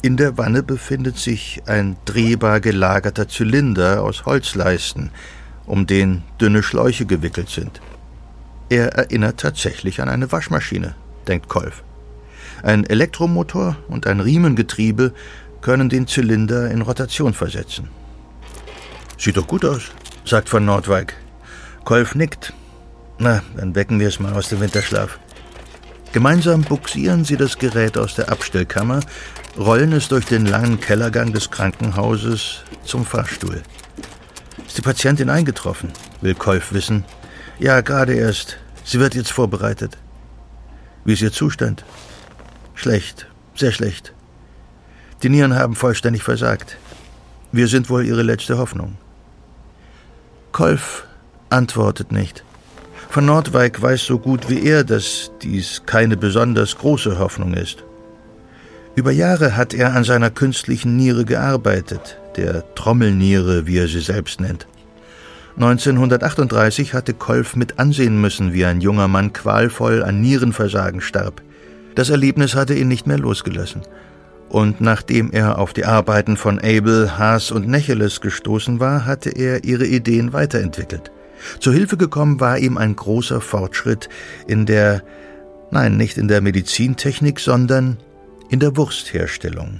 In 0.01 0.17
der 0.17 0.37
Wanne 0.37 0.63
befindet 0.63 1.17
sich 1.17 1.61
ein 1.67 1.95
drehbar 2.05 2.59
gelagerter 2.59 3.27
Zylinder 3.27 4.01
aus 4.01 4.25
Holzleisten, 4.25 5.11
um 5.71 5.87
den 5.87 6.23
dünne 6.41 6.63
Schläuche 6.63 7.05
gewickelt 7.05 7.49
sind. 7.49 7.79
Er 8.67 8.87
erinnert 8.89 9.39
tatsächlich 9.39 10.01
an 10.01 10.09
eine 10.09 10.29
Waschmaschine, 10.29 10.95
denkt 11.29 11.47
Kolf. 11.47 11.83
Ein 12.61 12.85
Elektromotor 12.85 13.77
und 13.87 14.05
ein 14.05 14.19
Riemengetriebe 14.19 15.13
können 15.61 15.87
den 15.87 16.07
Zylinder 16.07 16.69
in 16.69 16.81
Rotation 16.81 17.33
versetzen. 17.33 17.87
Sieht 19.17 19.37
doch 19.37 19.47
gut 19.47 19.63
aus, 19.63 19.83
sagt 20.25 20.49
von 20.49 20.65
Nordwijk. 20.65 21.15
Kolf 21.85 22.15
nickt. 22.15 22.53
Na, 23.17 23.41
dann 23.55 23.73
wecken 23.73 23.97
wir 24.01 24.09
es 24.09 24.19
mal 24.19 24.33
aus 24.33 24.49
dem 24.49 24.59
Winterschlaf. 24.59 25.19
Gemeinsam 26.11 26.63
buxieren 26.63 27.23
sie 27.23 27.37
das 27.37 27.57
Gerät 27.57 27.97
aus 27.97 28.15
der 28.15 28.29
Abstellkammer, 28.29 28.99
rollen 29.57 29.93
es 29.93 30.09
durch 30.09 30.25
den 30.25 30.45
langen 30.45 30.81
Kellergang 30.81 31.31
des 31.31 31.49
Krankenhauses 31.49 32.63
zum 32.83 33.05
Fahrstuhl. 33.05 33.63
Ist 34.67 34.77
die 34.77 34.81
Patientin 34.81 35.29
eingetroffen? 35.29 35.91
will 36.21 36.35
Kolf 36.35 36.73
wissen. 36.73 37.03
Ja, 37.59 37.81
gerade 37.81 38.13
erst. 38.13 38.57
Sie 38.83 38.99
wird 38.99 39.15
jetzt 39.15 39.31
vorbereitet. 39.31 39.97
Wie 41.03 41.13
ist 41.13 41.21
ihr 41.21 41.31
Zustand? 41.31 41.83
Schlecht, 42.73 43.27
sehr 43.55 43.71
schlecht. 43.71 44.13
Die 45.23 45.29
Nieren 45.29 45.55
haben 45.55 45.75
vollständig 45.75 46.23
versagt. 46.23 46.77
Wir 47.51 47.67
sind 47.67 47.89
wohl 47.89 48.05
ihre 48.05 48.23
letzte 48.23 48.57
Hoffnung. 48.57 48.97
Kolf 50.51 51.05
antwortet 51.49 52.11
nicht. 52.11 52.43
Von 53.09 53.25
Nordwijk 53.25 53.81
weiß 53.81 54.05
so 54.05 54.19
gut 54.19 54.49
wie 54.49 54.63
er, 54.63 54.83
dass 54.83 55.31
dies 55.41 55.83
keine 55.85 56.15
besonders 56.15 56.77
große 56.77 57.19
Hoffnung 57.19 57.53
ist. 57.53 57.83
Über 58.95 59.11
Jahre 59.11 59.57
hat 59.57 59.73
er 59.73 59.93
an 59.93 60.03
seiner 60.03 60.29
künstlichen 60.29 60.95
Niere 60.95 61.25
gearbeitet, 61.25 62.17
der 62.37 62.63
Trommelniere, 62.75 63.67
wie 63.67 63.77
er 63.77 63.87
sie 63.87 63.99
selbst 63.99 64.41
nennt. 64.41 64.67
1938 65.55 66.93
hatte 66.93 67.13
Kolf 67.13 67.55
mit 67.55 67.77
ansehen 67.77 68.19
müssen, 68.19 68.53
wie 68.53 68.65
ein 68.65 68.81
junger 68.81 69.07
Mann 69.07 69.33
qualvoll 69.33 70.01
an 70.03 70.21
Nierenversagen 70.21 71.01
starb. 71.01 71.41
Das 71.95 72.09
Erlebnis 72.09 72.55
hatte 72.55 72.73
ihn 72.73 72.87
nicht 72.87 73.05
mehr 73.05 73.19
losgelassen 73.19 73.81
und 74.51 74.81
nachdem 74.81 75.31
er 75.31 75.59
auf 75.59 75.71
die 75.71 75.85
Arbeiten 75.85 76.35
von 76.35 76.59
Abel, 76.59 77.17
Haas 77.17 77.51
und 77.51 77.69
Necheles 77.69 78.19
gestoßen 78.19 78.81
war, 78.81 79.05
hatte 79.05 79.29
er 79.29 79.63
ihre 79.63 79.85
Ideen 79.85 80.33
weiterentwickelt. 80.33 81.09
Zur 81.59 81.73
Hilfe 81.73 81.95
gekommen 81.95 82.41
war 82.41 82.57
ihm 82.57 82.77
ein 82.77 82.95
großer 82.95 83.39
Fortschritt 83.39 84.09
in 84.47 84.65
der, 84.65 85.03
nein, 85.71 85.95
nicht 85.95 86.17
in 86.17 86.27
der 86.27 86.41
Medizintechnik, 86.41 87.39
sondern 87.39 87.97
in 88.49 88.59
der 88.59 88.75
Wurstherstellung, 88.75 89.79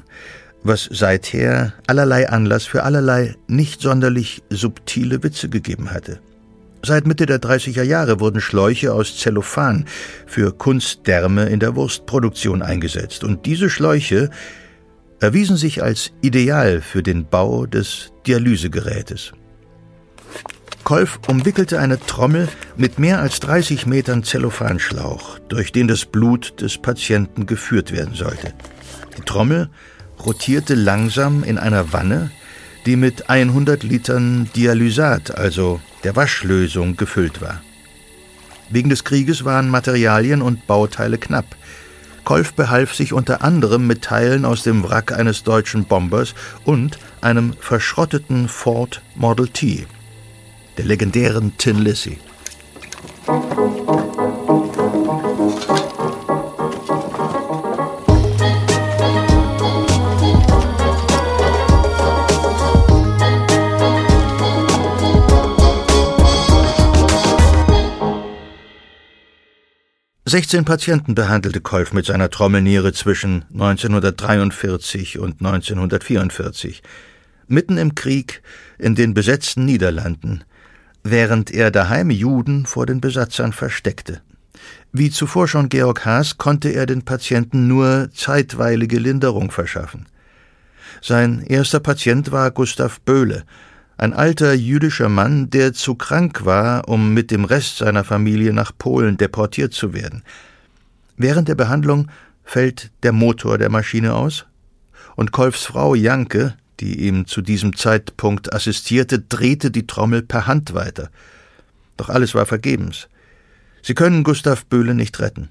was 0.63 0.89
seither 0.91 1.73
allerlei 1.87 2.29
Anlass 2.29 2.65
für 2.65 2.83
allerlei 2.83 3.35
nicht 3.47 3.81
sonderlich 3.81 4.43
subtile 4.49 5.23
Witze 5.23 5.49
gegeben 5.49 5.91
hatte. 5.91 6.19
Seit 6.83 7.05
Mitte 7.05 7.27
der 7.27 7.39
30er 7.39 7.83
Jahre 7.83 8.19
wurden 8.19 8.41
Schläuche 8.41 8.93
aus 8.93 9.17
Zellophan 9.17 9.85
für 10.25 10.51
Kunstdärme 10.51 11.45
in 11.45 11.59
der 11.59 11.75
Wurstproduktion 11.75 12.63
eingesetzt, 12.63 13.23
und 13.23 13.45
diese 13.45 13.69
Schläuche 13.69 14.31
erwiesen 15.19 15.57
sich 15.57 15.83
als 15.83 16.11
ideal 16.21 16.81
für 16.81 17.03
den 17.03 17.25
Bau 17.27 17.67
des 17.67 18.11
Dialysegerätes. 18.25 19.33
Kolf 20.83 21.19
umwickelte 21.27 21.79
eine 21.79 21.99
Trommel 21.99 22.49
mit 22.75 22.97
mehr 22.97 23.19
als 23.19 23.39
30 23.41 23.85
Metern 23.85 24.23
Zellophanschlauch, 24.23 25.37
durch 25.47 25.71
den 25.71 25.87
das 25.87 26.05
Blut 26.05 26.59
des 26.61 26.79
Patienten 26.79 27.45
geführt 27.45 27.91
werden 27.91 28.15
sollte. 28.15 28.53
Die 29.17 29.21
Trommel 29.21 29.69
rotierte 30.25 30.75
langsam 30.75 31.43
in 31.43 31.57
einer 31.57 31.93
Wanne, 31.93 32.31
die 32.85 32.95
mit 32.95 33.29
100 33.29 33.83
Litern 33.83 34.49
Dialysat, 34.55 35.35
also 35.37 35.79
der 36.03 36.15
Waschlösung, 36.15 36.97
gefüllt 36.97 37.41
war. 37.41 37.61
Wegen 38.69 38.89
des 38.89 39.03
Krieges 39.03 39.43
waren 39.43 39.69
Materialien 39.69 40.41
und 40.41 40.65
Bauteile 40.65 41.17
knapp. 41.17 41.55
Kolf 42.23 42.53
behalf 42.53 42.93
sich 42.93 43.13
unter 43.13 43.41
anderem 43.41 43.87
mit 43.87 44.03
Teilen 44.03 44.45
aus 44.45 44.63
dem 44.63 44.83
Wrack 44.83 45.11
eines 45.11 45.43
deutschen 45.43 45.85
Bombers 45.85 46.33
und 46.63 46.97
einem 47.19 47.53
verschrotteten 47.59 48.47
Ford 48.47 49.01
Model 49.15 49.47
T, 49.47 49.85
der 50.77 50.85
legendären 50.85 51.57
Tin 51.57 51.79
Lizzie. 51.79 52.17
16 70.31 70.63
Patienten 70.63 71.13
behandelte 71.13 71.59
Kolf 71.59 71.91
mit 71.91 72.05
seiner 72.05 72.29
Trommelniere 72.29 72.93
zwischen 72.93 73.43
1943 73.51 75.19
und 75.19 75.41
1944, 75.41 76.81
mitten 77.47 77.77
im 77.77 77.95
Krieg 77.95 78.41
in 78.77 78.95
den 78.95 79.13
besetzten 79.13 79.65
Niederlanden, 79.65 80.45
während 81.03 81.51
er 81.51 81.69
daheim 81.69 82.09
Juden 82.09 82.65
vor 82.65 82.85
den 82.85 83.01
Besatzern 83.01 83.51
versteckte. 83.51 84.21
Wie 84.93 85.11
zuvor 85.11 85.49
schon 85.49 85.67
Georg 85.67 86.05
Haas 86.05 86.37
konnte 86.37 86.69
er 86.69 86.85
den 86.85 87.03
Patienten 87.03 87.67
nur 87.67 88.07
zeitweilige 88.13 88.99
Linderung 88.99 89.51
verschaffen. 89.51 90.05
Sein 91.01 91.41
erster 91.41 91.81
Patient 91.81 92.31
war 92.31 92.51
Gustav 92.51 93.01
Böhle, 93.01 93.43
ein 94.01 94.13
alter 94.13 94.53
jüdischer 94.53 95.09
Mann, 95.09 95.51
der 95.51 95.73
zu 95.73 95.93
krank 95.93 96.43
war, 96.43 96.89
um 96.89 97.13
mit 97.13 97.29
dem 97.29 97.45
Rest 97.45 97.77
seiner 97.77 98.03
Familie 98.03 98.51
nach 98.51 98.71
Polen 98.75 99.15
deportiert 99.15 99.73
zu 99.73 99.93
werden. 99.93 100.23
Während 101.17 101.47
der 101.47 101.53
Behandlung 101.53 102.09
fällt 102.43 102.89
der 103.03 103.11
Motor 103.11 103.59
der 103.59 103.69
Maschine 103.69 104.15
aus, 104.15 104.47
und 105.15 105.31
Kolfs 105.31 105.65
Frau 105.65 105.93
Janke, 105.93 106.55
die 106.79 107.05
ihm 107.05 107.27
zu 107.27 107.41
diesem 107.41 107.75
Zeitpunkt 107.75 108.51
assistierte, 108.51 109.19
drehte 109.19 109.69
die 109.69 109.85
Trommel 109.85 110.23
per 110.23 110.47
Hand 110.47 110.73
weiter. 110.73 111.11
Doch 111.95 112.09
alles 112.09 112.33
war 112.33 112.47
vergebens. 112.47 113.07
Sie 113.83 113.93
können 113.93 114.23
Gustav 114.23 114.65
Böhle 114.65 114.95
nicht 114.95 115.19
retten. 115.19 115.49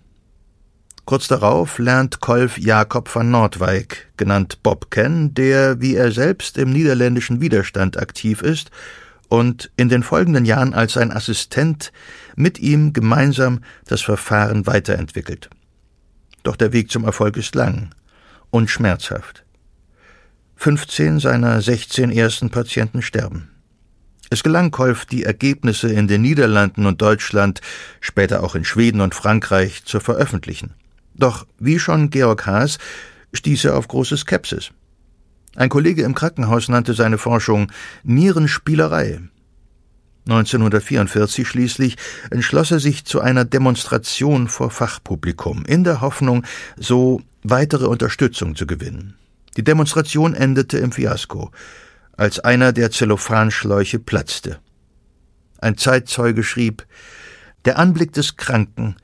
Kurz 1.10 1.26
darauf 1.26 1.80
lernt 1.80 2.20
Kolf 2.20 2.56
Jakob 2.56 3.12
van 3.12 3.32
Nordwijk, 3.32 4.12
genannt 4.16 4.62
Bob, 4.62 4.92
kennen, 4.92 5.34
der, 5.34 5.80
wie 5.80 5.96
er 5.96 6.12
selbst, 6.12 6.56
im 6.56 6.70
niederländischen 6.70 7.40
Widerstand 7.40 7.98
aktiv 7.98 8.42
ist 8.42 8.70
und 9.28 9.72
in 9.76 9.88
den 9.88 10.04
folgenden 10.04 10.44
Jahren 10.44 10.72
als 10.72 10.92
sein 10.92 11.10
Assistent 11.10 11.90
mit 12.36 12.60
ihm 12.60 12.92
gemeinsam 12.92 13.58
das 13.86 14.02
Verfahren 14.02 14.68
weiterentwickelt. 14.68 15.50
Doch 16.44 16.54
der 16.54 16.72
Weg 16.72 16.92
zum 16.92 17.02
Erfolg 17.02 17.36
ist 17.36 17.56
lang 17.56 17.90
und 18.50 18.70
schmerzhaft. 18.70 19.44
15 20.58 21.18
seiner 21.18 21.60
16 21.60 22.12
ersten 22.12 22.50
Patienten 22.50 23.02
sterben. 23.02 23.50
Es 24.30 24.44
gelang 24.44 24.70
Kolf, 24.70 25.06
die 25.06 25.24
Ergebnisse 25.24 25.92
in 25.92 26.06
den 26.06 26.22
Niederlanden 26.22 26.86
und 26.86 27.02
Deutschland, 27.02 27.60
später 27.98 28.44
auch 28.44 28.54
in 28.54 28.64
Schweden 28.64 29.00
und 29.00 29.16
Frankreich 29.16 29.84
zu 29.84 29.98
veröffentlichen. 29.98 30.74
Doch 31.14 31.46
wie 31.58 31.78
schon 31.78 32.10
Georg 32.10 32.46
Haas 32.46 32.78
stieß 33.32 33.66
er 33.66 33.76
auf 33.76 33.88
große 33.88 34.16
Skepsis. 34.16 34.70
Ein 35.56 35.68
Kollege 35.68 36.02
im 36.02 36.14
Krankenhaus 36.14 36.68
nannte 36.68 36.94
seine 36.94 37.18
Forschung 37.18 37.72
Nierenspielerei. 38.04 39.20
1944 40.26 41.48
schließlich 41.48 41.96
entschloss 42.30 42.70
er 42.70 42.78
sich 42.78 43.04
zu 43.04 43.20
einer 43.20 43.44
Demonstration 43.44 44.48
vor 44.48 44.70
Fachpublikum, 44.70 45.64
in 45.64 45.82
der 45.82 46.00
Hoffnung, 46.00 46.44
so 46.76 47.22
weitere 47.42 47.86
Unterstützung 47.86 48.54
zu 48.54 48.66
gewinnen. 48.66 49.16
Die 49.56 49.64
Demonstration 49.64 50.34
endete 50.34 50.78
im 50.78 50.92
Fiasko, 50.92 51.50
als 52.16 52.38
einer 52.38 52.72
der 52.72 52.90
Zellophanschläuche 52.90 53.98
platzte. 53.98 54.58
Ein 55.58 55.76
Zeitzeuge 55.76 56.44
schrieb 56.44 56.86
Der 57.64 57.78
Anblick 57.78 58.12
des 58.12 58.36
Kranken 58.36 58.96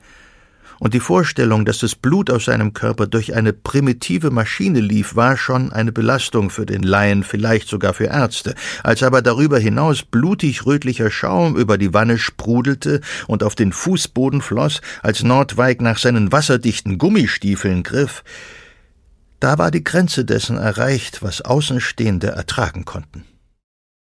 und 0.79 0.93
die 0.93 0.99
Vorstellung, 0.99 1.65
dass 1.65 1.79
das 1.79 1.95
Blut 1.95 2.29
aus 2.29 2.45
seinem 2.45 2.73
Körper 2.73 3.07
durch 3.07 3.35
eine 3.35 3.53
primitive 3.53 4.31
Maschine 4.31 4.79
lief, 4.79 5.15
war 5.15 5.37
schon 5.37 5.71
eine 5.71 5.91
Belastung 5.91 6.49
für 6.49 6.65
den 6.65 6.83
Laien, 6.83 7.23
vielleicht 7.23 7.67
sogar 7.67 7.93
für 7.93 8.05
Ärzte. 8.05 8.55
Als 8.83 9.03
aber 9.03 9.21
darüber 9.21 9.59
hinaus 9.59 10.03
blutig 10.03 10.65
rötlicher 10.65 11.11
Schaum 11.11 11.55
über 11.55 11.77
die 11.77 11.93
Wanne 11.93 12.17
sprudelte 12.17 13.01
und 13.27 13.43
auf 13.43 13.55
den 13.55 13.73
Fußboden 13.73 14.41
floss, 14.41 14.81
als 15.01 15.23
Nordweig 15.23 15.81
nach 15.81 15.97
seinen 15.97 16.31
wasserdichten 16.31 16.97
Gummistiefeln 16.97 17.83
griff, 17.83 18.23
da 19.39 19.57
war 19.57 19.69
die 19.69 19.83
Grenze 19.83 20.25
dessen 20.25 20.57
erreicht, 20.57 21.21
was 21.21 21.41
Außenstehende 21.41 22.27
ertragen 22.27 22.85
konnten. 22.85 23.23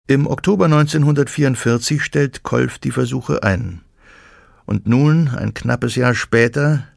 Im 0.08 0.26
Oktober 0.28 0.66
1944 0.66 2.04
stellt 2.04 2.44
Kolf 2.44 2.80
die 2.80 2.92
Versuche 2.92 3.44
ein. 3.44 3.82
Und 4.66 4.88
nun, 4.88 5.30
ein 5.30 5.54
knappes 5.54 5.96
Jahr 5.96 6.16
später, 6.16 6.88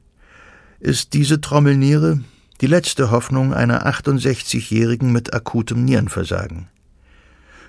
ist 0.81 1.15
diese 1.15 1.41
Trommelniere 1.41 2.21
die 2.61 2.67
letzte 2.67 3.11
Hoffnung 3.11 3.53
einer 3.53 3.87
68-Jährigen 3.87 5.13
mit 5.13 5.35
akutem 5.35 5.85
Nierenversagen. 5.85 6.69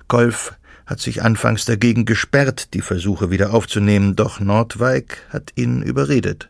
Kolf 0.07 0.55
hat 0.85 0.99
sich 0.99 1.23
anfangs 1.23 1.65
dagegen 1.65 2.05
gesperrt, 2.05 2.73
die 2.73 2.81
Versuche 2.81 3.31
wieder 3.31 3.53
aufzunehmen, 3.53 4.15
doch 4.15 4.39
Nordwijk 4.39 5.17
hat 5.29 5.53
ihn 5.55 5.81
überredet. 5.81 6.49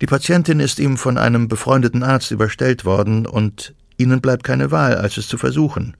Die 0.00 0.06
Patientin 0.06 0.60
ist 0.60 0.78
ihm 0.78 0.96
von 0.96 1.18
einem 1.18 1.48
befreundeten 1.48 2.02
Arzt 2.02 2.30
überstellt 2.30 2.84
worden, 2.84 3.26
und 3.26 3.74
ihnen 3.98 4.20
bleibt 4.20 4.44
keine 4.44 4.70
Wahl, 4.70 4.96
als 4.96 5.16
es 5.16 5.28
zu 5.28 5.38
versuchen 5.38 5.96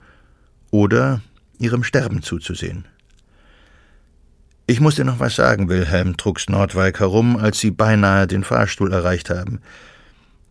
oder 0.71 1.21
ihrem 1.59 1.83
Sterben 1.83 2.23
zuzusehen. 2.23 2.87
Ich 4.69 4.81
muss 4.81 4.97
dir 4.97 5.05
noch 5.05 5.21
was 5.21 5.37
sagen, 5.37 5.69
Wilhelm, 5.69 6.17
trugs 6.17 6.49
Nordwijk 6.49 6.99
herum, 6.99 7.37
als 7.37 7.61
sie 7.61 7.71
beinahe 7.71 8.27
den 8.27 8.43
Fahrstuhl 8.43 8.93
erreicht 8.93 9.31
haben. 9.31 9.61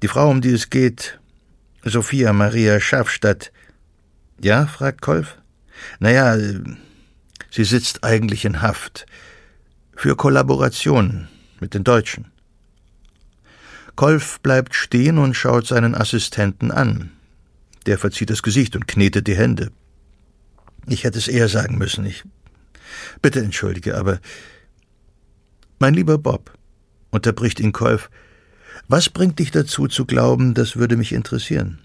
Die 0.01 0.07
Frau, 0.07 0.29
um 0.29 0.39
die 0.39 0.53
es 0.53 0.69
geht, 0.69 1.19
Sophia 1.83 2.31
Maria 2.31 2.79
Schafstadt. 2.79 3.51
Ja? 4.39 4.67
fragt 4.67 5.01
Kolf. 5.01 5.37
Naja, 5.99 6.37
sie 7.51 7.63
sitzt 7.65 8.05
eigentlich 8.05 8.45
in 8.45 8.61
Haft. 8.61 9.05
Für 9.97 10.15
Kollaboration 10.15 11.27
mit 11.59 11.73
den 11.73 11.83
Deutschen. 11.83 12.31
Kolf 13.95 14.39
bleibt 14.39 14.75
stehen 14.75 15.17
und 15.17 15.35
schaut 15.35 15.67
seinen 15.67 15.93
Assistenten 15.93 16.71
an. 16.71 17.11
Der 17.85 17.97
verzieht 17.97 18.29
das 18.29 18.43
Gesicht 18.43 18.75
und 18.77 18.87
knetet 18.87 19.27
die 19.27 19.37
Hände. 19.37 19.71
Ich 20.87 21.03
hätte 21.03 21.17
es 21.17 21.27
eher 21.27 21.49
sagen 21.49 21.77
müssen. 21.77 22.05
Ich 22.05 22.23
Bitte 23.21 23.39
entschuldige, 23.41 23.97
aber. 23.97 24.19
Mein 25.79 25.93
lieber 25.93 26.17
Bob, 26.17 26.51
unterbricht 27.11 27.59
ihn 27.59 27.71
Kolf, 27.71 28.09
was 28.87 29.09
bringt 29.09 29.39
dich 29.39 29.51
dazu 29.51 29.87
zu 29.87 30.05
glauben, 30.05 30.53
das 30.53 30.75
würde 30.75 30.95
mich 30.95 31.11
interessieren? 31.11 31.79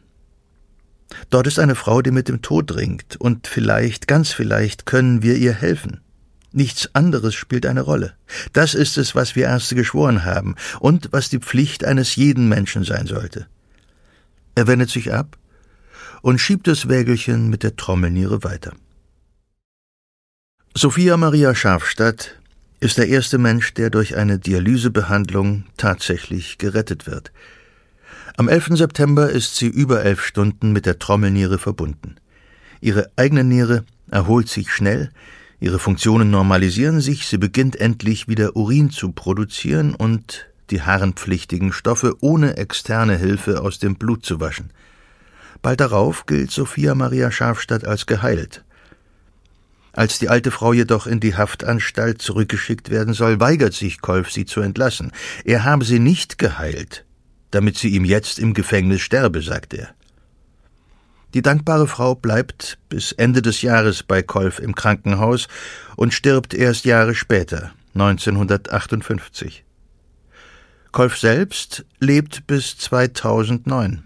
Dort 1.29 1.47
ist 1.47 1.59
eine 1.59 1.75
Frau, 1.75 2.03
die 2.03 2.11
mit 2.11 2.29
dem 2.29 2.43
Tod 2.43 2.75
ringt, 2.77 3.17
und 3.17 3.47
vielleicht, 3.47 4.07
ganz 4.07 4.33
vielleicht, 4.33 4.87
können 4.87 5.23
wir 5.23 5.37
ihr 5.37 5.53
helfen. 5.53 6.01
Nichts 6.53 6.95
anderes 6.95 7.35
spielt 7.35 7.65
eine 7.65 7.83
Rolle. 7.83 8.15
Das 8.53 8.75
ist 8.75 8.99
es, 8.99 9.15
was 9.15 9.37
wir 9.37 9.47
Ärzte 9.47 9.77
geschworen 9.77 10.25
haben 10.25 10.57
und 10.81 11.13
was 11.13 11.29
die 11.29 11.39
Pflicht 11.39 11.85
eines 11.85 12.17
jeden 12.17 12.49
Menschen 12.49 12.85
sein 12.85 13.07
sollte. 13.07 13.47
Er 14.57 14.67
wendet 14.67 14.91
sich 14.91 15.13
ab 15.13 15.39
und 16.23 16.41
schiebt 16.41 16.67
das 16.67 16.89
Wägelchen 16.89 17.49
mit 17.49 17.63
der 17.63 17.77
Trommelniere 17.77 18.43
weiter. 18.43 18.73
Sophia 20.77 21.17
Maria 21.17 21.53
Schafstadt 21.53 22.39
ist 22.79 22.97
der 22.97 23.09
erste 23.09 23.39
Mensch, 23.39 23.75
der 23.75 23.91
durch 23.91 24.17
eine 24.17 24.39
Dialysebehandlung 24.39 25.65
tatsächlich 25.77 26.59
gerettet 26.59 27.09
wird. 27.09 27.33
Am 28.37 28.49
11. 28.49 28.77
September 28.77 29.29
ist 29.29 29.57
sie 29.57 29.67
über 29.67 30.05
elf 30.05 30.25
Stunden 30.25 30.73
mit 30.73 30.87
der 30.87 31.01
Trommelniere 31.01 31.59
verbunden. 31.59 32.15
Ihre 32.81 33.11
eigene 33.17 33.43
Niere 33.43 33.85
erholt 34.13 34.49
sich 34.49 34.71
schnell, 34.71 35.11
ihre 35.59 35.81
Funktionen 35.81 36.31
normalisieren 36.31 37.01
sich, 37.01 37.27
sie 37.27 37.39
beginnt 37.39 37.75
endlich 37.75 38.29
wieder 38.29 38.55
Urin 38.55 38.91
zu 38.91 39.11
produzieren 39.11 39.97
und 39.97 40.47
die 40.71 40.83
harnpflichtigen 40.83 41.73
Stoffe 41.73 42.15
ohne 42.21 42.57
externe 42.57 43.17
Hilfe 43.17 43.61
aus 43.61 43.81
dem 43.81 43.97
Blut 43.97 44.25
zu 44.25 44.39
waschen. 44.39 44.71
Bald 45.63 45.81
darauf 45.81 46.27
gilt 46.27 46.53
Sophia 46.53 46.95
Maria 46.95 47.33
Schafstadt 47.33 47.85
als 47.85 48.07
geheilt. 48.07 48.65
Als 49.93 50.19
die 50.19 50.29
alte 50.29 50.51
Frau 50.51 50.73
jedoch 50.73 51.07
in 51.07 51.21
die 51.21 51.37
Haftanstalt 51.37 52.23
zurückgeschickt 52.23 52.91
werden 52.91 53.15
soll, 53.15 53.41
weigert 53.41 53.75
sich 53.75 54.01
Kolf, 54.01 54.31
sie 54.31 54.45
zu 54.45 54.61
entlassen. 54.61 55.13
Er 55.45 55.65
habe 55.65 55.85
sie 55.85 55.99
nicht 55.99 56.39
geheilt, 56.39 57.05
damit 57.51 57.77
sie 57.77 57.89
ihm 57.89 58.05
jetzt 58.05 58.39
im 58.39 58.55
Gefängnis 58.55 59.01
sterbe, 59.01 59.43
sagt 59.43 59.75
er. 59.75 59.89
Die 61.35 61.43
dankbare 61.43 61.87
Frau 61.87 62.15
bleibt 62.15 62.79
bis 62.89 63.13
Ende 63.13 63.41
des 63.41 63.63
Jahres 63.63 64.03
bei 64.03 64.23
Kolf 64.23 64.59
im 64.59 64.75
Krankenhaus 64.75 65.47
und 65.97 66.13
stirbt 66.13 66.55
erst 66.55 66.85
Jahre 66.85 67.15
später, 67.15 67.73
1958. 67.95 69.65
Kolf 70.91 71.19
selbst 71.19 71.85
lebt 72.01 72.49
bis 72.49 72.77
2009. 72.79 74.03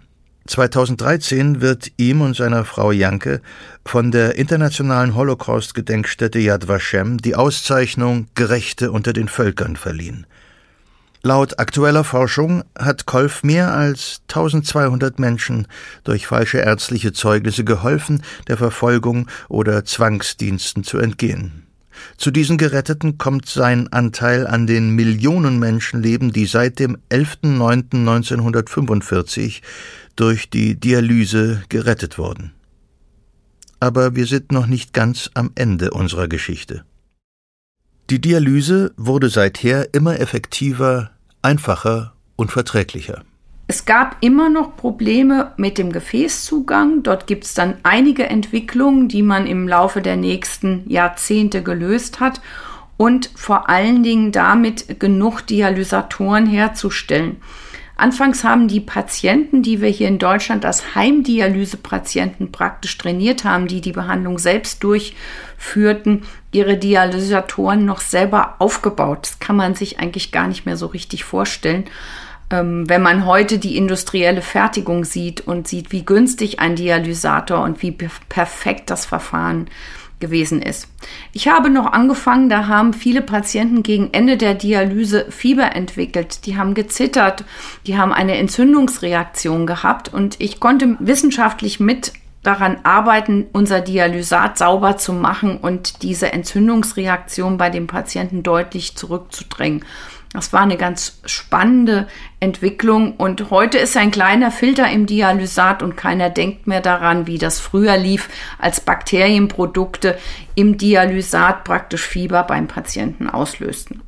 2013 0.46 1.62
wird 1.62 1.92
ihm 1.96 2.20
und 2.20 2.36
seiner 2.36 2.66
Frau 2.66 2.92
Janke 2.92 3.40
von 3.84 4.10
der 4.10 4.36
internationalen 4.36 5.14
Holocaust-Gedenkstätte 5.14 6.38
Yad 6.38 6.68
Vashem 6.68 7.16
die 7.16 7.34
Auszeichnung 7.34 8.26
Gerechte 8.34 8.92
unter 8.92 9.14
den 9.14 9.28
Völkern 9.28 9.76
verliehen. 9.76 10.26
Laut 11.22 11.58
aktueller 11.58 12.04
Forschung 12.04 12.62
hat 12.78 13.06
Kolf 13.06 13.42
mehr 13.42 13.72
als 13.72 14.20
1200 14.28 15.18
Menschen 15.18 15.66
durch 16.04 16.26
falsche 16.26 16.58
ärztliche 16.58 17.14
Zeugnisse 17.14 17.64
geholfen, 17.64 18.22
der 18.46 18.58
Verfolgung 18.58 19.28
oder 19.48 19.86
Zwangsdiensten 19.86 20.84
zu 20.84 20.98
entgehen. 20.98 21.64
Zu 22.16 22.30
diesen 22.30 22.56
Geretteten 22.58 23.18
kommt 23.18 23.48
sein 23.48 23.92
Anteil 23.92 24.46
an 24.46 24.66
den 24.66 24.90
Millionen 24.90 25.58
Menschenleben, 25.58 26.32
die 26.32 26.46
seit 26.46 26.78
dem 26.78 26.96
11.09.1945 27.10 29.60
durch 30.16 30.50
die 30.50 30.78
Dialyse 30.78 31.62
gerettet 31.68 32.18
wurden. 32.18 32.52
Aber 33.80 34.16
wir 34.16 34.26
sind 34.26 34.52
noch 34.52 34.66
nicht 34.66 34.92
ganz 34.92 35.30
am 35.34 35.50
Ende 35.54 35.90
unserer 35.90 36.28
Geschichte. 36.28 36.84
Die 38.10 38.20
Dialyse 38.20 38.92
wurde 38.96 39.28
seither 39.28 39.94
immer 39.94 40.20
effektiver, 40.20 41.10
einfacher 41.42 42.14
und 42.36 42.52
verträglicher. 42.52 43.22
Es 43.66 43.86
gab 43.86 44.18
immer 44.20 44.50
noch 44.50 44.76
Probleme 44.76 45.52
mit 45.56 45.78
dem 45.78 45.90
Gefäßzugang. 45.90 47.02
Dort 47.02 47.26
gibt 47.26 47.44
es 47.44 47.54
dann 47.54 47.78
einige 47.82 48.24
Entwicklungen, 48.24 49.08
die 49.08 49.22
man 49.22 49.46
im 49.46 49.66
Laufe 49.66 50.02
der 50.02 50.16
nächsten 50.16 50.88
Jahrzehnte 50.88 51.62
gelöst 51.62 52.20
hat 52.20 52.42
und 52.98 53.30
vor 53.34 53.70
allen 53.70 54.02
Dingen 54.02 54.32
damit 54.32 55.00
genug 55.00 55.46
Dialysatoren 55.46 56.46
herzustellen. 56.46 57.36
Anfangs 57.96 58.42
haben 58.42 58.66
die 58.66 58.80
Patienten, 58.80 59.62
die 59.62 59.80
wir 59.80 59.88
hier 59.88 60.08
in 60.08 60.18
Deutschland 60.18 60.64
als 60.64 60.96
Heimdialysepatienten 60.96 62.50
praktisch 62.50 62.98
trainiert 62.98 63.44
haben, 63.44 63.68
die 63.68 63.80
die 63.80 63.92
Behandlung 63.92 64.38
selbst 64.38 64.82
durchführten, 64.82 66.22
ihre 66.50 66.76
Dialysatoren 66.76 67.84
noch 67.84 68.00
selber 68.00 68.56
aufgebaut. 68.58 69.20
Das 69.22 69.38
kann 69.38 69.54
man 69.54 69.76
sich 69.76 70.00
eigentlich 70.00 70.32
gar 70.32 70.48
nicht 70.48 70.66
mehr 70.66 70.76
so 70.76 70.86
richtig 70.86 71.22
vorstellen. 71.22 71.84
Ähm, 72.50 72.88
wenn 72.88 73.00
man 73.00 73.26
heute 73.26 73.58
die 73.58 73.76
industrielle 73.76 74.42
Fertigung 74.42 75.04
sieht 75.04 75.40
und 75.42 75.68
sieht, 75.68 75.92
wie 75.92 76.04
günstig 76.04 76.58
ein 76.58 76.74
Dialysator 76.74 77.62
und 77.62 77.80
wie 77.80 77.92
perfekt 77.92 78.90
das 78.90 79.06
Verfahren 79.06 79.68
gewesen 80.24 80.62
ist. 80.62 80.88
Ich 81.32 81.48
habe 81.48 81.68
noch 81.68 81.92
angefangen, 81.92 82.48
da 82.48 82.66
haben 82.66 82.94
viele 82.94 83.20
Patienten 83.20 83.82
gegen 83.82 84.08
Ende 84.12 84.38
der 84.38 84.54
Dialyse 84.54 85.26
Fieber 85.28 85.76
entwickelt. 85.76 86.46
Die 86.46 86.56
haben 86.56 86.72
gezittert, 86.72 87.44
die 87.86 87.98
haben 87.98 88.12
eine 88.12 88.38
Entzündungsreaktion 88.38 89.66
gehabt 89.66 90.08
und 90.08 90.36
ich 90.40 90.60
konnte 90.60 90.96
wissenschaftlich 90.98 91.78
mit 91.78 92.14
daran 92.42 92.78
arbeiten, 92.84 93.46
unser 93.52 93.80
Dialysat 93.80 94.56
sauber 94.56 94.96
zu 94.96 95.12
machen 95.12 95.58
und 95.58 96.02
diese 96.02 96.32
Entzündungsreaktion 96.32 97.58
bei 97.58 97.68
dem 97.68 97.86
Patienten 97.86 98.42
deutlich 98.42 98.96
zurückzudrängen. 98.96 99.84
Das 100.34 100.52
war 100.52 100.62
eine 100.62 100.76
ganz 100.76 101.20
spannende 101.26 102.08
Entwicklung 102.40 103.14
und 103.18 103.50
heute 103.50 103.78
ist 103.78 103.96
ein 103.96 104.10
kleiner 104.10 104.50
Filter 104.50 104.90
im 104.90 105.06
Dialysat 105.06 105.80
und 105.80 105.96
keiner 105.96 106.28
denkt 106.28 106.66
mehr 106.66 106.80
daran, 106.80 107.28
wie 107.28 107.38
das 107.38 107.60
früher 107.60 107.96
lief, 107.96 108.28
als 108.58 108.80
Bakterienprodukte 108.80 110.18
im 110.56 110.76
Dialysat 110.76 111.62
praktisch 111.62 112.02
Fieber 112.02 112.42
beim 112.42 112.66
Patienten 112.66 113.30
auslösten. 113.30 114.02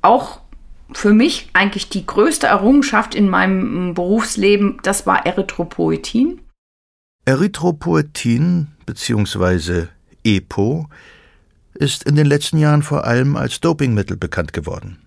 Auch 0.00 0.40
für 0.92 1.12
mich 1.12 1.50
eigentlich 1.52 1.90
die 1.90 2.06
größte 2.06 2.46
Errungenschaft 2.46 3.14
in 3.14 3.28
meinem 3.28 3.92
Berufsleben, 3.92 4.78
das 4.84 5.06
war 5.06 5.26
Erythropoetin. 5.26 6.40
Erythropoetin 7.26 8.68
bzw. 8.86 9.88
EPO 10.24 10.88
ist 11.74 12.04
in 12.04 12.16
den 12.16 12.26
letzten 12.26 12.56
Jahren 12.56 12.82
vor 12.82 13.04
allem 13.04 13.36
als 13.36 13.60
Dopingmittel 13.60 14.16
bekannt 14.16 14.54
geworden. 14.54 15.02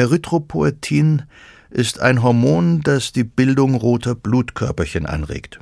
Erythropoetin 0.00 1.24
ist 1.68 2.00
ein 2.00 2.22
Hormon, 2.22 2.80
das 2.80 3.12
die 3.12 3.22
Bildung 3.22 3.74
roter 3.74 4.14
Blutkörperchen 4.14 5.04
anregt. 5.04 5.60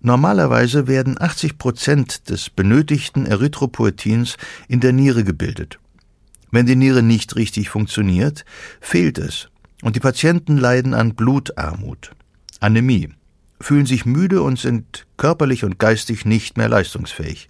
Normalerweise 0.00 0.86
werden 0.86 1.18
80 1.18 1.56
Prozent 1.56 2.28
des 2.28 2.50
benötigten 2.50 3.24
Erythropoetins 3.24 4.36
in 4.68 4.80
der 4.80 4.92
Niere 4.92 5.24
gebildet. 5.24 5.78
Wenn 6.50 6.66
die 6.66 6.76
Niere 6.76 7.02
nicht 7.02 7.34
richtig 7.36 7.70
funktioniert, 7.70 8.44
fehlt 8.82 9.16
es 9.16 9.48
und 9.82 9.96
die 9.96 10.00
Patienten 10.00 10.58
leiden 10.58 10.92
an 10.92 11.14
Blutarmut, 11.14 12.12
Anämie, 12.60 13.08
fühlen 13.58 13.86
sich 13.86 14.04
müde 14.04 14.42
und 14.42 14.58
sind 14.58 15.06
körperlich 15.16 15.64
und 15.64 15.78
geistig 15.78 16.26
nicht 16.26 16.58
mehr 16.58 16.68
leistungsfähig. 16.68 17.48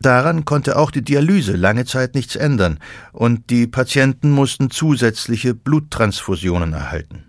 Daran 0.00 0.44
konnte 0.44 0.76
auch 0.76 0.90
die 0.90 1.02
Dialyse 1.02 1.56
lange 1.56 1.84
Zeit 1.84 2.14
nichts 2.14 2.36
ändern, 2.36 2.78
und 3.12 3.50
die 3.50 3.66
Patienten 3.66 4.30
mussten 4.30 4.70
zusätzliche 4.70 5.54
Bluttransfusionen 5.54 6.72
erhalten. 6.72 7.24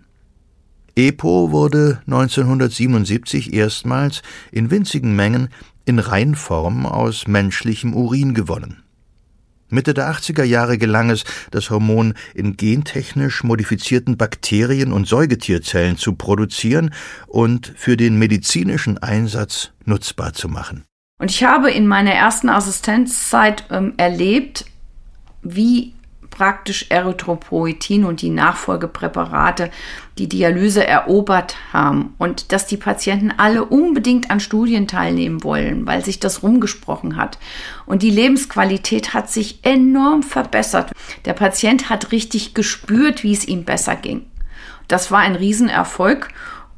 EPO 0.94 1.50
wurde 1.50 2.00
1977 2.06 3.52
erstmals 3.52 4.22
in 4.50 4.70
winzigen 4.70 5.14
Mengen 5.14 5.48
in 5.84 5.98
Reinform 5.98 6.86
aus 6.86 7.26
menschlichem 7.28 7.94
Urin 7.94 8.34
gewonnen. 8.34 8.82
Mitte 9.68 9.94
der 9.94 10.10
80er 10.10 10.44
Jahre 10.44 10.78
gelang 10.78 11.10
es, 11.10 11.24
das 11.50 11.70
Hormon 11.70 12.14
in 12.34 12.56
gentechnisch 12.56 13.42
modifizierten 13.42 14.16
Bakterien 14.16 14.92
und 14.92 15.08
Säugetierzellen 15.08 15.96
zu 15.96 16.14
produzieren 16.14 16.94
und 17.26 17.72
für 17.76 17.96
den 17.96 18.18
medizinischen 18.18 18.98
Einsatz 18.98 19.72
nutzbar 19.84 20.32
zu 20.34 20.48
machen. 20.48 20.84
Und 21.18 21.30
ich 21.30 21.44
habe 21.44 21.70
in 21.70 21.86
meiner 21.86 22.12
ersten 22.12 22.48
Assistenzzeit 22.50 23.64
ähm, 23.70 23.94
erlebt, 23.96 24.66
wie 25.42 25.94
praktisch 26.36 26.86
Erythropoetin 26.90 28.04
und 28.04 28.20
die 28.20 28.28
Nachfolgepräparate 28.28 29.70
die 30.18 30.28
Dialyse 30.28 30.86
erobert 30.86 31.56
haben 31.72 32.14
und 32.18 32.52
dass 32.52 32.66
die 32.66 32.76
Patienten 32.76 33.32
alle 33.34 33.64
unbedingt 33.64 34.30
an 34.30 34.40
Studien 34.40 34.86
teilnehmen 34.86 35.42
wollen, 35.42 35.86
weil 35.86 36.04
sich 36.04 36.20
das 36.20 36.42
rumgesprochen 36.42 37.16
hat. 37.16 37.38
Und 37.86 38.02
die 38.02 38.10
Lebensqualität 38.10 39.14
hat 39.14 39.30
sich 39.30 39.60
enorm 39.64 40.22
verbessert. 40.22 40.92
Der 41.24 41.32
Patient 41.32 41.88
hat 41.88 42.12
richtig 42.12 42.52
gespürt, 42.52 43.22
wie 43.22 43.32
es 43.32 43.48
ihm 43.48 43.64
besser 43.64 43.96
ging. 43.96 44.26
Das 44.88 45.10
war 45.10 45.20
ein 45.20 45.36
Riesenerfolg 45.36 46.28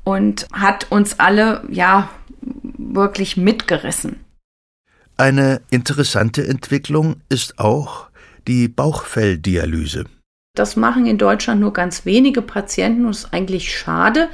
und 0.04 0.46
hat 0.52 0.86
uns 0.90 1.18
alle, 1.18 1.64
ja, 1.68 2.08
wirklich 2.40 3.36
mitgerissen. 3.36 4.27
Eine 5.20 5.62
interessante 5.70 6.46
Entwicklung 6.46 7.16
ist 7.28 7.58
auch 7.58 8.06
die 8.46 8.68
Bauchfelldialyse. 8.68 10.04
Das 10.54 10.76
machen 10.76 11.06
in 11.06 11.18
Deutschland 11.18 11.60
nur 11.60 11.72
ganz 11.72 12.06
wenige 12.06 12.40
Patienten 12.40 13.04
und 13.04 13.10
ist 13.10 13.32
eigentlich 13.32 13.76
schade, 13.76 14.28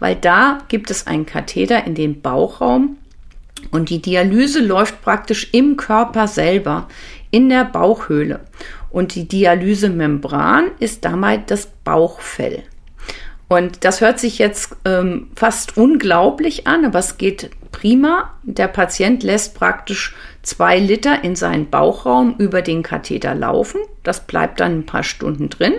weil 0.00 0.16
da 0.16 0.58
gibt 0.68 0.90
es 0.90 1.06
einen 1.06 1.24
Katheter 1.24 1.86
in 1.86 1.94
den 1.94 2.20
Bauchraum 2.20 2.98
und 3.70 3.88
die 3.88 4.02
Dialyse 4.02 4.60
läuft 4.60 5.00
praktisch 5.00 5.48
im 5.52 5.78
Körper 5.78 6.28
selber, 6.28 6.88
in 7.30 7.48
der 7.48 7.64
Bauchhöhle. 7.64 8.40
Und 8.90 9.14
die 9.14 9.26
Dialysemembran 9.26 10.72
ist 10.78 11.06
damit 11.06 11.50
das 11.50 11.68
Bauchfell. 11.84 12.64
Und 13.48 13.82
das 13.82 14.02
hört 14.02 14.20
sich 14.20 14.36
jetzt 14.36 14.76
ähm, 14.84 15.30
fast 15.34 15.78
unglaublich 15.78 16.66
an, 16.66 16.84
aber 16.84 16.98
es 16.98 17.16
geht 17.16 17.50
prima. 17.78 18.30
Der 18.42 18.66
Patient 18.66 19.22
lässt 19.22 19.54
praktisch 19.54 20.16
zwei 20.42 20.78
Liter 20.78 21.22
in 21.22 21.36
seinen 21.36 21.70
Bauchraum 21.70 22.34
über 22.38 22.60
den 22.60 22.82
Katheter 22.82 23.34
laufen. 23.36 23.80
Das 24.02 24.26
bleibt 24.26 24.58
dann 24.58 24.80
ein 24.80 24.86
paar 24.86 25.04
Stunden 25.04 25.48
drin. 25.48 25.74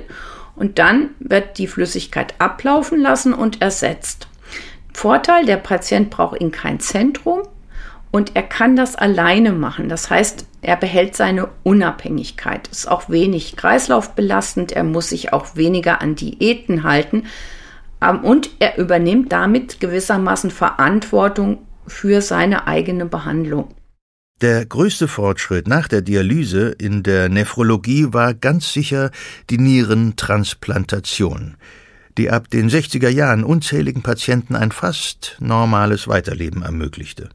Und 0.55 0.79
dann 0.79 1.09
wird 1.19 1.57
die 1.57 1.67
Flüssigkeit 1.67 2.35
ablaufen 2.39 2.99
lassen 3.01 3.33
und 3.33 3.61
ersetzt. 3.61 4.27
Vorteil, 4.93 5.45
der 5.45 5.57
Patient 5.57 6.09
braucht 6.09 6.39
in 6.39 6.51
kein 6.51 6.79
Zentrum 6.79 7.41
und 8.11 8.35
er 8.35 8.43
kann 8.43 8.75
das 8.75 8.95
alleine 8.95 9.51
machen. 9.51 9.89
Das 9.89 10.09
heißt, 10.09 10.45
er 10.61 10.77
behält 10.77 11.15
seine 11.15 11.49
Unabhängigkeit. 11.63 12.67
Ist 12.69 12.89
auch 12.89 13.09
wenig 13.09 13.55
kreislaufbelastend. 13.55 14.71
Er 14.71 14.83
muss 14.83 15.09
sich 15.09 15.31
auch 15.33 15.55
weniger 15.55 16.01
an 16.01 16.15
Diäten 16.15 16.83
halten. 16.83 17.23
Ähm, 18.01 18.23
und 18.23 18.49
er 18.59 18.77
übernimmt 18.77 19.31
damit 19.31 19.79
gewissermaßen 19.79 20.51
Verantwortung 20.51 21.59
für 21.89 22.21
seine 22.21 22.67
eigene 22.67 23.05
Behandlung. 23.05 23.75
Der 24.41 24.65
größte 24.65 25.09
Fortschritt 25.09 25.67
nach 25.67 25.89
der 25.89 26.01
Dialyse 26.01 26.69
in 26.69 27.03
der 27.03 27.27
Nephrologie 27.27 28.13
war 28.13 28.33
ganz 28.33 28.71
sicher 28.71 29.11
die 29.49 29.57
Nierentransplantation, 29.57 31.57
die 32.17 32.29
ab 32.29 32.49
den 32.49 32.69
60er 32.69 33.09
Jahren 33.09 33.43
unzähligen 33.43 34.01
Patienten 34.01 34.55
ein 34.55 34.71
fast 34.71 35.35
normales 35.41 36.07
Weiterleben 36.07 36.61
ermöglichte. 36.61 37.29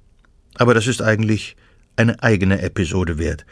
Aber 0.55 0.73
das 0.73 0.87
ist 0.87 1.03
eigentlich 1.03 1.57
eine 1.97 2.23
eigene 2.23 2.63
Episode 2.63 3.19
wert. 3.19 3.45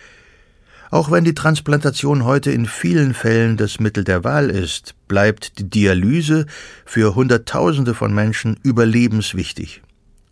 Auch 0.90 1.10
wenn 1.10 1.24
die 1.24 1.34
Transplantation 1.34 2.24
heute 2.24 2.52
in 2.52 2.66
vielen 2.66 3.12
Fällen 3.12 3.56
das 3.56 3.80
Mittel 3.80 4.04
der 4.04 4.24
Wahl 4.24 4.50
ist, 4.50 4.94
bleibt 5.08 5.58
die 5.58 5.68
Dialyse 5.68 6.46
für 6.84 7.14
Hunderttausende 7.14 7.94
von 7.94 8.14
Menschen 8.14 8.58
überlebenswichtig. 8.62 9.82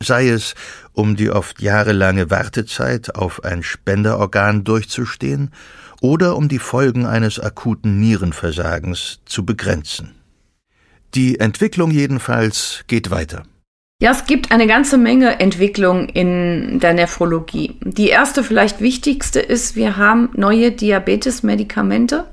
Sei 0.03 0.31
es, 0.31 0.55
um 0.95 1.15
die 1.15 1.31
oft 1.31 1.61
jahrelange 1.61 2.31
Wartezeit 2.31 3.15
auf 3.15 3.45
ein 3.45 3.63
Spenderorgan 3.63 4.65
durchzustehen 4.65 5.51
oder 6.01 6.37
um 6.37 6.49
die 6.49 6.59
Folgen 6.59 7.05
eines 7.05 7.39
akuten 7.39 8.01
Nierenversagens 8.01 9.21
zu 9.27 9.45
begrenzen. 9.45 10.15
Die 11.15 11.39
Entwicklung 11.39 11.91
jedenfalls 11.91 12.85
geht 12.87 13.11
weiter. 13.11 13.43
Ja, 14.03 14.13
es 14.13 14.25
gibt 14.25 14.51
eine 14.51 14.67
ganze 14.67 14.97
Menge 14.97 15.39
Entwicklung 15.39 16.09
in 16.09 16.81
der 16.81 16.95
Nephrologie. 16.95 17.77
Die 17.83 18.09
erste, 18.09 18.43
vielleicht 18.43 18.81
wichtigste 18.81 19.41
ist, 19.41 19.77
wir 19.77 19.99
haben 19.99 20.31
neue 20.35 20.73
Diabetes-Medikamente, 20.73 22.25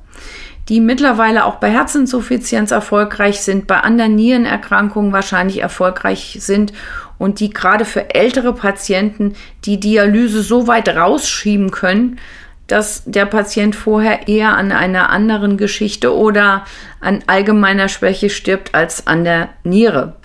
die 0.70 0.80
mittlerweile 0.80 1.44
auch 1.44 1.56
bei 1.56 1.70
Herzinsuffizienz 1.70 2.72
erfolgreich 2.72 3.42
sind, 3.42 3.68
bei 3.68 3.82
anderen 3.82 4.16
Nierenerkrankungen 4.16 5.12
wahrscheinlich 5.12 5.62
erfolgreich 5.62 6.38
sind 6.40 6.72
und 7.18 7.40
die 7.40 7.50
gerade 7.50 7.86
für 7.86 8.14
ältere 8.14 8.54
Patienten 8.54 9.36
die 9.66 9.80
Dialyse 9.80 10.42
so 10.42 10.68
weit 10.68 10.90
rausschieben 10.90 11.72
können, 11.72 12.20
dass 12.68 13.04
der 13.06 13.26
Patient 13.26 13.76
vorher 13.76 14.28
eher 14.28 14.58
an 14.58 14.72
einer 14.72 15.10
anderen 15.10 15.58
Geschichte 15.58 16.14
oder 16.16 16.66
an 17.00 17.24
allgemeiner 17.28 17.88
Schwäche 17.88 18.30
stirbt 18.30 18.76
als 18.76 19.08
an 19.08 19.24
der 19.24 19.50
Niere. 19.64 20.18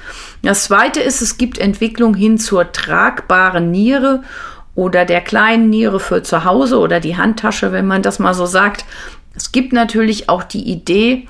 Das 0.43 0.65
zweite 0.65 1.01
ist, 1.01 1.23
es 1.23 1.39
gibt 1.39 1.59
Entwicklung 1.59 2.15
hin 2.15 2.39
zur 2.39 2.73
tragbaren 2.73 3.71
Niere 3.71 4.23
oder 4.75 5.05
der 5.05 5.21
kleinen 5.21 5.71
Niere 5.71 6.01
für 6.01 6.23
zu 6.25 6.45
Hause 6.45 6.79
oder 6.79 6.99
die 6.99 7.17
Handtasche, 7.17 7.71
wenn 7.71 7.87
man 7.87 8.03
das 8.03 8.19
mal 8.19 8.35
so 8.35 8.47
sagt. 8.47 8.85
Es 9.37 9.53
gibt 9.53 9.73
natürlich 9.73 10.29
auch 10.29 10.43
die 10.43 10.65
Idee, 10.65 11.29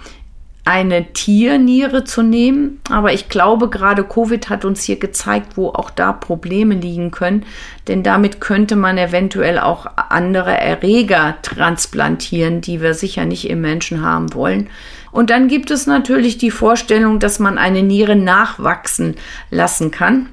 eine 0.65 1.13
Tierniere 1.13 2.05
zu 2.05 2.23
nehmen. 2.23 2.81
Aber 2.89 3.13
ich 3.13 3.29
glaube, 3.29 3.69
gerade 3.69 4.05
Covid 4.05 4.49
hat 4.49 4.65
uns 4.65 4.85
hier 4.85 4.99
gezeigt, 4.99 5.57
wo 5.57 5.69
auch 5.69 5.91
da 5.91 6.13
Probleme 6.13 6.75
liegen 6.75 7.11
können. 7.11 7.45
Denn 7.89 8.05
damit 8.05 8.41
könnte 8.41 8.77
man 8.77 8.97
eventuell 8.97 9.59
auch 9.59 9.87
andere 9.97 10.57
Erreger 10.57 11.37
transplantieren, 11.43 12.61
die 12.61 12.81
wir 12.81 12.95
sicher 12.95 13.25
nicht 13.25 13.51
im 13.51 13.61
Menschen 13.61 14.03
haben 14.03 14.35
wollen. 14.35 14.69
Und 15.11 15.31
dann 15.31 15.49
gibt 15.49 15.71
es 15.73 15.87
natürlich 15.87 16.39
die 16.39 16.53
Vorstellung, 16.53 17.19
dass 17.19 17.41
man 17.41 17.59
eine 17.59 17.83
Niere 17.83 18.15
nachwachsen 18.15 19.17
lassen 19.51 19.91
kann. 19.91 20.29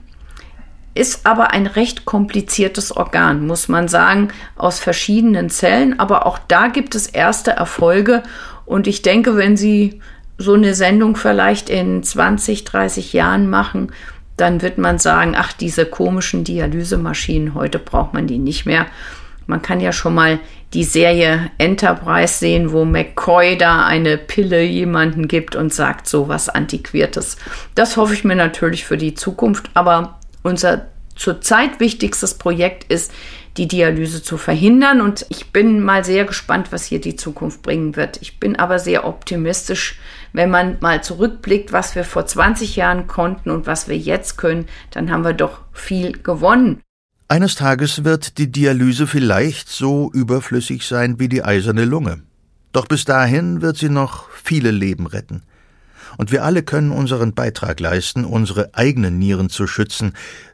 Ist 0.94 1.26
aber 1.26 1.52
ein 1.52 1.66
recht 1.66 2.06
kompliziertes 2.06 2.96
Organ, 2.96 3.48
muss 3.48 3.68
man 3.68 3.88
sagen, 3.88 4.30
aus 4.58 4.80
verschiedenen 4.80 5.50
Zellen. 5.50 6.00
Aber 6.00 6.28
auch 6.28 6.38
da 6.48 6.68
gibt 6.68 6.94
es 6.94 7.08
erste 7.08 7.52
Erfolge. 7.52 8.22
Und 8.66 8.86
ich 8.86 9.02
denke, 9.02 9.36
wenn 9.36 9.58
Sie 9.58 10.02
so 10.40 10.54
eine 10.54 10.74
Sendung 10.74 11.16
vielleicht 11.16 11.70
in 11.70 12.02
20, 12.02 12.64
30 12.64 13.14
Jahren 13.14 13.50
machen, 13.50 13.92
dann 14.38 14.62
wird 14.62 14.78
man 14.78 14.98
sagen, 14.98 15.36
ach, 15.38 15.54
diese 15.54 15.86
komischen 15.86 16.46
Dialysemaschinen, 16.46 17.54
heute 17.54 17.78
braucht 17.78 18.14
man 18.14 18.26
die 18.26 18.40
nicht 18.40 18.66
mehr. 18.66 18.86
Man 19.48 19.62
kann 19.62 19.82
ja 19.82 19.92
schon 19.92 20.16
mal 20.16 20.40
die 20.74 20.84
Serie 20.84 21.52
Enterprise 21.58 22.36
sehen, 22.36 22.72
wo 22.72 22.86
McCoy 22.86 23.58
da 23.58 23.86
eine 23.86 24.18
Pille 24.18 24.64
jemanden 24.64 25.28
gibt 25.28 25.56
und 25.56 25.74
sagt 25.74 26.08
so 26.08 26.30
was 26.30 26.48
Antiquiertes. 26.48 27.38
Das 27.76 27.98
hoffe 27.98 28.14
ich 28.14 28.24
mir 28.24 28.36
natürlich 28.36 28.86
für 28.86 28.98
die 28.98 29.16
Zukunft, 29.16 29.70
aber 29.74 30.20
unser 30.44 30.88
zurzeit 31.16 31.80
wichtigstes 31.82 32.36
Projekt 32.36 32.86
ist, 32.86 33.12
die 33.58 33.68
Dialyse 33.68 34.24
zu 34.24 34.38
verhindern. 34.38 35.02
Und 35.02 35.26
ich 35.30 35.52
bin 35.52 35.82
mal 35.82 36.06
sehr 36.06 36.26
gespannt, 36.26 36.72
was 36.72 36.86
hier 36.86 37.02
die 37.02 37.16
Zukunft 37.16 37.62
bringen 37.62 37.96
wird. 37.96 38.20
Ich 38.22 38.40
bin 38.40 38.56
aber 38.56 38.80
sehr 38.80 39.06
optimistisch. 39.06 40.00
Wenn 40.34 40.50
man 40.50 40.78
mal 40.80 41.04
zurückblickt, 41.04 41.72
was 41.72 41.96
wir 41.96 42.04
vor 42.04 42.26
20 42.26 42.76
Jahren 42.76 43.08
konnten 43.08 43.50
und 43.50 43.68
was 43.68 43.88
wir 43.88 43.98
jetzt 43.98 44.38
können, 44.38 44.68
dann 44.92 45.12
haben 45.12 45.24
wir 45.24 45.34
doch 45.34 45.62
viel 45.74 46.14
gewonnen. 46.14 46.82
Eines 47.28 47.56
Tages 47.56 48.04
wird 48.04 48.38
die 48.38 48.52
Dialyse 48.52 49.06
vielleicht 49.06 49.70
so 49.70 50.12
überflüssig 50.12 50.88
sein 50.88 51.20
wie 51.20 51.30
die 51.30 51.44
eiserne 51.44 51.86
Lunge. 51.86 52.24
Doch 52.72 52.88
bis 52.88 53.06
dahin 53.06 53.62
wird 53.62 53.78
sie 53.78 53.90
noch 53.90 54.30
viele 54.32 54.72
Leben 54.72 55.08
retten. 55.08 55.44
Und 56.18 56.32
wir 56.32 56.44
alle 56.44 56.64
können 56.64 56.92
unseren 56.92 57.34
Beitrag 57.34 57.80
leisten, 57.80 58.26
unsere 58.26 58.74
eigenen 58.74 59.20
Nieren 59.20 59.50
zu 59.50 59.68
schützen, 59.68 60.14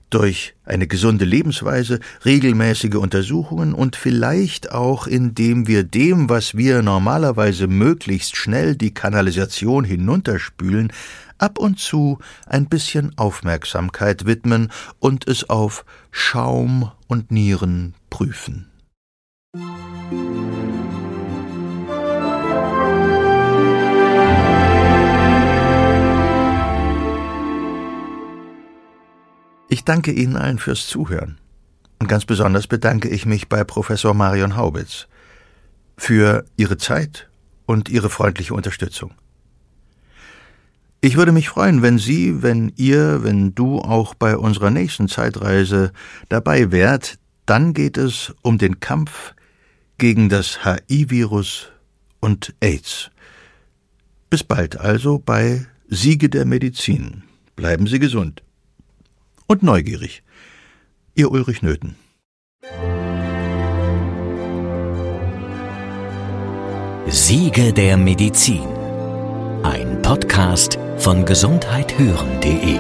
durch 0.10 0.56
eine 0.64 0.88
gesunde 0.88 1.26
Lebensweise, 1.26 2.00
regelmäßige 2.26 2.96
Untersuchungen 2.96 3.74
und 3.74 3.96
vielleicht 3.96 4.72
auch 4.72 5.08
indem 5.08 5.68
wir 5.68 5.84
dem, 5.84 6.30
was 6.30 6.56
wir 6.56 6.82
normalerweise 6.82 7.68
möglichst 7.68 8.36
schnell 8.36 8.76
die 8.76 8.94
Kanalisation 8.94 9.84
hinunterspülen, 9.84 10.92
ab 11.38 11.60
und 11.60 11.80
zu 11.80 12.20
ein 12.46 12.68
bisschen 12.68 13.18
Aufmerksamkeit 13.18 14.26
widmen 14.26 14.72
und 15.00 15.28
es 15.28 15.50
auf 15.50 15.86
Schaum 16.12 16.92
und 17.08 17.32
Nieren 17.32 17.94
prüfen. 18.10 18.68
Ich 29.86 29.94
danke 29.94 30.12
Ihnen 30.14 30.36
allen 30.36 30.58
fürs 30.58 30.88
Zuhören. 30.88 31.38
Und 32.00 32.08
ganz 32.08 32.26
besonders 32.26 32.66
bedanke 32.66 33.08
ich 33.08 33.28
mich 33.28 33.50
bei 33.50 33.64
Professor 33.64 34.16
Marion 34.16 34.56
Haubitz 34.56 35.06
für 35.96 36.44
Ihre 36.58 36.78
Zeit 36.78 37.30
und 37.68 37.88
Ihre 37.88 38.10
freundliche 38.10 38.56
Unterstützung. 38.56 39.14
Ich 41.02 41.18
würde 41.18 41.32
mich 41.32 41.50
freuen, 41.50 41.84
wenn 41.84 42.00
Sie, 42.00 42.42
wenn 42.42 42.74
ihr, 42.78 43.24
wenn 43.24 43.54
du 43.54 43.78
auch 43.78 44.16
bei 44.16 44.38
unserer 44.38 44.72
nächsten 44.72 45.08
Zeitreise 45.08 45.92
dabei 46.30 46.72
wärt. 46.72 47.20
Dann 47.46 47.76
geht 47.76 47.98
es 47.98 48.34
um 48.42 48.58
den 48.58 48.80
Kampf 48.80 49.36
gegen 50.00 50.30
das 50.30 50.66
HIV-Virus 50.66 51.72
und 52.22 52.56
AIDS. 52.60 53.12
Bis 54.32 54.44
bald 54.44 54.80
also 54.80 55.20
bei 55.20 55.68
Siege 55.88 56.28
der 56.28 56.46
Medizin. 56.46 57.22
Bleiben 57.56 57.86
Sie 57.86 58.00
gesund 58.00 58.42
und 59.48 59.64
neugierig. 59.64 60.24
Ihr 61.14 61.32
Ulrich 61.32 61.62
Nöthen. 61.62 61.96
Siege 67.08 67.72
der 67.72 67.98
Medizin. 67.98 68.68
Ein 69.64 70.02
Podcast 70.02 70.78
von 70.98 71.26
gesundheithören.de 71.26 72.78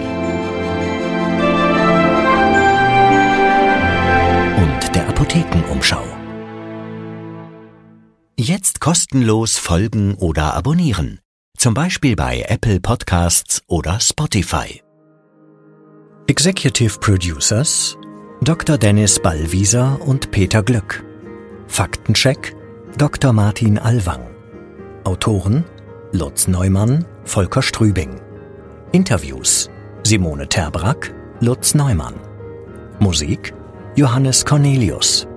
und 4.58 4.96
der 4.96 5.08
Apothekenumschau. 5.08 6.04
Jetzt 8.38 8.80
kostenlos 8.82 9.58
folgen 9.58 10.16
oder 10.16 10.54
abonnieren. 10.56 11.20
Zum 11.58 11.74
Beispiel 11.74 12.16
bei 12.16 12.44
Apple 12.48 12.82
Podcasts 12.82 13.62
oder 13.68 14.00
Spotify. 14.00 14.85
Executive 16.28 17.00
Producers 17.02 17.96
Dr. 18.42 18.80
Dennis 18.80 19.20
Ballwieser 19.20 20.00
und 20.08 20.32
Peter 20.32 20.64
Glück. 20.64 21.06
Faktencheck 21.68 22.56
Dr. 22.98 23.32
Martin 23.32 23.78
Alwang. 23.78 24.22
Autoren 25.04 25.66
Lutz 26.14 26.48
Neumann, 26.48 27.06
Volker 27.26 27.62
Strübing. 27.62 28.20
Interviews 28.92 29.70
Simone 30.02 30.50
Terbrack, 30.50 31.14
Lutz 31.42 31.76
Neumann. 31.76 32.16
Musik 32.98 33.54
Johannes 33.96 34.44
Cornelius. 34.44 35.28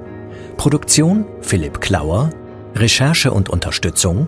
Produktion 0.57 1.26
Philipp 1.43 1.82
Klauer. 1.82 2.30
Recherche 2.74 3.30
und 3.30 3.51
Unterstützung 3.51 4.26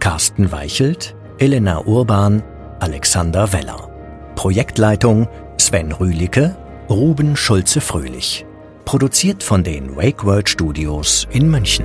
Carsten 0.00 0.50
Weichelt, 0.50 1.14
Elena 1.38 1.86
Urban, 1.86 2.42
Alexander 2.80 3.52
Weller. 3.52 3.86
Projektleitung 4.34 5.28
Sven 5.60 5.92
Rühlicke, 5.92 6.56
Ruben 6.88 7.36
Schulze-Fröhlich. 7.36 8.46
Produziert 8.86 9.42
von 9.42 9.62
den 9.62 9.94
Wake 9.94 10.24
World 10.24 10.48
Studios 10.48 11.28
in 11.32 11.50
München. 11.50 11.84